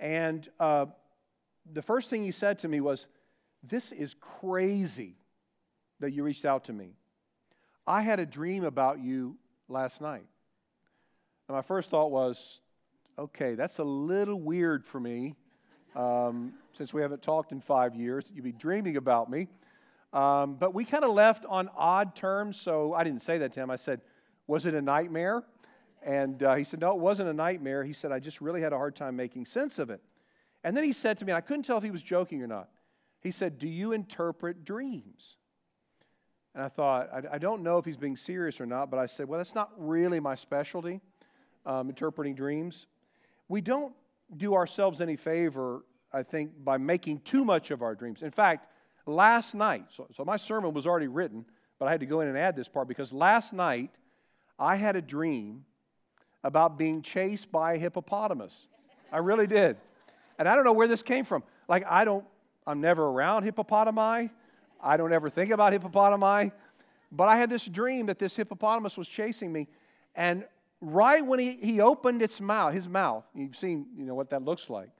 And 0.00 0.48
uh, 0.60 0.86
the 1.72 1.82
first 1.82 2.10
thing 2.10 2.24
he 2.24 2.30
said 2.30 2.58
to 2.60 2.68
me 2.68 2.80
was, 2.80 3.06
This 3.62 3.92
is 3.92 4.14
crazy 4.14 5.16
that 6.00 6.12
you 6.12 6.22
reached 6.22 6.44
out 6.44 6.64
to 6.64 6.72
me. 6.72 6.92
I 7.86 8.02
had 8.02 8.20
a 8.20 8.26
dream 8.26 8.64
about 8.64 9.00
you 9.00 9.36
last 9.68 10.00
night. 10.00 10.26
And 11.48 11.56
my 11.56 11.62
first 11.62 11.90
thought 11.90 12.10
was, 12.10 12.60
okay, 13.18 13.54
that's 13.54 13.78
a 13.78 13.84
little 13.84 14.38
weird 14.40 14.84
for 14.84 15.00
me 15.00 15.34
um, 15.96 16.52
since 16.72 16.92
we 16.92 17.02
haven't 17.02 17.22
talked 17.22 17.52
in 17.52 17.60
five 17.60 17.94
years. 17.94 18.24
You'd 18.32 18.44
be 18.44 18.52
dreaming 18.52 18.96
about 18.96 19.30
me. 19.30 19.48
Um, 20.12 20.54
but 20.54 20.74
we 20.74 20.84
kind 20.84 21.04
of 21.04 21.12
left 21.12 21.44
on 21.46 21.68
odd 21.76 22.14
terms, 22.14 22.58
so 22.58 22.94
I 22.94 23.04
didn't 23.04 23.22
say 23.22 23.38
that 23.38 23.52
to 23.52 23.60
him. 23.60 23.70
I 23.70 23.76
said, 23.76 24.00
Was 24.46 24.64
it 24.64 24.74
a 24.74 24.80
nightmare? 24.80 25.44
And 26.02 26.42
uh, 26.42 26.54
he 26.54 26.64
said, 26.64 26.80
No, 26.80 26.92
it 26.92 26.98
wasn't 26.98 27.28
a 27.28 27.34
nightmare. 27.34 27.84
He 27.84 27.92
said, 27.92 28.12
I 28.12 28.18
just 28.18 28.40
really 28.40 28.62
had 28.62 28.72
a 28.72 28.76
hard 28.76 28.96
time 28.96 29.16
making 29.16 29.46
sense 29.46 29.78
of 29.78 29.90
it. 29.90 30.00
And 30.64 30.76
then 30.76 30.84
he 30.84 30.92
said 30.92 31.18
to 31.18 31.24
me, 31.24 31.32
I 31.32 31.40
couldn't 31.40 31.64
tell 31.64 31.76
if 31.78 31.84
he 31.84 31.90
was 31.90 32.02
joking 32.02 32.42
or 32.42 32.46
not. 32.46 32.68
He 33.20 33.30
said, 33.30 33.58
Do 33.58 33.68
you 33.68 33.92
interpret 33.92 34.64
dreams? 34.64 35.36
And 36.58 36.64
I 36.64 36.68
thought, 36.70 37.08
I, 37.14 37.36
I 37.36 37.38
don't 37.38 37.62
know 37.62 37.78
if 37.78 37.84
he's 37.84 37.96
being 37.96 38.16
serious 38.16 38.60
or 38.60 38.66
not, 38.66 38.90
but 38.90 38.98
I 38.98 39.06
said, 39.06 39.28
Well, 39.28 39.38
that's 39.38 39.54
not 39.54 39.70
really 39.78 40.18
my 40.18 40.34
specialty, 40.34 41.00
um, 41.64 41.88
interpreting 41.88 42.34
dreams. 42.34 42.88
We 43.46 43.60
don't 43.60 43.94
do 44.36 44.54
ourselves 44.54 45.00
any 45.00 45.14
favor, 45.14 45.84
I 46.12 46.24
think, 46.24 46.50
by 46.64 46.76
making 46.76 47.20
too 47.20 47.44
much 47.44 47.70
of 47.70 47.80
our 47.80 47.94
dreams. 47.94 48.24
In 48.24 48.32
fact, 48.32 48.66
last 49.06 49.54
night, 49.54 49.84
so, 49.94 50.08
so 50.16 50.24
my 50.24 50.36
sermon 50.36 50.74
was 50.74 50.84
already 50.84 51.06
written, 51.06 51.44
but 51.78 51.86
I 51.86 51.92
had 51.92 52.00
to 52.00 52.06
go 52.06 52.22
in 52.22 52.28
and 52.28 52.36
add 52.36 52.56
this 52.56 52.66
part 52.66 52.88
because 52.88 53.12
last 53.12 53.52
night 53.52 53.92
I 54.58 54.74
had 54.74 54.96
a 54.96 55.00
dream 55.00 55.64
about 56.42 56.76
being 56.76 57.02
chased 57.02 57.52
by 57.52 57.74
a 57.74 57.78
hippopotamus. 57.78 58.66
I 59.12 59.18
really 59.18 59.46
did. 59.46 59.76
And 60.40 60.48
I 60.48 60.56
don't 60.56 60.64
know 60.64 60.72
where 60.72 60.88
this 60.88 61.04
came 61.04 61.24
from. 61.24 61.44
Like, 61.68 61.84
I 61.88 62.04
don't, 62.04 62.24
I'm 62.66 62.80
never 62.80 63.06
around 63.06 63.44
hippopotami. 63.44 64.30
I 64.80 64.96
don't 64.96 65.12
ever 65.12 65.30
think 65.30 65.50
about 65.50 65.72
hippopotami. 65.72 66.52
But 67.10 67.28
I 67.28 67.36
had 67.36 67.50
this 67.50 67.64
dream 67.64 68.06
that 68.06 68.18
this 68.18 68.36
hippopotamus 68.36 68.96
was 68.96 69.08
chasing 69.08 69.52
me. 69.52 69.68
And 70.14 70.44
right 70.80 71.24
when 71.24 71.38
he, 71.38 71.52
he 71.60 71.80
opened 71.80 72.22
its 72.22 72.40
mouth, 72.40 72.74
his 72.74 72.88
mouth, 72.88 73.24
you've 73.34 73.56
seen, 73.56 73.86
you 73.96 74.04
know, 74.04 74.14
what 74.14 74.30
that 74.30 74.42
looks 74.44 74.68
like. 74.68 74.90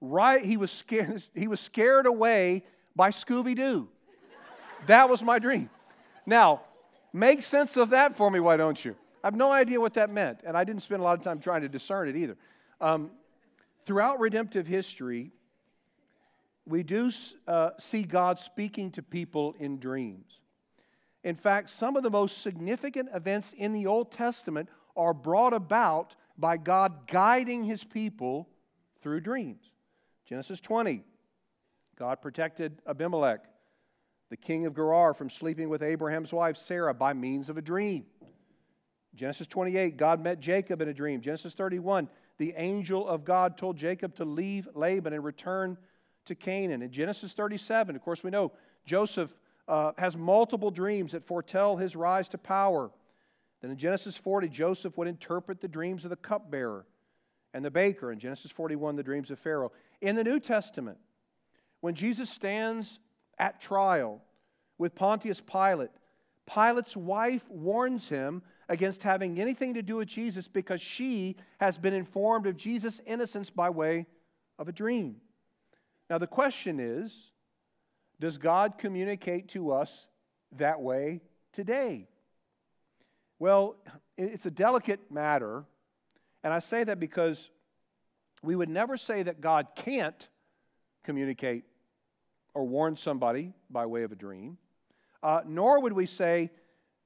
Right, 0.00 0.44
he 0.44 0.56
was 0.56 0.70
scared, 0.70 1.22
he 1.34 1.46
was 1.46 1.60
scared 1.60 2.06
away 2.06 2.64
by 2.96 3.10
Scooby 3.10 3.54
Doo. 3.54 3.88
That 4.86 5.08
was 5.08 5.22
my 5.22 5.38
dream. 5.38 5.70
Now, 6.26 6.62
make 7.12 7.42
sense 7.42 7.76
of 7.76 7.90
that 7.90 8.16
for 8.16 8.30
me, 8.30 8.40
why 8.40 8.56
don't 8.56 8.84
you? 8.84 8.96
I 9.22 9.28
have 9.28 9.36
no 9.36 9.52
idea 9.52 9.80
what 9.80 9.94
that 9.94 10.10
meant, 10.10 10.40
and 10.44 10.56
I 10.56 10.64
didn't 10.64 10.82
spend 10.82 11.00
a 11.00 11.04
lot 11.04 11.16
of 11.16 11.24
time 11.24 11.38
trying 11.38 11.62
to 11.62 11.68
discern 11.68 12.08
it 12.08 12.16
either. 12.16 12.36
Um, 12.80 13.12
throughout 13.86 14.18
redemptive 14.18 14.66
history, 14.66 15.30
we 16.66 16.82
do 16.82 17.10
uh, 17.46 17.70
see 17.78 18.02
God 18.02 18.38
speaking 18.38 18.90
to 18.92 19.02
people 19.02 19.54
in 19.58 19.78
dreams. 19.78 20.40
In 21.24 21.36
fact, 21.36 21.70
some 21.70 21.96
of 21.96 22.02
the 22.02 22.10
most 22.10 22.42
significant 22.42 23.08
events 23.14 23.52
in 23.52 23.72
the 23.72 23.86
Old 23.86 24.12
Testament 24.12 24.68
are 24.96 25.14
brought 25.14 25.52
about 25.52 26.14
by 26.36 26.56
God 26.56 27.06
guiding 27.06 27.64
his 27.64 27.84
people 27.84 28.48
through 29.02 29.20
dreams. 29.20 29.70
Genesis 30.26 30.60
20, 30.60 31.02
God 31.96 32.22
protected 32.22 32.80
Abimelech, 32.86 33.44
the 34.30 34.36
king 34.36 34.66
of 34.66 34.74
Gerar, 34.74 35.14
from 35.14 35.30
sleeping 35.30 35.68
with 35.68 35.82
Abraham's 35.82 36.32
wife 36.32 36.56
Sarah 36.56 36.94
by 36.94 37.12
means 37.12 37.48
of 37.48 37.56
a 37.56 37.62
dream. 37.62 38.06
Genesis 39.14 39.46
28, 39.46 39.96
God 39.96 40.22
met 40.22 40.40
Jacob 40.40 40.80
in 40.80 40.88
a 40.88 40.94
dream. 40.94 41.20
Genesis 41.20 41.52
31, 41.52 42.08
the 42.38 42.54
angel 42.56 43.06
of 43.06 43.24
God 43.24 43.58
told 43.58 43.76
Jacob 43.76 44.14
to 44.16 44.24
leave 44.24 44.68
Laban 44.74 45.12
and 45.12 45.22
return 45.22 45.76
to 46.26 46.34
Canaan. 46.34 46.82
In 46.82 46.90
Genesis 46.90 47.32
37, 47.32 47.96
of 47.96 48.02
course, 48.02 48.22
we 48.22 48.30
know 48.30 48.52
Joseph 48.84 49.34
uh, 49.68 49.92
has 49.98 50.16
multiple 50.16 50.70
dreams 50.70 51.12
that 51.12 51.26
foretell 51.26 51.76
his 51.76 51.96
rise 51.96 52.28
to 52.28 52.38
power. 52.38 52.90
Then 53.60 53.70
in 53.70 53.76
Genesis 53.76 54.16
40, 54.16 54.48
Joseph 54.48 54.96
would 54.98 55.08
interpret 55.08 55.60
the 55.60 55.68
dreams 55.68 56.04
of 56.04 56.10
the 56.10 56.16
cupbearer 56.16 56.84
and 57.54 57.64
the 57.64 57.70
baker. 57.70 58.10
In 58.10 58.18
Genesis 58.18 58.50
41, 58.50 58.96
the 58.96 59.02
dreams 59.02 59.30
of 59.30 59.38
Pharaoh. 59.38 59.72
In 60.00 60.16
the 60.16 60.24
New 60.24 60.40
Testament, 60.40 60.98
when 61.80 61.94
Jesus 61.94 62.30
stands 62.30 62.98
at 63.38 63.60
trial 63.60 64.20
with 64.78 64.94
Pontius 64.94 65.40
Pilate, 65.40 65.90
Pilate's 66.46 66.96
wife 66.96 67.48
warns 67.48 68.08
him 68.08 68.42
against 68.68 69.02
having 69.02 69.40
anything 69.40 69.74
to 69.74 69.82
do 69.82 69.96
with 69.96 70.08
Jesus 70.08 70.48
because 70.48 70.80
she 70.80 71.36
has 71.60 71.78
been 71.78 71.94
informed 71.94 72.46
of 72.46 72.56
Jesus' 72.56 73.00
innocence 73.06 73.50
by 73.50 73.70
way 73.70 74.06
of 74.58 74.68
a 74.68 74.72
dream. 74.72 75.16
Now, 76.12 76.18
the 76.18 76.26
question 76.26 76.78
is 76.78 77.30
does 78.20 78.36
God 78.36 78.76
communicate 78.76 79.48
to 79.52 79.72
us 79.72 80.08
that 80.58 80.78
way 80.78 81.22
today? 81.54 82.06
Well, 83.38 83.76
it's 84.18 84.44
a 84.44 84.50
delicate 84.50 85.10
matter, 85.10 85.64
and 86.44 86.52
I 86.52 86.58
say 86.58 86.84
that 86.84 87.00
because 87.00 87.50
we 88.42 88.54
would 88.54 88.68
never 88.68 88.98
say 88.98 89.22
that 89.22 89.40
God 89.40 89.68
can't 89.74 90.28
communicate 91.02 91.64
or 92.52 92.66
warn 92.66 92.94
somebody 92.94 93.54
by 93.70 93.86
way 93.86 94.02
of 94.02 94.12
a 94.12 94.16
dream, 94.16 94.58
uh, 95.22 95.40
nor 95.46 95.80
would 95.80 95.94
we 95.94 96.04
say, 96.04 96.50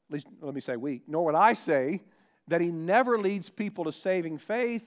at 0.09 0.15
least 0.15 0.27
let 0.41 0.53
me 0.53 0.61
say 0.61 0.77
we, 0.77 1.03
nor 1.07 1.27
would 1.27 1.37
I 1.37 1.53
say 1.53 2.03
that 2.49 2.61
He 2.61 2.73
never 2.73 3.21
leads 3.21 3.51
people 3.51 3.85
to 3.85 3.93
saving 3.93 4.39
faith 4.39 4.83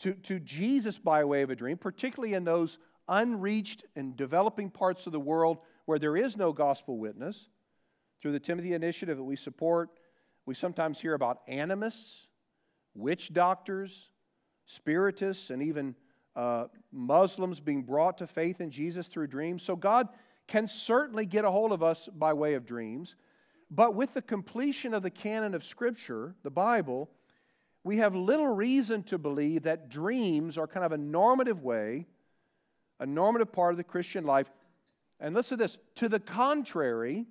to, 0.00 0.14
to 0.14 0.40
Jesus 0.40 0.98
by 0.98 1.22
way 1.24 1.42
of 1.42 1.50
a 1.50 1.54
dream, 1.54 1.76
particularly 1.76 2.32
in 2.32 2.44
those 2.44 2.78
unreached 3.08 3.84
and 3.96 4.16
developing 4.16 4.70
parts 4.70 5.06
of 5.06 5.12
the 5.12 5.20
world 5.20 5.58
where 5.84 5.98
there 5.98 6.16
is 6.16 6.36
no 6.36 6.52
gospel 6.52 6.98
witness. 6.98 7.48
Through 8.20 8.32
the 8.32 8.40
Timothy 8.40 8.72
Initiative 8.72 9.16
that 9.16 9.24
we 9.24 9.36
support, 9.36 9.90
we 10.46 10.54
sometimes 10.54 11.00
hear 11.00 11.14
about 11.14 11.40
animists, 11.48 12.28
witch 12.94 13.32
doctors, 13.32 14.10
spiritists, 14.66 15.50
and 15.50 15.62
even 15.62 15.94
uh, 16.36 16.66
Muslims 16.92 17.60
being 17.60 17.82
brought 17.82 18.18
to 18.18 18.26
faith 18.26 18.60
in 18.60 18.70
Jesus 18.70 19.06
through 19.06 19.26
dreams. 19.26 19.62
So 19.62 19.76
God 19.76 20.08
can 20.46 20.66
certainly 20.66 21.26
get 21.26 21.44
a 21.44 21.50
hold 21.50 21.72
of 21.72 21.82
us 21.82 22.08
by 22.08 22.32
way 22.32 22.54
of 22.54 22.64
dreams. 22.64 23.16
But 23.70 23.94
with 23.94 24.14
the 24.14 24.22
completion 24.22 24.94
of 24.94 25.02
the 25.02 25.10
canon 25.10 25.54
of 25.54 25.64
Scripture, 25.64 26.34
the 26.42 26.50
Bible, 26.50 27.10
we 27.84 27.96
have 27.98 28.14
little 28.14 28.48
reason 28.48 29.02
to 29.04 29.18
believe 29.18 29.62
that 29.62 29.88
dreams 29.88 30.58
are 30.58 30.66
kind 30.66 30.84
of 30.84 30.92
a 30.92 30.98
normative 30.98 31.62
way 31.62 32.06
a 33.00 33.06
normative 33.06 33.52
part 33.52 33.72
of 33.72 33.76
the 33.76 33.84
Christian 33.84 34.24
life. 34.24 34.50
And 35.20 35.34
listen 35.34 35.58
to 35.58 35.64
this 35.64 35.78
to 35.96 36.08
the 36.08 36.20
contrary, 36.20 37.26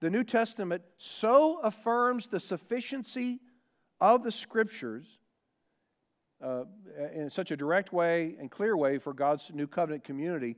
the 0.00 0.10
New 0.10 0.24
Testament 0.24 0.82
so 0.98 1.58
affirms 1.60 2.26
the 2.26 2.40
sufficiency 2.40 3.40
of 4.00 4.24
the 4.24 4.32
Scriptures 4.32 5.06
uh, 6.42 6.64
in 7.14 7.30
such 7.30 7.50
a 7.50 7.56
direct 7.56 7.92
way 7.92 8.34
and 8.40 8.50
clear 8.50 8.76
way 8.76 8.98
for 8.98 9.12
God's 9.12 9.50
new 9.54 9.66
covenant 9.66 10.02
community 10.02 10.56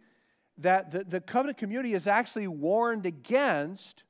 that 0.58 0.90
the, 0.90 1.04
the 1.04 1.20
covenant 1.20 1.58
community 1.58 1.94
is 1.94 2.06
actually 2.06 2.46
warned 2.46 3.06
against 3.06 4.04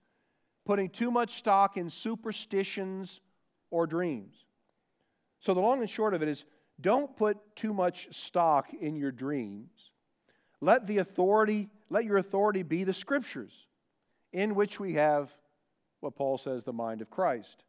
putting 0.64 0.88
too 0.88 1.10
much 1.10 1.36
stock 1.38 1.76
in 1.76 1.90
superstitions 1.90 3.20
or 3.70 3.86
dreams. 3.86 4.34
So, 5.40 5.52
the 5.52 5.60
long 5.60 5.80
and 5.80 5.90
short 5.90 6.14
of 6.14 6.22
it 6.22 6.28
is 6.28 6.44
don't 6.80 7.16
put 7.16 7.38
too 7.56 7.72
much 7.72 8.08
stock 8.14 8.72
in 8.74 8.96
your 8.96 9.12
dreams. 9.12 9.70
Let 10.60 10.86
the 10.86 10.98
authority, 10.98 11.68
let 11.90 12.04
your 12.04 12.16
authority 12.16 12.62
be 12.62 12.84
the 12.84 12.92
scriptures, 12.92 13.66
in 14.32 14.54
which 14.54 14.80
we 14.80 14.94
have 14.94 15.30
what 16.00 16.16
Paul 16.16 16.38
says 16.38 16.64
the 16.64 16.72
mind 16.72 17.00
of 17.00 17.10
Christ. 17.10 17.64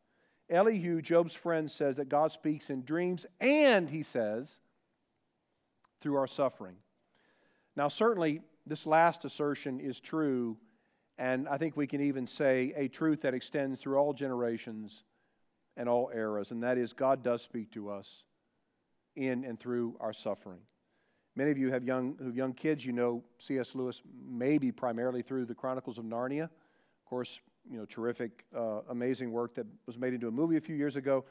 Elihu, 0.49 1.01
Job's 1.01 1.33
friend, 1.33 1.69
says 1.69 1.97
that 1.97 2.09
God 2.09 2.31
speaks 2.31 2.69
in 2.69 2.83
dreams, 2.83 3.25
and 3.39 3.89
he 3.89 4.03
says, 4.03 4.59
through 6.01 6.17
our 6.17 6.27
suffering. 6.27 6.75
Now, 7.75 7.87
certainly, 7.87 8.41
this 8.65 8.85
last 8.85 9.25
assertion 9.25 9.79
is 9.79 9.99
true, 9.99 10.57
and 11.17 11.47
I 11.47 11.57
think 11.57 11.75
we 11.75 11.87
can 11.87 12.01
even 12.01 12.27
say 12.27 12.73
a 12.75 12.87
truth 12.87 13.21
that 13.21 13.33
extends 13.33 13.79
through 13.79 13.97
all 13.97 14.13
generations 14.13 15.03
and 15.77 15.89
all 15.89 16.11
eras, 16.13 16.51
and 16.51 16.63
that 16.63 16.77
is 16.77 16.93
God 16.93 17.23
does 17.23 17.41
speak 17.41 17.71
to 17.71 17.89
us 17.89 18.23
in 19.15 19.43
and 19.43 19.59
through 19.59 19.95
our 19.99 20.13
suffering. 20.13 20.59
Many 21.35 21.51
of 21.51 21.57
you 21.57 21.71
have 21.71 21.83
young, 21.83 22.15
who 22.17 22.25
have 22.25 22.35
young 22.35 22.53
kids. 22.53 22.85
You 22.85 22.93
know 22.93 23.23
C.S. 23.39 23.75
Lewis 23.75 24.01
maybe 24.25 24.71
primarily 24.71 25.21
through 25.21 25.45
the 25.45 25.55
Chronicles 25.55 25.97
of 25.97 26.05
Narnia. 26.05 26.43
Of 26.43 27.05
course, 27.05 27.41
you 27.69 27.77
know, 27.77 27.85
terrific, 27.85 28.45
uh, 28.55 28.81
amazing 28.89 29.31
work 29.31 29.55
that 29.55 29.65
was 29.85 29.97
made 29.97 30.13
into 30.13 30.27
a 30.27 30.31
movie 30.31 30.57
a 30.57 30.61
few 30.61 30.75
years 30.75 30.95
ago. 30.95 31.25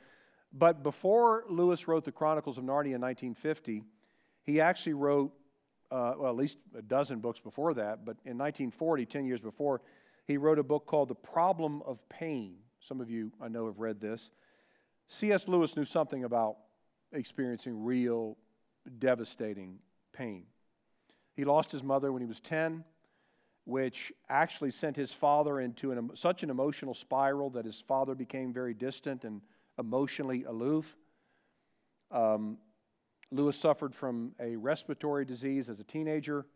But 0.53 0.83
before 0.83 1.44
Lewis 1.49 1.88
wrote 1.88 2.05
the 2.05 2.12
Chronicles 2.12 2.59
of 2.59 2.64
Narnia 2.64 2.94
in 2.94 3.01
1950, 3.01 3.83
he 4.42 4.61
actually 4.61 4.92
wrote, 4.94 5.33
uh, 5.90 6.14
well, 6.18 6.31
at 6.31 6.37
least 6.37 6.59
a 6.77 6.83
dozen 6.83 7.20
books 7.20 7.40
before 7.40 7.75
that. 7.75 8.05
But 8.05 8.16
in 8.25 8.37
1940, 8.38 9.07
10 9.07 9.25
years 9.25 9.40
before, 9.40 9.81
he 10.27 10.37
wrote 10.37 10.59
a 10.59 10.62
book 10.62 10.87
called 10.87 11.09
The 11.09 11.14
Problem 11.14 11.83
of 11.87 12.07
Pain. 12.09 12.57
Some 12.81 13.01
of 13.01 13.11
you, 13.11 13.33
I 13.40 13.49
know, 13.49 13.66
have 13.66 13.79
read 13.79 14.01
this. 14.01 14.31
C.S. 15.09 15.49
Lewis 15.49 15.77
knew 15.77 15.85
something 15.85 16.25
about 16.25 16.57
experiencing 17.14 17.85
real 17.85 18.37
devastating 18.98 19.79
pain. 20.12 20.44
He 21.35 21.44
lost 21.44 21.72
his 21.72 21.83
mother 21.83 22.12
when 22.12 22.22
he 22.22 22.29
was 22.29 22.40
10, 22.40 22.85
which 23.64 24.12
actually 24.29 24.70
sent 24.70 24.96
his 24.96 25.12
father 25.12 25.61
into 25.61 25.90
an, 25.90 26.11
such 26.14 26.42
an 26.42 26.50
emotional 26.50 26.94
spiral 26.94 27.50
that 27.50 27.64
his 27.64 27.81
father 27.81 28.14
became 28.14 28.53
very 28.53 28.74
distant 28.74 29.24
and 29.24 29.40
emotionally 29.79 30.44
aloof. 30.44 30.96
Um, 32.11 32.59
Lewis 33.33 33.57
suffered 33.57 33.94
from 33.94 34.33
a 34.38 34.57
respiratory 34.57 35.24
disease 35.24 35.68
as 35.68 35.81
a 35.81 35.85
teenager. 35.85 36.46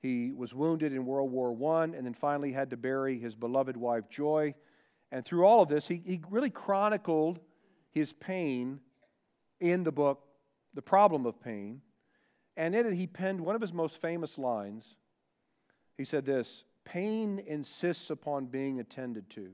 He 0.00 0.32
was 0.32 0.54
wounded 0.54 0.92
in 0.92 1.04
World 1.04 1.32
War 1.32 1.76
I 1.76 1.84
and 1.84 2.06
then 2.06 2.14
finally 2.14 2.52
had 2.52 2.70
to 2.70 2.76
bury 2.76 3.18
his 3.18 3.34
beloved 3.34 3.76
wife, 3.76 4.08
Joy. 4.08 4.54
And 5.10 5.24
through 5.24 5.44
all 5.44 5.62
of 5.62 5.68
this, 5.68 5.88
he, 5.88 6.02
he 6.04 6.20
really 6.30 6.50
chronicled 6.50 7.40
his 7.90 8.12
pain 8.12 8.80
in 9.60 9.84
the 9.84 9.92
book, 9.92 10.24
The 10.74 10.82
Problem 10.82 11.26
of 11.26 11.40
Pain. 11.40 11.80
And 12.56 12.74
in 12.74 12.86
it, 12.86 12.94
he 12.94 13.06
penned 13.06 13.40
one 13.40 13.54
of 13.54 13.60
his 13.60 13.72
most 13.72 14.00
famous 14.00 14.38
lines. 14.38 14.96
He 15.96 16.04
said 16.04 16.24
this 16.24 16.64
Pain 16.84 17.42
insists 17.46 18.10
upon 18.10 18.46
being 18.46 18.80
attended 18.80 19.30
to. 19.30 19.50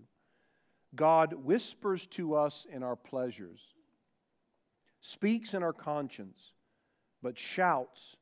God 0.94 1.32
whispers 1.32 2.06
to 2.08 2.34
us 2.34 2.66
in 2.72 2.82
our 2.82 2.96
pleasures, 2.96 3.60
speaks 5.00 5.52
in 5.52 5.62
our 5.62 5.72
conscience, 5.72 6.52
but 7.22 7.36
shouts 7.36 8.16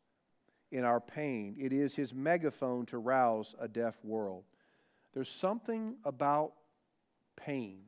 in 0.71 0.85
our 0.85 1.01
pain. 1.01 1.57
It 1.61 1.73
is 1.73 1.95
his 1.95 2.15
megaphone 2.15 2.87
to 2.87 2.99
rouse 2.99 3.55
a 3.61 3.69
deaf 3.69 3.95
world. 4.03 4.45
There's 5.13 5.29
something 5.29 5.97
about 6.05 6.55
pain. 7.37 7.83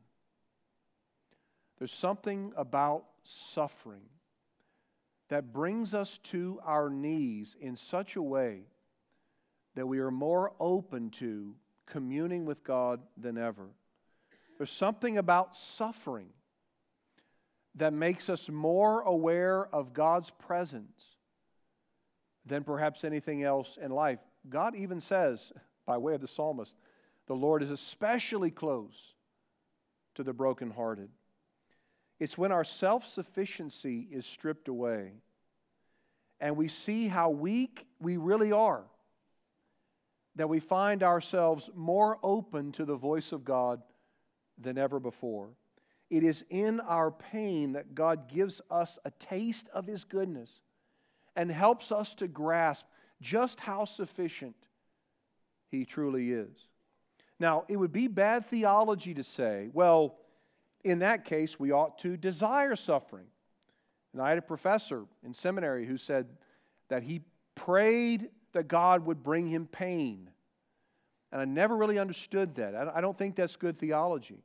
There's 1.78 1.92
something 1.92 2.52
about 2.56 3.04
suffering 3.24 4.02
that 5.28 5.52
brings 5.52 5.94
us 5.94 6.18
to 6.18 6.60
our 6.64 6.90
knees 6.90 7.56
in 7.60 7.76
such 7.76 8.16
a 8.16 8.22
way 8.22 8.60
that 9.74 9.86
we 9.86 9.98
are 9.98 10.10
more 10.10 10.52
open 10.60 11.10
to 11.10 11.54
communing 11.86 12.44
with 12.44 12.62
God 12.62 13.00
than 13.16 13.36
ever. 13.36 13.68
There's 14.58 14.70
something 14.70 15.18
about 15.18 15.56
suffering 15.56 16.28
that 17.74 17.92
makes 17.92 18.28
us 18.28 18.48
more 18.48 19.00
aware 19.00 19.66
of 19.74 19.92
God's 19.92 20.30
presence 20.30 21.02
than 22.46 22.62
perhaps 22.62 23.04
anything 23.04 23.42
else 23.42 23.78
in 23.82 23.90
life. 23.90 24.20
God 24.48 24.76
even 24.76 25.00
says, 25.00 25.52
by 25.86 25.96
way 25.98 26.14
of 26.14 26.20
the 26.20 26.28
psalmist, 26.28 26.76
the 27.26 27.34
Lord 27.34 27.62
is 27.62 27.70
especially 27.70 28.50
close 28.50 29.14
to 30.14 30.22
the 30.22 30.32
brokenhearted. 30.32 31.08
It's 32.20 32.38
when 32.38 32.52
our 32.52 32.64
self 32.64 33.06
sufficiency 33.06 34.08
is 34.10 34.24
stripped 34.24 34.68
away 34.68 35.12
and 36.40 36.56
we 36.56 36.68
see 36.68 37.08
how 37.08 37.30
weak 37.30 37.86
we 38.00 38.16
really 38.16 38.52
are, 38.52 38.84
that 40.36 40.48
we 40.48 40.60
find 40.60 41.02
ourselves 41.02 41.70
more 41.74 42.18
open 42.22 42.72
to 42.72 42.84
the 42.84 42.96
voice 42.96 43.32
of 43.32 43.44
God 43.44 43.82
than 44.58 44.78
ever 44.78 45.00
before. 45.00 45.50
It 46.10 46.22
is 46.22 46.44
in 46.50 46.80
our 46.80 47.10
pain 47.10 47.72
that 47.72 47.94
God 47.94 48.28
gives 48.28 48.60
us 48.70 48.98
a 49.04 49.10
taste 49.12 49.68
of 49.72 49.86
His 49.86 50.04
goodness 50.04 50.60
and 51.34 51.50
helps 51.50 51.90
us 51.90 52.14
to 52.16 52.28
grasp 52.28 52.86
just 53.20 53.60
how 53.60 53.84
sufficient 53.84 54.56
He 55.70 55.84
truly 55.84 56.30
is. 56.30 56.68
Now, 57.40 57.64
it 57.68 57.76
would 57.76 57.92
be 57.92 58.06
bad 58.06 58.46
theology 58.46 59.14
to 59.14 59.24
say, 59.24 59.70
well, 59.72 60.18
in 60.84 61.00
that 61.00 61.24
case, 61.24 61.58
we 61.58 61.72
ought 61.72 61.98
to 62.00 62.16
desire 62.16 62.76
suffering. 62.76 63.26
And 64.12 64.22
I 64.22 64.28
had 64.28 64.38
a 64.38 64.42
professor 64.42 65.06
in 65.24 65.34
seminary 65.34 65.86
who 65.86 65.96
said 65.96 66.28
that 66.88 67.02
he 67.02 67.22
prayed 67.54 68.28
that 68.52 68.68
God 68.68 69.06
would 69.06 69.22
bring 69.22 69.48
him 69.48 69.66
pain. 69.66 70.30
And 71.32 71.40
I 71.40 71.46
never 71.46 71.76
really 71.76 71.98
understood 71.98 72.54
that. 72.56 72.76
I 72.94 73.00
don't 73.00 73.18
think 73.18 73.34
that's 73.34 73.56
good 73.56 73.78
theology. 73.78 74.44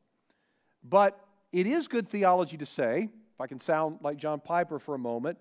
But 0.83 1.19
it 1.51 1.67
is 1.67 1.87
good 1.87 2.09
theology 2.09 2.57
to 2.57 2.65
say, 2.65 3.09
if 3.33 3.41
I 3.41 3.47
can 3.47 3.59
sound 3.59 3.99
like 4.01 4.17
John 4.17 4.39
Piper 4.39 4.79
for 4.79 4.95
a 4.95 4.99
moment, 4.99 5.39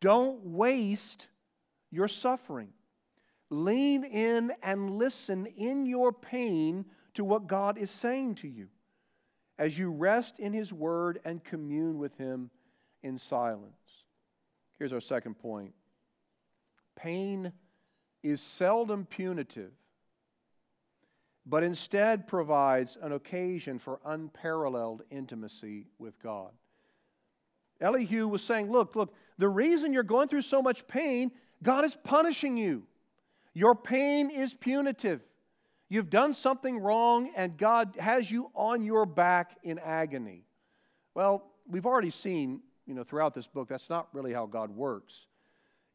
don't 0.00 0.42
waste 0.44 1.26
your 1.90 2.08
suffering. 2.08 2.68
Lean 3.50 4.04
in 4.04 4.52
and 4.62 4.90
listen 4.90 5.46
in 5.46 5.84
your 5.84 6.12
pain 6.12 6.86
to 7.14 7.24
what 7.24 7.46
God 7.46 7.76
is 7.76 7.90
saying 7.90 8.36
to 8.36 8.48
you 8.48 8.68
as 9.58 9.78
you 9.78 9.90
rest 9.90 10.38
in 10.38 10.52
His 10.52 10.72
Word 10.72 11.20
and 11.24 11.42
commune 11.42 11.98
with 11.98 12.16
Him 12.16 12.50
in 13.02 13.18
silence. 13.18 13.74
Here's 14.78 14.92
our 14.92 15.00
second 15.00 15.38
point 15.38 15.72
pain 16.96 17.52
is 18.22 18.40
seldom 18.40 19.04
punitive, 19.04 19.72
but 21.46 21.62
instead 21.62 22.26
provides 22.26 22.96
an 23.00 23.12
occasion 23.12 23.78
for 23.78 24.00
unparalleled 24.04 25.02
intimacy 25.10 25.86
with 25.98 26.20
God. 26.22 26.50
Elihu 27.80 28.26
was 28.28 28.42
saying, 28.42 28.70
Look, 28.70 28.96
look, 28.96 29.14
the 29.38 29.48
reason 29.48 29.92
you're 29.92 30.02
going 30.02 30.28
through 30.28 30.42
so 30.42 30.62
much 30.62 30.86
pain, 30.86 31.30
God 31.62 31.84
is 31.84 31.96
punishing 32.04 32.56
you. 32.56 32.84
Your 33.54 33.74
pain 33.74 34.30
is 34.30 34.54
punitive. 34.54 35.20
You've 35.88 36.10
done 36.10 36.34
something 36.34 36.78
wrong, 36.78 37.32
and 37.34 37.56
God 37.56 37.96
has 37.98 38.30
you 38.30 38.50
on 38.54 38.84
your 38.84 39.06
back 39.06 39.56
in 39.62 39.78
agony. 39.78 40.44
Well, 41.14 41.44
we've 41.66 41.86
already 41.86 42.10
seen 42.10 42.60
you 42.88 42.94
know, 42.94 43.04
throughout 43.04 43.34
this 43.34 43.46
book, 43.46 43.68
that's 43.68 43.90
not 43.90 44.08
really 44.14 44.32
how 44.32 44.46
God 44.46 44.70
works. 44.70 45.26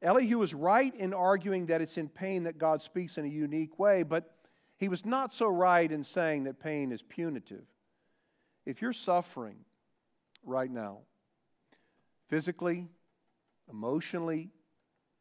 Elihu 0.03 0.37
was 0.37 0.53
right 0.53 0.93
in 0.95 1.13
arguing 1.13 1.65
that 1.65 1.81
it's 1.81 1.97
in 1.97 2.07
pain 2.07 2.43
that 2.43 2.59
God 2.59 2.81
speaks 2.81 3.17
in 3.17 3.25
a 3.25 3.29
unique 3.29 3.79
way, 3.79 4.03
but 4.03 4.35
he 4.77 4.87
was 4.87 5.05
not 5.05 5.33
so 5.33 5.47
right 5.47 5.91
in 5.91 6.03
saying 6.03 6.43
that 6.43 6.59
pain 6.59 6.91
is 6.91 7.01
punitive. 7.01 7.65
If 8.65 8.81
you're 8.81 8.93
suffering 8.93 9.57
right 10.45 10.69
now, 10.69 10.99
physically, 12.29 12.89
emotionally, 13.69 14.51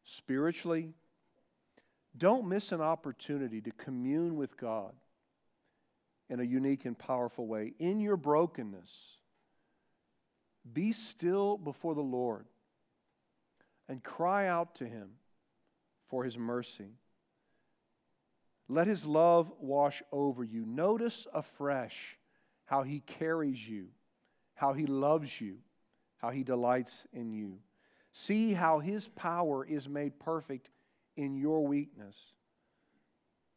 spiritually, 0.05 0.93
don't 2.17 2.49
miss 2.49 2.73
an 2.73 2.81
opportunity 2.81 3.61
to 3.63 3.71
commune 3.73 4.37
with 4.37 4.57
God 4.57 4.93
in 6.29 6.41
a 6.41 6.45
unique 6.45 6.85
and 6.85 6.99
powerful 6.99 7.47
way. 7.47 7.75
In 7.79 8.01
your 8.01 8.17
brokenness, 8.17 9.19
be 10.71 10.93
still 10.93 11.57
before 11.57 11.95
the 11.95 12.01
Lord 12.01 12.47
and 13.89 14.03
cry 14.03 14.47
out 14.47 14.77
to 14.77 14.87
Him 14.87 15.11
for 16.09 16.25
His 16.25 16.39
mercy. 16.39 16.97
Let 18.69 18.87
His 18.87 19.05
love 19.05 19.53
wash 19.59 20.03
over 20.13 20.45
you. 20.45 20.65
Notice 20.65 21.27
afresh 21.35 22.19
how 22.67 22.83
He 22.83 23.01
carries 23.01 23.67
you, 23.69 23.89
how 24.55 24.73
He 24.73 24.87
loves 24.87 25.41
you, 25.41 25.59
how 26.19 26.31
He 26.31 26.45
delights 26.45 27.07
in 27.13 27.33
you. 27.33 27.59
See 28.13 28.53
how 28.53 28.79
His 28.79 29.09
power 29.09 29.65
is 29.65 29.89
made 29.89 30.21
perfect 30.21 30.71
in 31.17 31.37
your 31.37 31.67
weakness. 31.67 32.17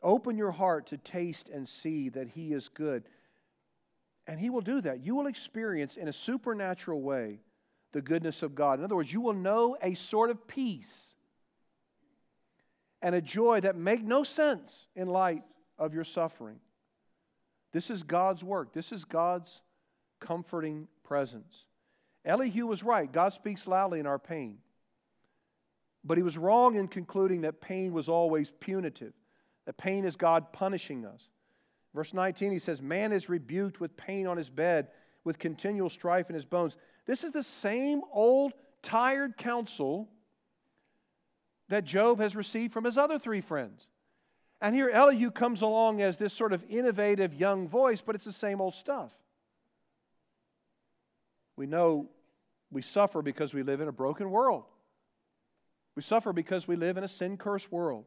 Open 0.01 0.37
your 0.37 0.51
heart 0.51 0.87
to 0.87 0.97
taste 0.97 1.49
and 1.49 1.67
see 1.67 2.09
that 2.09 2.29
He 2.29 2.53
is 2.53 2.67
good. 2.67 3.03
And 4.27 4.39
He 4.39 4.49
will 4.49 4.61
do 4.61 4.81
that. 4.81 5.03
You 5.03 5.15
will 5.15 5.27
experience 5.27 5.97
in 5.97 6.07
a 6.07 6.13
supernatural 6.13 7.01
way 7.01 7.39
the 7.91 8.01
goodness 8.01 8.43
of 8.43 8.55
God. 8.55 8.79
In 8.79 8.85
other 8.85 8.95
words, 8.95 9.11
you 9.11 9.21
will 9.21 9.33
know 9.33 9.77
a 9.81 9.93
sort 9.93 10.29
of 10.29 10.47
peace 10.47 11.15
and 13.01 13.15
a 13.15 13.21
joy 13.21 13.61
that 13.61 13.75
make 13.75 14.03
no 14.03 14.23
sense 14.23 14.87
in 14.95 15.07
light 15.07 15.43
of 15.77 15.93
your 15.93 16.03
suffering. 16.03 16.59
This 17.71 17.89
is 17.89 18.03
God's 18.03 18.43
work, 18.43 18.73
this 18.73 18.91
is 18.91 19.05
God's 19.05 19.61
comforting 20.19 20.87
presence. 21.03 21.65
Elihu 22.25 22.65
was 22.65 22.83
right. 22.83 23.11
God 23.11 23.33
speaks 23.33 23.67
loudly 23.67 23.99
in 23.99 24.07
our 24.07 24.17
pain. 24.17 24.57
But 26.05 26.17
he 26.17 26.23
was 26.23 26.37
wrong 26.37 26.75
in 26.75 26.87
concluding 26.87 27.41
that 27.41 27.59
pain 27.59 27.91
was 27.91 28.07
always 28.07 28.51
punitive, 28.51 29.13
that 29.65 29.77
pain 29.77 30.05
is 30.05 30.15
God 30.15 30.53
punishing 30.53 31.05
us. 31.05 31.29
Verse 31.95 32.13
19, 32.13 32.51
he 32.51 32.59
says, 32.59 32.81
Man 32.81 33.11
is 33.11 33.29
rebuked 33.29 33.79
with 33.79 33.97
pain 33.97 34.27
on 34.27 34.37
his 34.37 34.49
bed, 34.49 34.89
with 35.23 35.39
continual 35.39 35.89
strife 35.89 36.29
in 36.29 36.35
his 36.35 36.45
bones. 36.45 36.77
This 37.05 37.23
is 37.23 37.31
the 37.31 37.43
same 37.43 38.01
old, 38.11 38.53
tired 38.83 39.37
counsel 39.37 40.09
that 41.69 41.85
Job 41.85 42.19
has 42.19 42.35
received 42.35 42.73
from 42.73 42.83
his 42.83 42.97
other 42.97 43.17
three 43.17 43.41
friends. 43.41 43.87
And 44.61 44.75
here 44.75 44.89
Elihu 44.89 45.31
comes 45.31 45.61
along 45.61 46.01
as 46.01 46.17
this 46.17 46.33
sort 46.33 46.53
of 46.53 46.63
innovative 46.69 47.33
young 47.33 47.67
voice, 47.67 48.01
but 48.01 48.13
it's 48.13 48.25
the 48.25 48.31
same 48.31 48.61
old 48.61 48.75
stuff. 48.75 49.11
We 51.55 51.65
know 51.65 52.09
we 52.71 52.81
suffer 52.81 53.21
because 53.21 53.53
we 53.53 53.63
live 53.63 53.81
in 53.81 53.87
a 53.87 53.93
broken 53.93 54.29
world. 54.29 54.65
We 55.95 56.01
suffer 56.01 56.34
because 56.34 56.67
we 56.67 56.75
live 56.75 56.97
in 56.97 57.03
a 57.03 57.08
sin 57.08 57.38
cursed 57.38 57.71
world. 57.71 58.05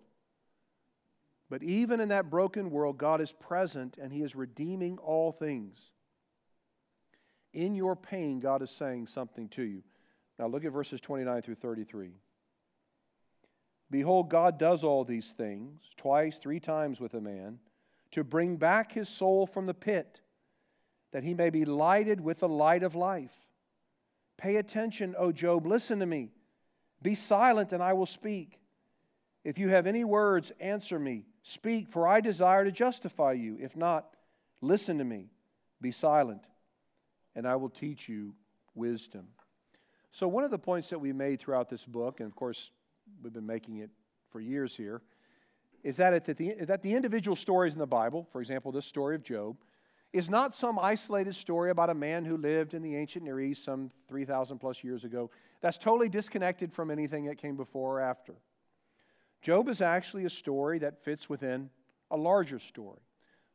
But 1.50 1.62
even 1.62 2.00
in 2.00 2.08
that 2.08 2.28
broken 2.28 2.70
world, 2.70 2.98
God 2.98 3.20
is 3.20 3.32
present 3.32 3.96
and 4.00 4.12
He 4.12 4.22
is 4.22 4.36
redeeming 4.36 4.98
all 4.98 5.32
things. 5.32 5.78
In 7.54 7.74
your 7.74 7.96
pain, 7.96 8.40
God 8.40 8.62
is 8.62 8.70
saying 8.70 9.06
something 9.06 9.48
to 9.50 9.62
you. 9.62 9.82
Now 10.38 10.46
look 10.46 10.64
at 10.64 10.72
verses 10.72 11.00
29 11.00 11.42
through 11.42 11.54
33. 11.56 12.12
Behold, 13.90 14.28
God 14.28 14.58
does 14.58 14.84
all 14.84 15.04
these 15.04 15.32
things 15.32 15.82
twice, 15.96 16.36
three 16.36 16.60
times 16.60 17.00
with 17.00 17.14
a 17.14 17.20
man 17.20 17.58
to 18.10 18.24
bring 18.24 18.56
back 18.56 18.92
his 18.92 19.08
soul 19.08 19.46
from 19.46 19.66
the 19.66 19.74
pit, 19.74 20.20
that 21.12 21.24
he 21.24 21.34
may 21.34 21.50
be 21.50 21.64
lighted 21.64 22.20
with 22.20 22.40
the 22.40 22.48
light 22.48 22.82
of 22.82 22.94
life. 22.94 23.34
Pay 24.36 24.56
attention, 24.56 25.14
O 25.18 25.32
Job, 25.32 25.66
listen 25.66 25.98
to 26.00 26.06
me. 26.06 26.30
Be 27.02 27.14
silent, 27.14 27.72
and 27.72 27.82
I 27.82 27.92
will 27.92 28.06
speak. 28.06 28.60
If 29.44 29.58
you 29.58 29.68
have 29.68 29.86
any 29.86 30.04
words, 30.04 30.52
answer 30.60 30.98
me. 30.98 31.24
Speak, 31.42 31.88
for 31.88 32.06
I 32.06 32.20
desire 32.20 32.64
to 32.64 32.72
justify 32.72 33.32
you. 33.32 33.56
If 33.60 33.76
not, 33.76 34.06
listen 34.60 34.98
to 34.98 35.04
me. 35.04 35.30
Be 35.80 35.92
silent, 35.92 36.42
and 37.34 37.46
I 37.46 37.56
will 37.56 37.70
teach 37.70 38.08
you 38.08 38.34
wisdom. 38.74 39.28
So, 40.10 40.26
one 40.26 40.44
of 40.44 40.50
the 40.50 40.58
points 40.58 40.90
that 40.90 40.98
we 40.98 41.12
made 41.12 41.40
throughout 41.40 41.68
this 41.68 41.84
book, 41.84 42.20
and 42.20 42.28
of 42.28 42.34
course, 42.34 42.72
we've 43.22 43.32
been 43.32 43.46
making 43.46 43.78
it 43.78 43.90
for 44.30 44.40
years 44.40 44.76
here, 44.76 45.02
is 45.84 45.96
that, 45.98 46.12
at 46.12 46.24
the, 46.24 46.54
that 46.64 46.82
the 46.82 46.94
individual 46.94 47.36
stories 47.36 47.72
in 47.72 47.78
the 47.78 47.86
Bible, 47.86 48.26
for 48.32 48.40
example, 48.40 48.72
this 48.72 48.86
story 48.86 49.14
of 49.14 49.22
Job, 49.22 49.56
is 50.12 50.30
not 50.30 50.54
some 50.54 50.78
isolated 50.78 51.34
story 51.34 51.70
about 51.70 51.90
a 51.90 51.94
man 51.94 52.24
who 52.24 52.36
lived 52.36 52.74
in 52.74 52.82
the 52.82 52.96
ancient 52.96 53.24
Near 53.24 53.40
East 53.40 53.64
some 53.64 53.90
3,000 54.08 54.58
plus 54.58 54.82
years 54.82 55.04
ago. 55.04 55.30
That's 55.60 55.76
totally 55.76 56.08
disconnected 56.08 56.72
from 56.72 56.90
anything 56.90 57.24
that 57.26 57.36
came 57.36 57.56
before 57.56 57.98
or 57.98 58.00
after. 58.00 58.34
Job 59.42 59.68
is 59.68 59.82
actually 59.82 60.24
a 60.24 60.30
story 60.30 60.78
that 60.80 61.04
fits 61.04 61.28
within 61.28 61.70
a 62.10 62.16
larger 62.16 62.58
story. 62.58 63.00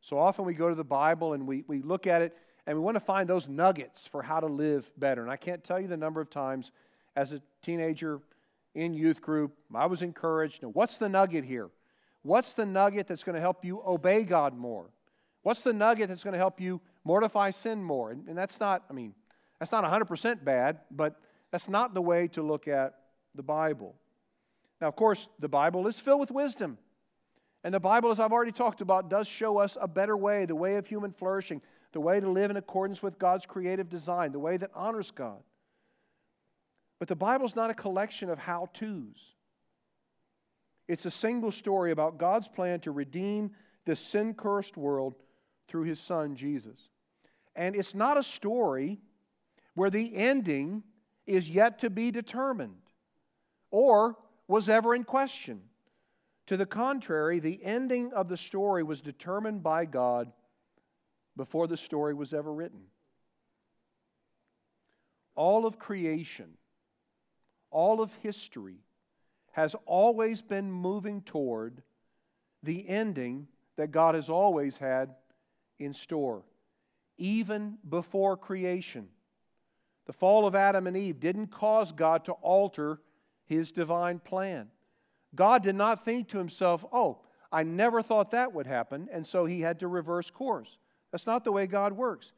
So 0.00 0.18
often 0.18 0.44
we 0.44 0.54
go 0.54 0.68
to 0.68 0.74
the 0.74 0.84
Bible 0.84 1.32
and 1.32 1.46
we, 1.46 1.64
we 1.66 1.82
look 1.82 2.06
at 2.06 2.22
it 2.22 2.36
and 2.66 2.76
we 2.76 2.84
want 2.84 2.94
to 2.94 3.00
find 3.00 3.28
those 3.28 3.48
nuggets 3.48 4.06
for 4.06 4.22
how 4.22 4.40
to 4.40 4.46
live 4.46 4.90
better. 4.96 5.22
And 5.22 5.30
I 5.30 5.36
can't 5.36 5.64
tell 5.64 5.80
you 5.80 5.88
the 5.88 5.96
number 5.96 6.20
of 6.20 6.30
times 6.30 6.70
as 7.16 7.32
a 7.32 7.42
teenager 7.62 8.20
in 8.74 8.94
youth 8.94 9.20
group, 9.20 9.56
I 9.74 9.86
was 9.86 10.02
encouraged. 10.02 10.62
Now, 10.62 10.68
what's 10.68 10.96
the 10.96 11.08
nugget 11.08 11.44
here? 11.44 11.70
What's 12.22 12.54
the 12.54 12.66
nugget 12.66 13.06
that's 13.06 13.22
going 13.22 13.34
to 13.34 13.40
help 13.40 13.64
you 13.64 13.82
obey 13.86 14.24
God 14.24 14.56
more? 14.56 14.86
What's 15.44 15.60
the 15.60 15.74
nugget 15.74 16.08
that's 16.08 16.24
going 16.24 16.32
to 16.32 16.38
help 16.38 16.60
you 16.60 16.80
mortify 17.04 17.50
sin 17.50 17.84
more? 17.84 18.10
And, 18.10 18.26
and 18.28 18.36
that's 18.36 18.58
not, 18.58 18.82
I 18.90 18.94
mean, 18.94 19.14
that's 19.60 19.70
not 19.70 19.84
100% 19.84 20.42
bad, 20.42 20.78
but 20.90 21.20
that's 21.52 21.68
not 21.68 21.94
the 21.94 22.02
way 22.02 22.28
to 22.28 22.42
look 22.42 22.66
at 22.66 22.94
the 23.34 23.42
Bible. 23.42 23.94
Now, 24.80 24.88
of 24.88 24.96
course, 24.96 25.28
the 25.38 25.48
Bible 25.48 25.86
is 25.86 26.00
filled 26.00 26.20
with 26.20 26.30
wisdom. 26.30 26.78
And 27.62 27.74
the 27.74 27.80
Bible, 27.80 28.10
as 28.10 28.20
I've 28.20 28.32
already 28.32 28.52
talked 28.52 28.80
about, 28.80 29.10
does 29.10 29.28
show 29.28 29.58
us 29.58 29.76
a 29.78 29.86
better 29.86 30.16
way, 30.16 30.46
the 30.46 30.54
way 30.54 30.76
of 30.76 30.86
human 30.86 31.12
flourishing, 31.12 31.60
the 31.92 32.00
way 32.00 32.20
to 32.20 32.28
live 32.28 32.50
in 32.50 32.56
accordance 32.56 33.02
with 33.02 33.18
God's 33.18 33.44
creative 33.44 33.90
design, 33.90 34.32
the 34.32 34.38
way 34.38 34.56
that 34.56 34.70
honors 34.74 35.10
God. 35.10 35.42
But 36.98 37.08
the 37.08 37.16
Bible 37.16 37.44
is 37.44 37.54
not 37.54 37.70
a 37.70 37.74
collection 37.74 38.30
of 38.30 38.38
how 38.38 38.70
to's. 38.72 39.34
It's 40.88 41.04
a 41.04 41.10
single 41.10 41.50
story 41.50 41.90
about 41.90 42.18
God's 42.18 42.48
plan 42.48 42.80
to 42.80 42.90
redeem 42.90 43.52
this 43.84 44.00
sin 44.00 44.32
cursed 44.32 44.76
world 44.76 45.14
through 45.68 45.84
his 45.84 46.00
son, 46.00 46.36
Jesus. 46.36 46.88
And 47.56 47.76
it's 47.76 47.94
not 47.94 48.18
a 48.18 48.22
story 48.22 49.00
where 49.74 49.90
the 49.90 50.14
ending 50.14 50.82
is 51.26 51.48
yet 51.48 51.78
to 51.80 51.90
be 51.90 52.10
determined 52.10 52.76
or 53.70 54.16
was 54.46 54.68
ever 54.68 54.94
in 54.94 55.04
question. 55.04 55.62
To 56.46 56.56
the 56.56 56.66
contrary, 56.66 57.40
the 57.40 57.62
ending 57.64 58.12
of 58.12 58.28
the 58.28 58.36
story 58.36 58.82
was 58.82 59.00
determined 59.00 59.62
by 59.62 59.86
God 59.86 60.30
before 61.36 61.66
the 61.66 61.76
story 61.76 62.14
was 62.14 62.34
ever 62.34 62.52
written. 62.52 62.82
All 65.34 65.66
of 65.66 65.78
creation, 65.78 66.50
all 67.70 68.00
of 68.00 68.12
history 68.22 68.76
has 69.52 69.74
always 69.86 70.42
been 70.42 70.70
moving 70.70 71.22
toward 71.22 71.82
the 72.62 72.88
ending 72.88 73.48
that 73.76 73.90
God 73.90 74.14
has 74.14 74.28
always 74.28 74.76
had 74.76 75.14
in 75.84 75.94
store, 75.94 76.42
even 77.16 77.78
before 77.88 78.36
creation. 78.36 79.08
The 80.06 80.12
fall 80.12 80.46
of 80.46 80.54
Adam 80.54 80.86
and 80.86 80.96
Eve 80.96 81.20
didn't 81.20 81.48
cause 81.48 81.92
God 81.92 82.24
to 82.24 82.32
alter 82.32 83.00
his 83.46 83.72
divine 83.72 84.18
plan. 84.18 84.68
God 85.34 85.62
did 85.62 85.74
not 85.74 86.04
think 86.04 86.28
to 86.28 86.38
himself, 86.38 86.84
oh, 86.92 87.20
I 87.50 87.62
never 87.62 88.02
thought 88.02 88.32
that 88.32 88.52
would 88.52 88.66
happen, 88.66 89.08
and 89.12 89.26
so 89.26 89.46
he 89.46 89.60
had 89.60 89.80
to 89.80 89.88
reverse 89.88 90.30
course. 90.30 90.78
That's 91.12 91.26
not 91.26 91.44
the 91.44 91.52
way 91.52 91.66
God 91.66 91.92
works. 91.92 92.32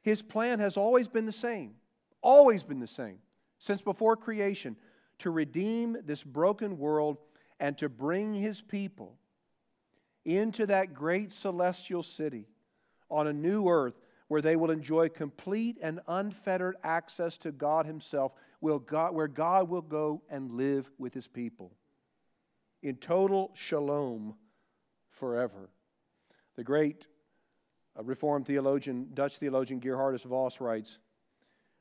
His 0.00 0.22
plan 0.22 0.60
has 0.60 0.76
always 0.76 1.08
been 1.08 1.26
the 1.26 1.32
same, 1.32 1.74
always 2.22 2.62
been 2.62 2.80
the 2.80 2.86
same, 2.86 3.18
since 3.58 3.80
before 3.82 4.16
creation, 4.16 4.76
to 5.18 5.30
redeem 5.30 5.96
this 6.04 6.22
broken 6.22 6.78
world 6.78 7.18
and 7.58 7.76
to 7.78 7.88
bring 7.88 8.34
his 8.34 8.60
people 8.60 9.16
into 10.24 10.66
that 10.66 10.94
great 10.94 11.32
celestial 11.32 12.02
city 12.02 12.46
on 13.14 13.26
a 13.26 13.32
new 13.32 13.68
earth 13.68 13.94
where 14.28 14.42
they 14.42 14.56
will 14.56 14.70
enjoy 14.70 15.08
complete 15.08 15.78
and 15.82 16.00
unfettered 16.08 16.76
access 16.82 17.36
to 17.38 17.52
God 17.52 17.86
Himself, 17.86 18.32
where 18.60 18.78
God 18.78 19.68
will 19.68 19.82
go 19.82 20.22
and 20.28 20.52
live 20.52 20.90
with 20.98 21.14
His 21.14 21.28
people 21.28 21.72
in 22.82 22.96
total 22.96 23.50
shalom 23.54 24.34
forever. 25.10 25.70
The 26.56 26.64
great 26.64 27.06
uh, 27.98 28.02
Reformed 28.02 28.46
theologian, 28.46 29.08
Dutch 29.14 29.38
theologian 29.38 29.80
Geerhardus 29.80 30.24
Vos 30.24 30.60
writes, 30.60 30.98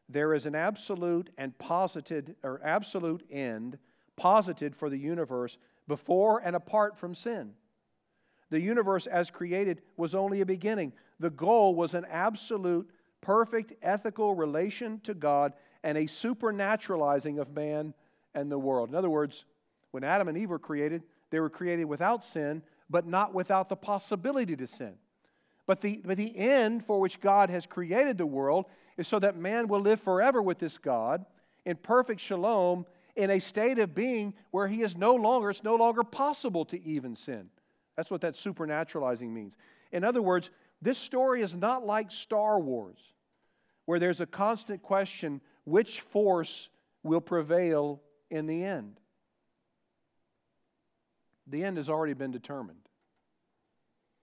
there 0.10 0.34
is 0.34 0.46
an 0.46 0.56
absolute 0.56 1.30
and 1.38 1.58
posited 1.58 2.36
or 2.43 2.62
absolute 2.63 3.26
end 3.32 3.78
posited 4.15 4.76
for 4.76 4.89
the 4.89 4.98
universe 4.98 5.58
before 5.88 6.39
and 6.39 6.56
apart 6.56 6.98
from 6.98 7.15
sin. 7.15 7.54
The 8.50 8.62
universe 8.62 9.08
as 9.08 9.32
created 9.32 9.82
was 9.98 10.13
only 10.13 10.41
a 10.41 10.46
beginning. 10.46 10.93
The 11.19 11.30
goal 11.30 11.76
was 11.76 11.93
an 11.93 12.06
absolute, 12.10 12.89
perfect 13.21 13.73
ethical 13.82 14.36
relation 14.36 14.99
to 15.02 15.13
God 15.13 15.54
and 15.84 15.97
a 15.97 16.04
supernaturalizing 16.04 17.39
of 17.39 17.56
man 17.56 17.93
and 18.34 18.52
the 18.52 18.60
world. 18.60 18.89
In 18.89 18.95
other 18.95 19.10
words, 19.10 19.45
when 19.91 20.04
Adam 20.04 20.28
and 20.28 20.38
Eve 20.38 20.49
were 20.49 20.60
created, 20.60 21.04
they 21.30 21.39
were 21.39 21.49
created 21.49 21.86
without 21.86 22.23
sin, 22.23 22.63
but 22.89 23.06
not 23.06 23.34
without 23.34 23.69
the 23.69 23.76
possibility 23.76 24.56
to 24.56 24.67
sin. 24.67 24.93
But 25.65 25.82
the, 25.82 26.02
but 26.04 26.17
the 26.17 26.38
end 26.38 26.86
for 26.86 26.99
which 26.99 27.21
God 27.21 27.49
has 27.49 27.65
created 27.65 28.17
the 28.17 28.26
world 28.26 28.65
is 28.97 29.08
so 29.08 29.19
that 29.19 29.38
man 29.38 29.67
will 29.67 29.80
live 29.80 30.02
forever 30.02 30.41
with 30.41 30.60
this 30.60 30.78
God 30.78 31.26
in 31.65 31.76
perfect 31.78 32.19
shalom 32.19 32.86
in 33.15 33.30
a 33.30 33.39
state 33.39 33.80
of 33.80 33.95
being 33.95 34.34
where 34.52 34.67
he 34.67 34.82
is 34.82 34.97
no 34.97 35.15
longer, 35.15 35.49
it's 35.49 35.63
no 35.63 35.76
longer 35.76 36.04
possible 36.04 36.65
to 36.65 36.84
even 36.84 37.15
sin. 37.15 37.49
That's 37.95 38.10
what 38.10 38.21
that 38.21 38.34
supernaturalizing 38.34 39.30
means. 39.30 39.56
In 39.91 40.04
other 40.04 40.21
words, 40.21 40.49
this 40.84 40.98
story 40.98 41.41
is 41.41 41.56
not 41.56 41.86
like 41.86 42.12
Star 42.12 42.60
Wars, 42.60 43.00
where 43.86 44.00
there's 44.00 44.22
a 44.22 44.26
constant 44.26 44.82
question 44.82 45.41
which 45.63 46.02
force 46.02 46.69
will 47.04 47.22
prevail 47.22 48.02
in 48.30 48.48
the 48.48 48.63
end. 48.63 49.00
The 51.48 51.63
end 51.63 51.78
has 51.78 51.89
already 51.89 52.13
been 52.13 52.32
determined. 52.32 52.80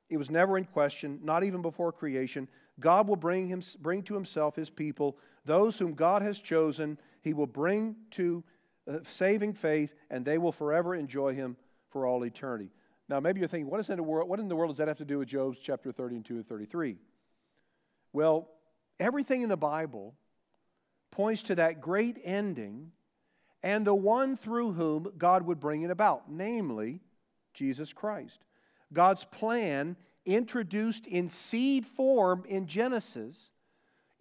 It 0.08 0.16
was 0.16 0.30
never 0.30 0.58
in 0.58 0.64
question, 0.64 1.20
not 1.22 1.44
even 1.44 1.62
before 1.62 1.92
creation. 1.92 2.48
God 2.78 3.08
will 3.08 3.16
bring, 3.16 3.46
him, 3.48 3.62
bring 3.80 4.02
to 4.04 4.14
himself 4.14 4.56
his 4.56 4.70
people, 4.70 5.16
those 5.44 5.78
whom 5.78 5.94
God 5.94 6.22
has 6.22 6.38
chosen, 6.38 6.98
he 7.22 7.32
will 7.32 7.46
bring 7.46 7.96
to 8.12 8.42
uh, 8.90 8.98
saving 9.06 9.52
faith, 9.52 9.94
and 10.10 10.24
they 10.24 10.38
will 10.38 10.52
forever 10.52 10.94
enjoy 10.94 11.34
him 11.34 11.56
for 11.90 12.06
all 12.06 12.24
eternity. 12.24 12.70
Now, 13.10 13.18
maybe 13.18 13.40
you're 13.40 13.48
thinking, 13.48 13.68
what, 13.68 13.80
is 13.80 13.90
in 13.90 13.96
the 13.96 14.04
world, 14.04 14.28
what 14.28 14.38
in 14.38 14.46
the 14.46 14.54
world 14.54 14.70
does 14.70 14.78
that 14.78 14.86
have 14.86 14.98
to 14.98 15.04
do 15.04 15.18
with 15.18 15.26
Job's 15.26 15.58
chapter 15.58 15.90
32 15.90 16.36
and 16.36 16.48
33? 16.48 16.96
Well, 18.12 18.48
everything 19.00 19.42
in 19.42 19.48
the 19.48 19.56
Bible 19.56 20.14
points 21.10 21.42
to 21.42 21.56
that 21.56 21.80
great 21.80 22.18
ending 22.22 22.92
and 23.64 23.84
the 23.84 23.94
one 23.94 24.36
through 24.36 24.74
whom 24.74 25.12
God 25.18 25.44
would 25.44 25.58
bring 25.58 25.82
it 25.82 25.90
about, 25.90 26.30
namely 26.30 27.00
Jesus 27.52 27.92
Christ. 27.92 28.44
God's 28.92 29.24
plan, 29.24 29.96
introduced 30.24 31.08
in 31.08 31.26
seed 31.26 31.86
form 31.86 32.44
in 32.46 32.68
Genesis, 32.68 33.50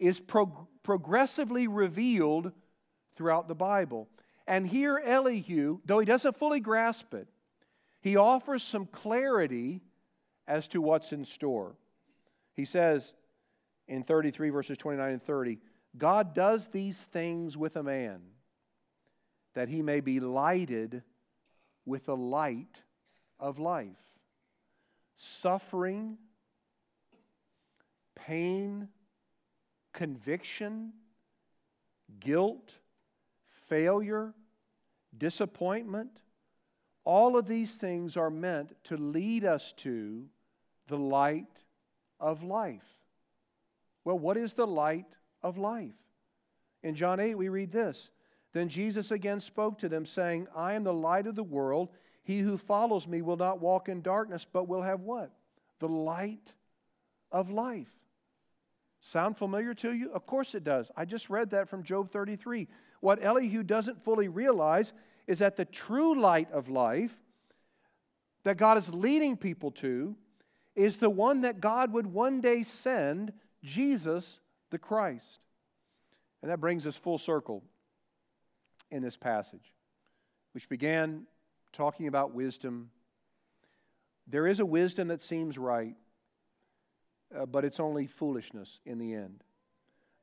is 0.00 0.18
prog- 0.18 0.66
progressively 0.82 1.68
revealed 1.68 2.50
throughout 3.14 3.46
the 3.46 3.54
Bible. 3.54 4.08
And 4.48 4.66
here, 4.66 5.00
Elihu, 5.04 5.78
though 5.84 6.00
he 6.00 6.06
doesn't 6.06 6.36
fully 6.36 6.58
grasp 6.58 7.14
it, 7.14 7.28
he 8.00 8.16
offers 8.16 8.62
some 8.62 8.86
clarity 8.86 9.82
as 10.46 10.68
to 10.68 10.80
what's 10.80 11.12
in 11.12 11.24
store. 11.24 11.76
He 12.54 12.64
says 12.64 13.14
in 13.86 14.02
33, 14.02 14.50
verses 14.50 14.78
29 14.78 15.12
and 15.12 15.22
30, 15.22 15.58
God 15.96 16.34
does 16.34 16.68
these 16.68 17.04
things 17.04 17.56
with 17.56 17.76
a 17.76 17.82
man 17.82 18.20
that 19.54 19.68
he 19.68 19.82
may 19.82 20.00
be 20.00 20.20
lighted 20.20 21.02
with 21.84 22.06
the 22.06 22.16
light 22.16 22.82
of 23.38 23.58
life. 23.58 23.96
Suffering, 25.16 26.16
pain, 28.14 28.88
conviction, 29.92 30.92
guilt, 32.20 32.74
failure, 33.68 34.34
disappointment, 35.16 36.22
all 37.10 37.36
of 37.36 37.48
these 37.48 37.74
things 37.74 38.16
are 38.16 38.30
meant 38.30 38.72
to 38.84 38.96
lead 38.96 39.44
us 39.44 39.72
to 39.72 40.26
the 40.86 40.96
light 40.96 41.64
of 42.20 42.44
life. 42.44 42.86
Well, 44.04 44.16
what 44.16 44.36
is 44.36 44.52
the 44.52 44.68
light 44.68 45.16
of 45.42 45.58
life? 45.58 45.96
In 46.84 46.94
John 46.94 47.18
8, 47.18 47.34
we 47.34 47.48
read 47.48 47.72
this 47.72 48.12
Then 48.52 48.68
Jesus 48.68 49.10
again 49.10 49.40
spoke 49.40 49.78
to 49.78 49.88
them, 49.88 50.06
saying, 50.06 50.46
I 50.54 50.74
am 50.74 50.84
the 50.84 50.92
light 50.92 51.26
of 51.26 51.34
the 51.34 51.42
world. 51.42 51.88
He 52.22 52.38
who 52.38 52.56
follows 52.56 53.08
me 53.08 53.22
will 53.22 53.36
not 53.36 53.60
walk 53.60 53.88
in 53.88 54.02
darkness, 54.02 54.46
but 54.50 54.68
will 54.68 54.82
have 54.82 55.00
what? 55.00 55.32
The 55.80 55.88
light 55.88 56.54
of 57.32 57.50
life. 57.50 57.90
Sound 59.00 59.36
familiar 59.36 59.74
to 59.74 59.92
you? 59.92 60.12
Of 60.12 60.26
course 60.26 60.54
it 60.54 60.62
does. 60.62 60.92
I 60.96 61.06
just 61.06 61.28
read 61.28 61.50
that 61.50 61.68
from 61.68 61.82
Job 61.82 62.12
33. 62.12 62.68
What 63.00 63.20
Elihu 63.20 63.64
doesn't 63.64 64.04
fully 64.04 64.28
realize 64.28 64.92
is 65.26 65.40
that 65.40 65.56
the 65.56 65.64
true 65.64 66.20
light 66.20 66.50
of 66.52 66.68
life 66.68 67.14
that 68.44 68.56
God 68.56 68.78
is 68.78 68.92
leading 68.92 69.36
people 69.36 69.70
to 69.72 70.16
is 70.74 70.96
the 70.96 71.10
one 71.10 71.42
that 71.42 71.60
God 71.60 71.92
would 71.92 72.06
one 72.06 72.40
day 72.40 72.62
send, 72.62 73.32
Jesus 73.62 74.40
the 74.70 74.78
Christ. 74.78 75.40
And 76.42 76.50
that 76.50 76.60
brings 76.60 76.86
us 76.86 76.96
full 76.96 77.18
circle 77.18 77.62
in 78.90 79.02
this 79.02 79.16
passage, 79.16 79.74
which 80.52 80.68
began 80.68 81.26
talking 81.72 82.06
about 82.06 82.34
wisdom. 82.34 82.90
There 84.26 84.46
is 84.46 84.60
a 84.60 84.66
wisdom 84.66 85.08
that 85.08 85.22
seems 85.22 85.58
right, 85.58 85.94
uh, 87.36 87.46
but 87.46 87.64
it's 87.64 87.78
only 87.78 88.06
foolishness 88.06 88.80
in 88.86 88.98
the 88.98 89.14
end. 89.14 89.44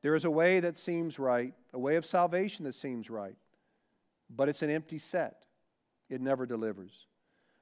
There 0.02 0.14
is 0.14 0.24
a 0.24 0.30
way 0.30 0.60
that 0.60 0.76
seems 0.76 1.18
right, 1.18 1.54
a 1.72 1.78
way 1.78 1.96
of 1.96 2.04
salvation 2.04 2.64
that 2.64 2.74
seems 2.74 3.10
right, 3.10 3.36
but 4.28 4.48
it's 4.48 4.62
an 4.62 4.70
empty 4.70 4.98
set. 4.98 5.44
It 6.08 6.20
never 6.20 6.46
delivers. 6.46 7.06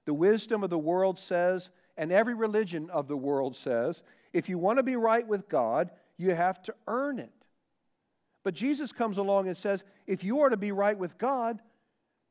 The 0.04 0.14
wisdom 0.14 0.62
of 0.62 0.70
the 0.70 0.78
world 0.78 1.18
says, 1.18 1.70
and 1.96 2.12
every 2.12 2.34
religion 2.34 2.90
of 2.90 3.08
the 3.08 3.16
world 3.16 3.56
says, 3.56 4.02
if 4.32 4.48
you 4.48 4.58
want 4.58 4.78
to 4.78 4.82
be 4.82 4.96
right 4.96 5.26
with 5.26 5.48
God, 5.48 5.90
you 6.16 6.34
have 6.34 6.62
to 6.62 6.74
earn 6.86 7.18
it. 7.18 7.32
But 8.44 8.54
Jesus 8.54 8.92
comes 8.92 9.18
along 9.18 9.48
and 9.48 9.56
says, 9.56 9.84
if 10.06 10.22
you 10.22 10.40
are 10.40 10.50
to 10.50 10.56
be 10.56 10.70
right 10.70 10.96
with 10.96 11.18
God, 11.18 11.60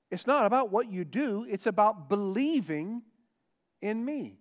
it's 0.10 0.28
not 0.28 0.46
about 0.46 0.72
what 0.72 0.90
you 0.90 1.04
do, 1.04 1.46
it's 1.50 1.68
about 1.68 2.08
believing 2.08 3.02
in 3.82 4.06
me. 4.06 4.40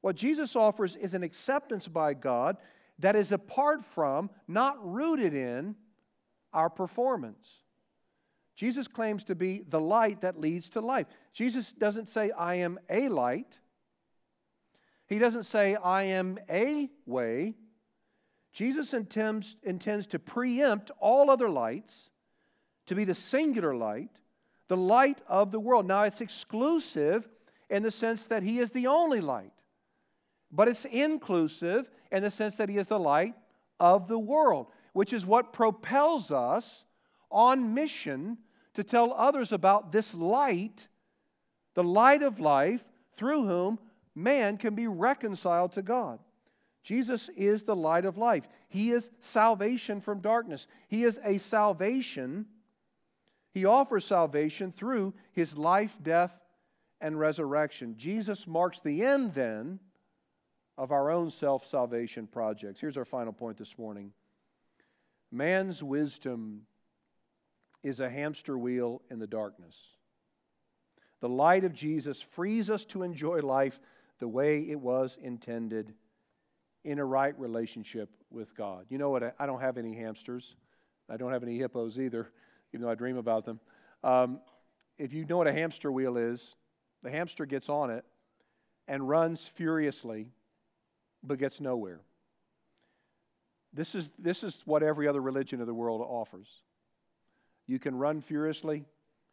What 0.00 0.16
Jesus 0.16 0.54
offers 0.54 0.96
is 0.96 1.14
an 1.14 1.22
acceptance 1.22 1.88
by 1.88 2.14
God 2.14 2.58
that 2.98 3.16
is 3.16 3.32
apart 3.32 3.84
from, 3.84 4.30
not 4.46 4.76
rooted 4.80 5.34
in, 5.34 5.74
our 6.52 6.70
performance. 6.70 7.63
Jesus 8.54 8.86
claims 8.86 9.24
to 9.24 9.34
be 9.34 9.64
the 9.68 9.80
light 9.80 10.20
that 10.20 10.40
leads 10.40 10.70
to 10.70 10.80
life. 10.80 11.06
Jesus 11.32 11.72
doesn't 11.72 12.08
say, 12.08 12.30
I 12.30 12.56
am 12.56 12.78
a 12.88 13.08
light. 13.08 13.58
He 15.06 15.18
doesn't 15.18 15.42
say, 15.42 15.74
I 15.74 16.04
am 16.04 16.38
a 16.48 16.88
way. 17.04 17.54
Jesus 18.52 18.94
intends, 18.94 19.56
intends 19.64 20.06
to 20.08 20.18
preempt 20.18 20.92
all 21.00 21.30
other 21.30 21.48
lights 21.48 22.10
to 22.86 22.94
be 22.94 23.04
the 23.04 23.14
singular 23.14 23.74
light, 23.74 24.10
the 24.68 24.76
light 24.76 25.20
of 25.26 25.50
the 25.50 25.58
world. 25.58 25.86
Now, 25.86 26.04
it's 26.04 26.20
exclusive 26.20 27.28
in 27.68 27.82
the 27.82 27.90
sense 27.90 28.26
that 28.26 28.44
He 28.44 28.60
is 28.60 28.70
the 28.70 28.86
only 28.86 29.20
light, 29.20 29.52
but 30.52 30.68
it's 30.68 30.84
inclusive 30.84 31.90
in 32.12 32.22
the 32.22 32.30
sense 32.30 32.56
that 32.56 32.68
He 32.68 32.78
is 32.78 32.86
the 32.86 32.98
light 32.98 33.34
of 33.80 34.06
the 34.06 34.18
world, 34.18 34.68
which 34.92 35.12
is 35.12 35.26
what 35.26 35.52
propels 35.52 36.30
us 36.30 36.84
on 37.30 37.74
mission 37.74 38.38
to 38.74 38.82
tell 38.82 39.12
others 39.12 39.52
about 39.52 39.92
this 39.92 40.14
light, 40.14 40.88
the 41.74 41.84
light 41.84 42.22
of 42.22 42.40
life, 42.40 42.84
through 43.16 43.46
whom 43.46 43.78
man 44.14 44.56
can 44.56 44.74
be 44.74 44.86
reconciled 44.86 45.72
to 45.72 45.82
God. 45.82 46.18
Jesus 46.82 47.30
is 47.36 47.62
the 47.62 47.76
light 47.76 48.04
of 48.04 48.18
life. 48.18 48.46
He 48.68 48.90
is 48.90 49.10
salvation 49.18 50.00
from 50.00 50.20
darkness. 50.20 50.66
He 50.88 51.04
is 51.04 51.18
a 51.24 51.38
salvation. 51.38 52.46
He 53.52 53.64
offers 53.64 54.04
salvation 54.04 54.72
through 54.72 55.14
his 55.32 55.56
life, 55.56 55.96
death, 56.02 56.38
and 57.00 57.18
resurrection. 57.18 57.96
Jesus 57.96 58.46
marks 58.46 58.80
the 58.80 59.04
end 59.04 59.34
then 59.34 59.78
of 60.76 60.92
our 60.92 61.10
own 61.10 61.30
self 61.30 61.66
salvation 61.66 62.26
projects. 62.26 62.80
Here's 62.80 62.96
our 62.96 63.04
final 63.04 63.32
point 63.32 63.56
this 63.56 63.78
morning 63.78 64.12
man's 65.30 65.82
wisdom 65.82 66.62
is 67.84 68.00
a 68.00 68.10
hamster 68.10 68.58
wheel 68.58 69.02
in 69.10 69.20
the 69.20 69.26
darkness. 69.26 69.76
The 71.20 71.28
light 71.28 71.64
of 71.64 71.72
Jesus 71.72 72.20
frees 72.20 72.68
us 72.70 72.84
to 72.86 73.02
enjoy 73.02 73.40
life 73.40 73.78
the 74.18 74.26
way 74.28 74.68
it 74.68 74.80
was 74.80 75.18
intended 75.22 75.94
in 76.82 76.98
a 76.98 77.04
right 77.04 77.38
relationship 77.38 78.10
with 78.30 78.54
God. 78.56 78.86
You 78.88 78.98
know 78.98 79.10
what? 79.10 79.34
I 79.38 79.46
don't 79.46 79.60
have 79.60 79.78
any 79.78 79.94
hamsters. 79.94 80.56
I 81.08 81.16
don't 81.16 81.32
have 81.32 81.42
any 81.42 81.58
hippos 81.58 81.98
either, 81.98 82.30
even 82.72 82.84
though 82.84 82.90
I 82.90 82.94
dream 82.94 83.16
about 83.16 83.44
them. 83.44 83.60
Um, 84.02 84.40
if 84.98 85.12
you 85.12 85.24
know 85.24 85.38
what 85.38 85.46
a 85.46 85.52
hamster 85.52 85.92
wheel 85.92 86.16
is, 86.16 86.56
the 87.02 87.10
hamster 87.10 87.46
gets 87.46 87.68
on 87.68 87.90
it 87.90 88.04
and 88.88 89.08
runs 89.08 89.46
furiously, 89.46 90.28
but 91.22 91.38
gets 91.38 91.60
nowhere. 91.60 92.00
This 93.72 93.94
is, 93.94 94.10
this 94.18 94.44
is 94.44 94.62
what 94.64 94.82
every 94.82 95.08
other 95.08 95.20
religion 95.20 95.60
of 95.60 95.66
the 95.66 95.74
world 95.74 96.00
offers. 96.00 96.62
You 97.66 97.78
can 97.78 97.96
run 97.96 98.20
furiously, 98.20 98.84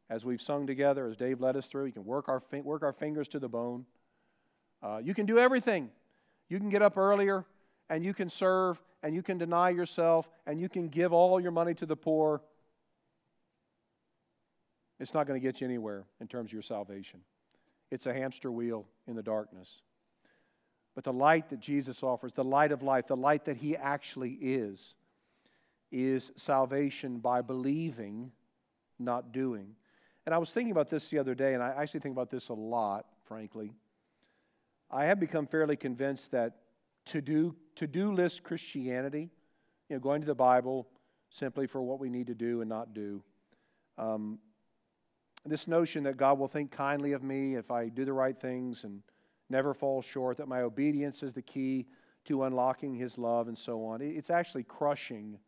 as 0.09 0.25
we've 0.25 0.41
sung 0.41 0.67
together, 0.67 1.07
as 1.07 1.17
Dave 1.17 1.41
led 1.41 1.55
us 1.55 1.67
through. 1.67 1.85
You 1.85 1.91
can 1.91 2.05
work 2.05 2.29
our, 2.29 2.41
work 2.63 2.83
our 2.83 2.93
fingers 2.93 3.27
to 3.29 3.39
the 3.39 3.49
bone. 3.49 3.85
Uh, 4.81 4.99
you 5.03 5.13
can 5.13 5.25
do 5.25 5.37
everything. 5.37 5.89
You 6.49 6.59
can 6.59 6.69
get 6.69 6.81
up 6.81 6.97
earlier 6.97 7.45
and 7.89 8.03
you 8.03 8.13
can 8.13 8.29
serve 8.29 8.81
and 9.03 9.15
you 9.15 9.21
can 9.21 9.37
deny 9.37 9.69
yourself 9.69 10.29
and 10.45 10.59
you 10.59 10.69
can 10.69 10.87
give 10.87 11.13
all 11.13 11.39
your 11.39 11.51
money 11.51 11.73
to 11.75 11.85
the 11.85 11.95
poor. 11.95 12.41
It's 14.99 15.13
not 15.13 15.27
going 15.27 15.39
to 15.39 15.45
get 15.45 15.61
you 15.61 15.67
anywhere 15.67 16.05
in 16.19 16.27
terms 16.27 16.49
of 16.49 16.53
your 16.53 16.61
salvation. 16.61 17.21
It's 17.89 18.05
a 18.05 18.13
hamster 18.13 18.51
wheel 18.51 18.85
in 19.07 19.15
the 19.15 19.23
darkness. 19.23 19.81
But 20.93 21.03
the 21.03 21.13
light 21.13 21.49
that 21.49 21.59
Jesus 21.59 22.03
offers, 22.03 22.33
the 22.33 22.43
light 22.43 22.71
of 22.71 22.83
life, 22.83 23.07
the 23.07 23.15
light 23.15 23.45
that 23.45 23.57
He 23.57 23.77
actually 23.77 24.31
is, 24.31 24.95
is 25.91 26.31
salvation 26.35 27.19
by 27.19 27.41
believing, 27.41 28.31
not 28.99 29.31
doing. 29.31 29.75
And 30.25 30.35
I 30.35 30.37
was 30.37 30.51
thinking 30.51 30.71
about 30.71 30.89
this 30.89 31.09
the 31.09 31.19
other 31.19 31.35
day, 31.35 31.53
and 31.53 31.63
I 31.63 31.73
actually 31.77 32.01
think 32.01 32.13
about 32.13 32.29
this 32.29 32.49
a 32.49 32.53
lot, 32.53 33.05
frankly. 33.25 33.73
I 34.89 35.05
have 35.05 35.19
become 35.19 35.47
fairly 35.47 35.75
convinced 35.75 36.31
that 36.31 36.57
to 37.05 37.21
do 37.21 37.55
to 37.75 37.87
do 37.87 38.11
list 38.11 38.43
Christianity, 38.43 39.29
you 39.89 39.95
know, 39.95 39.99
going 39.99 40.21
to 40.21 40.27
the 40.27 40.35
Bible 40.35 40.87
simply 41.29 41.65
for 41.65 41.81
what 41.81 41.99
we 41.99 42.09
need 42.09 42.27
to 42.27 42.35
do 42.35 42.61
and 42.61 42.69
not 42.69 42.93
do. 42.93 43.23
Um, 43.97 44.39
this 45.45 45.67
notion 45.67 46.03
that 46.03 46.17
God 46.17 46.37
will 46.37 46.47
think 46.47 46.71
kindly 46.71 47.13
of 47.13 47.23
me 47.23 47.55
if 47.55 47.71
I 47.71 47.87
do 47.89 48.05
the 48.05 48.13
right 48.13 48.39
things 48.39 48.83
and 48.83 49.01
never 49.49 49.73
fall 49.73 50.01
short, 50.01 50.37
that 50.37 50.47
my 50.47 50.61
obedience 50.61 51.23
is 51.23 51.33
the 51.33 51.41
key 51.41 51.87
to 52.25 52.43
unlocking 52.43 52.93
His 52.93 53.17
love 53.17 53.47
and 53.47 53.57
so 53.57 53.83
on. 53.85 54.01
It's 54.01 54.29
actually 54.29 54.63
crushing 54.63 55.39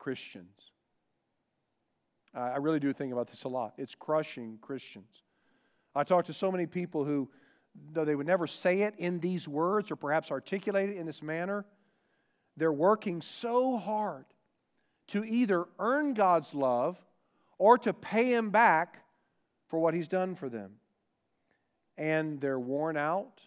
Christians. 0.00 0.72
I 2.34 2.56
really 2.56 2.80
do 2.80 2.92
think 2.92 3.12
about 3.12 3.28
this 3.28 3.44
a 3.44 3.48
lot. 3.48 3.74
It's 3.76 3.94
crushing 3.94 4.58
Christians. 4.60 5.22
I 5.94 6.04
talk 6.04 6.24
to 6.26 6.32
so 6.32 6.50
many 6.50 6.66
people 6.66 7.04
who, 7.04 7.28
though 7.92 8.04
they 8.04 8.14
would 8.14 8.26
never 8.26 8.46
say 8.46 8.82
it 8.82 8.94
in 8.98 9.20
these 9.20 9.46
words 9.46 9.90
or 9.90 9.96
perhaps 9.96 10.30
articulate 10.30 10.90
it 10.90 10.96
in 10.96 11.06
this 11.06 11.22
manner, 11.22 11.64
they're 12.56 12.72
working 12.72 13.20
so 13.20 13.76
hard 13.76 14.24
to 15.08 15.24
either 15.24 15.66
earn 15.78 16.14
God's 16.14 16.54
love 16.54 16.96
or 17.58 17.76
to 17.78 17.92
pay 17.92 18.32
Him 18.32 18.50
back 18.50 19.04
for 19.68 19.80
what 19.80 19.92
He's 19.92 20.08
done 20.08 20.34
for 20.34 20.48
them. 20.48 20.72
And 21.98 22.40
they're 22.40 22.60
worn 22.60 22.96
out, 22.96 23.40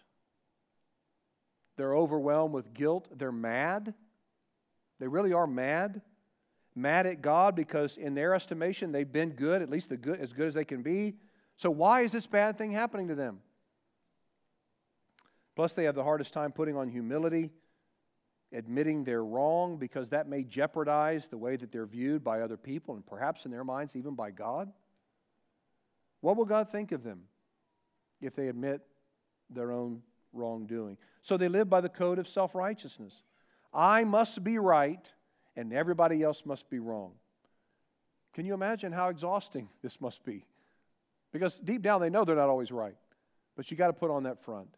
they're 1.76 1.96
overwhelmed 1.96 2.54
with 2.54 2.72
guilt, 2.74 3.08
they're 3.16 3.32
mad. 3.32 3.94
They 5.00 5.08
really 5.08 5.32
are 5.32 5.46
mad 5.46 6.02
mad 6.74 7.06
at 7.06 7.22
God 7.22 7.54
because, 7.54 7.96
in 7.96 8.14
their 8.14 8.34
estimation, 8.34 8.92
they've 8.92 9.10
been 9.10 9.30
good, 9.30 9.62
at 9.62 9.70
least 9.70 9.88
the 9.88 9.96
good, 9.96 10.20
as 10.20 10.32
good 10.32 10.48
as 10.48 10.54
they 10.54 10.64
can 10.64 10.82
be. 10.82 11.14
So, 11.56 11.70
why 11.70 12.00
is 12.00 12.12
this 12.12 12.26
bad 12.26 12.58
thing 12.58 12.72
happening 12.72 13.08
to 13.08 13.14
them? 13.14 13.40
Plus, 15.54 15.72
they 15.72 15.84
have 15.84 15.94
the 15.94 16.02
hardest 16.02 16.32
time 16.32 16.50
putting 16.50 16.76
on 16.76 16.88
humility, 16.88 17.50
admitting 18.52 19.04
they're 19.04 19.24
wrong, 19.24 19.76
because 19.76 20.08
that 20.08 20.28
may 20.28 20.42
jeopardize 20.42 21.28
the 21.28 21.38
way 21.38 21.56
that 21.56 21.70
they're 21.70 21.86
viewed 21.86 22.24
by 22.24 22.40
other 22.40 22.56
people 22.56 22.96
and 22.96 23.06
perhaps 23.06 23.44
in 23.44 23.52
their 23.52 23.64
minds, 23.64 23.94
even 23.94 24.14
by 24.14 24.30
God. 24.30 24.72
What 26.20 26.36
will 26.36 26.44
God 26.44 26.70
think 26.70 26.90
of 26.90 27.04
them 27.04 27.22
if 28.20 28.34
they 28.34 28.48
admit 28.48 28.80
their 29.48 29.70
own 29.70 30.02
wrongdoing? 30.32 30.96
So, 31.22 31.36
they 31.36 31.48
live 31.48 31.70
by 31.70 31.80
the 31.80 31.88
code 31.88 32.18
of 32.18 32.26
self 32.26 32.56
righteousness. 32.56 33.22
I 33.72 34.02
must 34.02 34.42
be 34.42 34.58
right 34.58 35.12
and 35.56 35.72
everybody 35.72 36.22
else 36.22 36.44
must 36.44 36.68
be 36.68 36.78
wrong. 36.78 37.12
Can 38.32 38.46
you 38.46 38.54
imagine 38.54 38.92
how 38.92 39.08
exhausting 39.08 39.68
this 39.82 40.00
must 40.00 40.24
be? 40.24 40.44
Because 41.32 41.58
deep 41.58 41.82
down 41.82 42.00
they 42.00 42.10
know 42.10 42.24
they're 42.24 42.36
not 42.36 42.48
always 42.48 42.72
right, 42.72 42.96
but 43.56 43.70
you 43.70 43.76
got 43.76 43.88
to 43.88 43.92
put 43.92 44.10
on 44.10 44.24
that 44.24 44.42
front. 44.42 44.68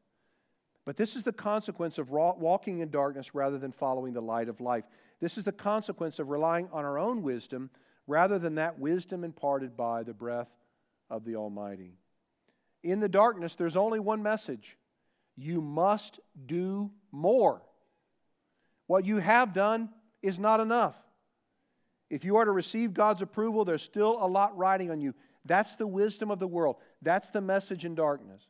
But 0.85 0.97
this 0.97 1.17
is 1.17 1.25
the 1.25 1.33
consequence 1.33 1.99
of 1.99 2.11
walking 2.11 2.79
in 2.79 2.91
darkness 2.91 3.35
rather 3.35 3.59
than 3.59 3.73
following 3.73 4.13
the 4.13 4.23
light 4.23 4.49
of 4.49 4.61
life. 4.61 4.85
This 5.21 5.37
is 5.37 5.45
the 5.45 5.53
consequence 5.53 6.19
of 6.19 6.29
relying 6.29 6.69
on 6.73 6.85
our 6.85 6.99
own 6.99 7.23
wisdom 7.23 7.71
rather 8.07 8.39
than 8.39 8.55
that 8.55 8.79
wisdom 8.79 9.25
imparted 9.25 9.77
by 9.77 10.05
the 10.05 10.15
breath 10.15 10.49
of 11.11 11.25
the 11.25 11.37
Almighty. 11.37 11.95
In 12.85 13.01
the 13.01 13.09
darkness, 13.09 13.57
there's 13.57 13.77
only 13.77 13.99
one 13.99 14.23
message 14.23 14.77
you 15.37 15.61
must 15.61 16.21
do 16.47 16.93
more. 17.11 17.63
What 18.87 19.05
you 19.05 19.17
have 19.19 19.53
done 19.53 19.89
is 20.23 20.39
not 20.39 20.61
enough. 20.61 20.97
If 22.09 22.25
you 22.25 22.37
are 22.37 22.45
to 22.45 22.53
receive 22.53 22.95
God's 22.95 23.23
approval, 23.23 23.65
there's 23.65 23.83
still 23.83 24.19
a 24.21 24.27
lot 24.27 24.57
riding 24.57 24.91
on 24.91 25.01
you. 25.01 25.15
That's 25.45 25.75
the 25.77 25.87
wisdom 25.87 26.31
of 26.31 26.39
the 26.39 26.47
world. 26.47 26.77
That's 27.03 27.31
the 27.31 27.41
message 27.41 27.85
in 27.85 27.95
darkness. 27.95 28.43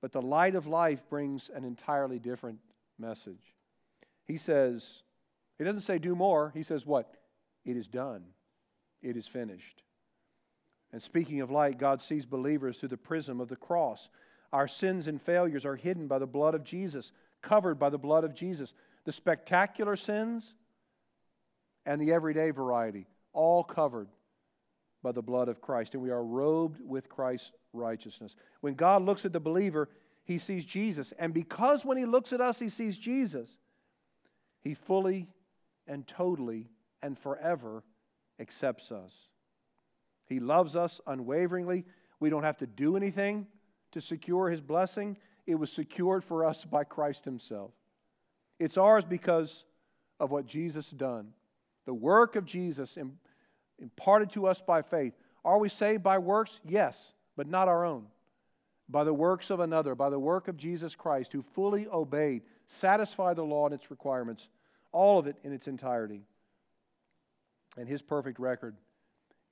But 0.00 0.12
the 0.12 0.22
light 0.22 0.54
of 0.54 0.66
life 0.66 1.02
brings 1.08 1.50
an 1.54 1.64
entirely 1.64 2.18
different 2.18 2.58
message. 2.98 3.54
He 4.26 4.36
says, 4.36 5.02
he 5.58 5.64
doesn't 5.64 5.82
say 5.82 5.98
do 5.98 6.14
more. 6.14 6.52
He 6.54 6.62
says 6.62 6.86
what? 6.86 7.16
It 7.64 7.76
is 7.76 7.88
done. 7.88 8.24
It 9.02 9.16
is 9.16 9.26
finished. 9.26 9.82
And 10.92 11.02
speaking 11.02 11.40
of 11.40 11.50
light, 11.50 11.78
God 11.78 12.00
sees 12.00 12.24
believers 12.24 12.78
through 12.78 12.90
the 12.90 12.96
prism 12.96 13.40
of 13.40 13.48
the 13.48 13.56
cross. 13.56 14.08
Our 14.52 14.68
sins 14.68 15.08
and 15.08 15.20
failures 15.20 15.66
are 15.66 15.76
hidden 15.76 16.06
by 16.06 16.18
the 16.18 16.26
blood 16.26 16.54
of 16.54 16.64
Jesus, 16.64 17.12
covered 17.42 17.78
by 17.78 17.90
the 17.90 17.98
blood 17.98 18.24
of 18.24 18.34
Jesus. 18.34 18.74
The 19.04 19.12
spectacular 19.12 19.96
sins, 19.96 20.54
and 21.86 22.00
the 22.00 22.12
everyday 22.12 22.50
variety, 22.50 23.06
all 23.32 23.62
covered 23.64 24.08
by 25.02 25.12
the 25.12 25.22
blood 25.22 25.48
of 25.48 25.60
Christ. 25.60 25.94
And 25.94 26.02
we 26.02 26.10
are 26.10 26.24
robed 26.24 26.80
with 26.84 27.08
Christ's 27.08 27.52
righteousness. 27.72 28.34
When 28.60 28.74
God 28.74 29.02
looks 29.02 29.24
at 29.24 29.32
the 29.32 29.40
believer, 29.40 29.88
he 30.24 30.38
sees 30.38 30.64
Jesus. 30.64 31.12
And 31.18 31.34
because 31.34 31.84
when 31.84 31.98
he 31.98 32.06
looks 32.06 32.32
at 32.32 32.40
us, 32.40 32.58
he 32.58 32.68
sees 32.68 32.96
Jesus, 32.96 33.50
he 34.60 34.74
fully 34.74 35.28
and 35.86 36.06
totally 36.06 36.68
and 37.02 37.18
forever 37.18 37.84
accepts 38.40 38.90
us. 38.90 39.12
He 40.26 40.40
loves 40.40 40.74
us 40.74 41.00
unwaveringly. 41.06 41.84
We 42.18 42.30
don't 42.30 42.44
have 42.44 42.56
to 42.58 42.66
do 42.66 42.96
anything 42.96 43.46
to 43.92 44.00
secure 44.00 44.48
his 44.48 44.62
blessing. 44.62 45.18
It 45.46 45.56
was 45.56 45.70
secured 45.70 46.24
for 46.24 46.46
us 46.46 46.64
by 46.64 46.84
Christ 46.84 47.26
himself. 47.26 47.72
It's 48.58 48.78
ours 48.78 49.04
because 49.04 49.66
of 50.18 50.30
what 50.30 50.46
Jesus 50.46 50.88
done 50.88 51.34
the 51.86 51.94
work 51.94 52.36
of 52.36 52.44
Jesus 52.44 52.98
imparted 53.78 54.30
to 54.32 54.46
us 54.46 54.60
by 54.60 54.82
faith, 54.82 55.14
Are 55.44 55.58
we 55.58 55.68
saved 55.68 56.02
by 56.02 56.18
works? 56.18 56.60
Yes, 56.64 57.12
but 57.36 57.46
not 57.46 57.68
our 57.68 57.84
own. 57.84 58.06
By 58.88 59.04
the 59.04 59.14
works 59.14 59.50
of 59.50 59.60
another, 59.60 59.94
by 59.94 60.10
the 60.10 60.18
work 60.18 60.48
of 60.48 60.56
Jesus 60.56 60.94
Christ, 60.94 61.32
who 61.32 61.42
fully 61.42 61.86
obeyed, 61.86 62.42
satisfied 62.66 63.36
the 63.36 63.44
law 63.44 63.66
and 63.66 63.74
its 63.74 63.90
requirements, 63.90 64.48
all 64.92 65.18
of 65.18 65.26
it 65.26 65.36
in 65.42 65.52
its 65.52 65.68
entirety. 65.68 66.22
And 67.76 67.88
his 67.88 68.02
perfect 68.02 68.38
record 68.38 68.76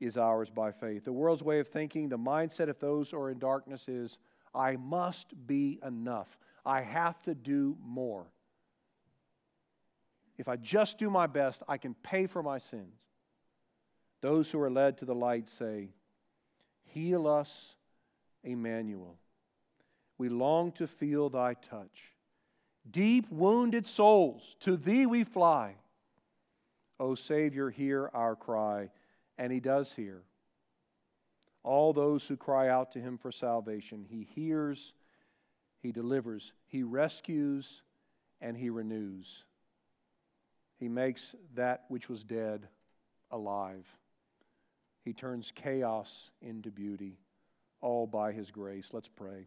is 0.00 0.16
ours 0.16 0.50
by 0.50 0.72
faith. 0.72 1.04
The 1.04 1.12
world's 1.12 1.42
way 1.42 1.60
of 1.60 1.68
thinking, 1.68 2.08
the 2.08 2.18
mindset 2.18 2.68
of 2.68 2.78
those 2.78 3.10
who 3.10 3.18
are 3.18 3.30
in 3.30 3.38
darkness 3.38 3.88
is 3.88 4.18
I 4.54 4.76
must 4.76 5.34
be 5.46 5.80
enough. 5.84 6.38
I 6.64 6.82
have 6.82 7.22
to 7.22 7.34
do 7.34 7.76
more. 7.82 8.26
If 10.42 10.48
I 10.48 10.56
just 10.56 10.98
do 10.98 11.08
my 11.08 11.28
best, 11.28 11.62
I 11.68 11.76
can 11.76 11.94
pay 11.94 12.26
for 12.26 12.42
my 12.42 12.58
sins. 12.58 12.98
Those 14.22 14.50
who 14.50 14.60
are 14.60 14.72
led 14.72 14.98
to 14.98 15.04
the 15.04 15.14
light 15.14 15.48
say, 15.48 15.90
Heal 16.82 17.28
us, 17.28 17.76
Emmanuel. 18.42 19.20
We 20.18 20.28
long 20.28 20.72
to 20.72 20.88
feel 20.88 21.28
thy 21.28 21.54
touch. 21.54 22.16
Deep 22.90 23.30
wounded 23.30 23.86
souls, 23.86 24.56
to 24.58 24.76
thee 24.76 25.06
we 25.06 25.22
fly. 25.22 25.76
O 26.98 27.14
Savior, 27.14 27.70
hear 27.70 28.10
our 28.12 28.34
cry. 28.34 28.90
And 29.38 29.52
he 29.52 29.60
does 29.60 29.94
hear. 29.94 30.24
All 31.62 31.92
those 31.92 32.26
who 32.26 32.36
cry 32.36 32.68
out 32.68 32.90
to 32.92 33.00
him 33.00 33.16
for 33.16 33.30
salvation, 33.30 34.04
he 34.10 34.26
hears, 34.34 34.92
he 35.78 35.92
delivers, 35.92 36.52
he 36.66 36.82
rescues, 36.82 37.82
and 38.40 38.56
he 38.56 38.70
renews. 38.70 39.44
He 40.82 40.88
makes 40.88 41.36
that 41.54 41.84
which 41.86 42.08
was 42.08 42.24
dead 42.24 42.66
alive. 43.30 43.86
He 45.04 45.12
turns 45.12 45.52
chaos 45.54 46.32
into 46.40 46.72
beauty, 46.72 47.20
all 47.80 48.08
by 48.08 48.32
his 48.32 48.50
grace. 48.50 48.90
Let's 48.92 49.06
pray. 49.06 49.46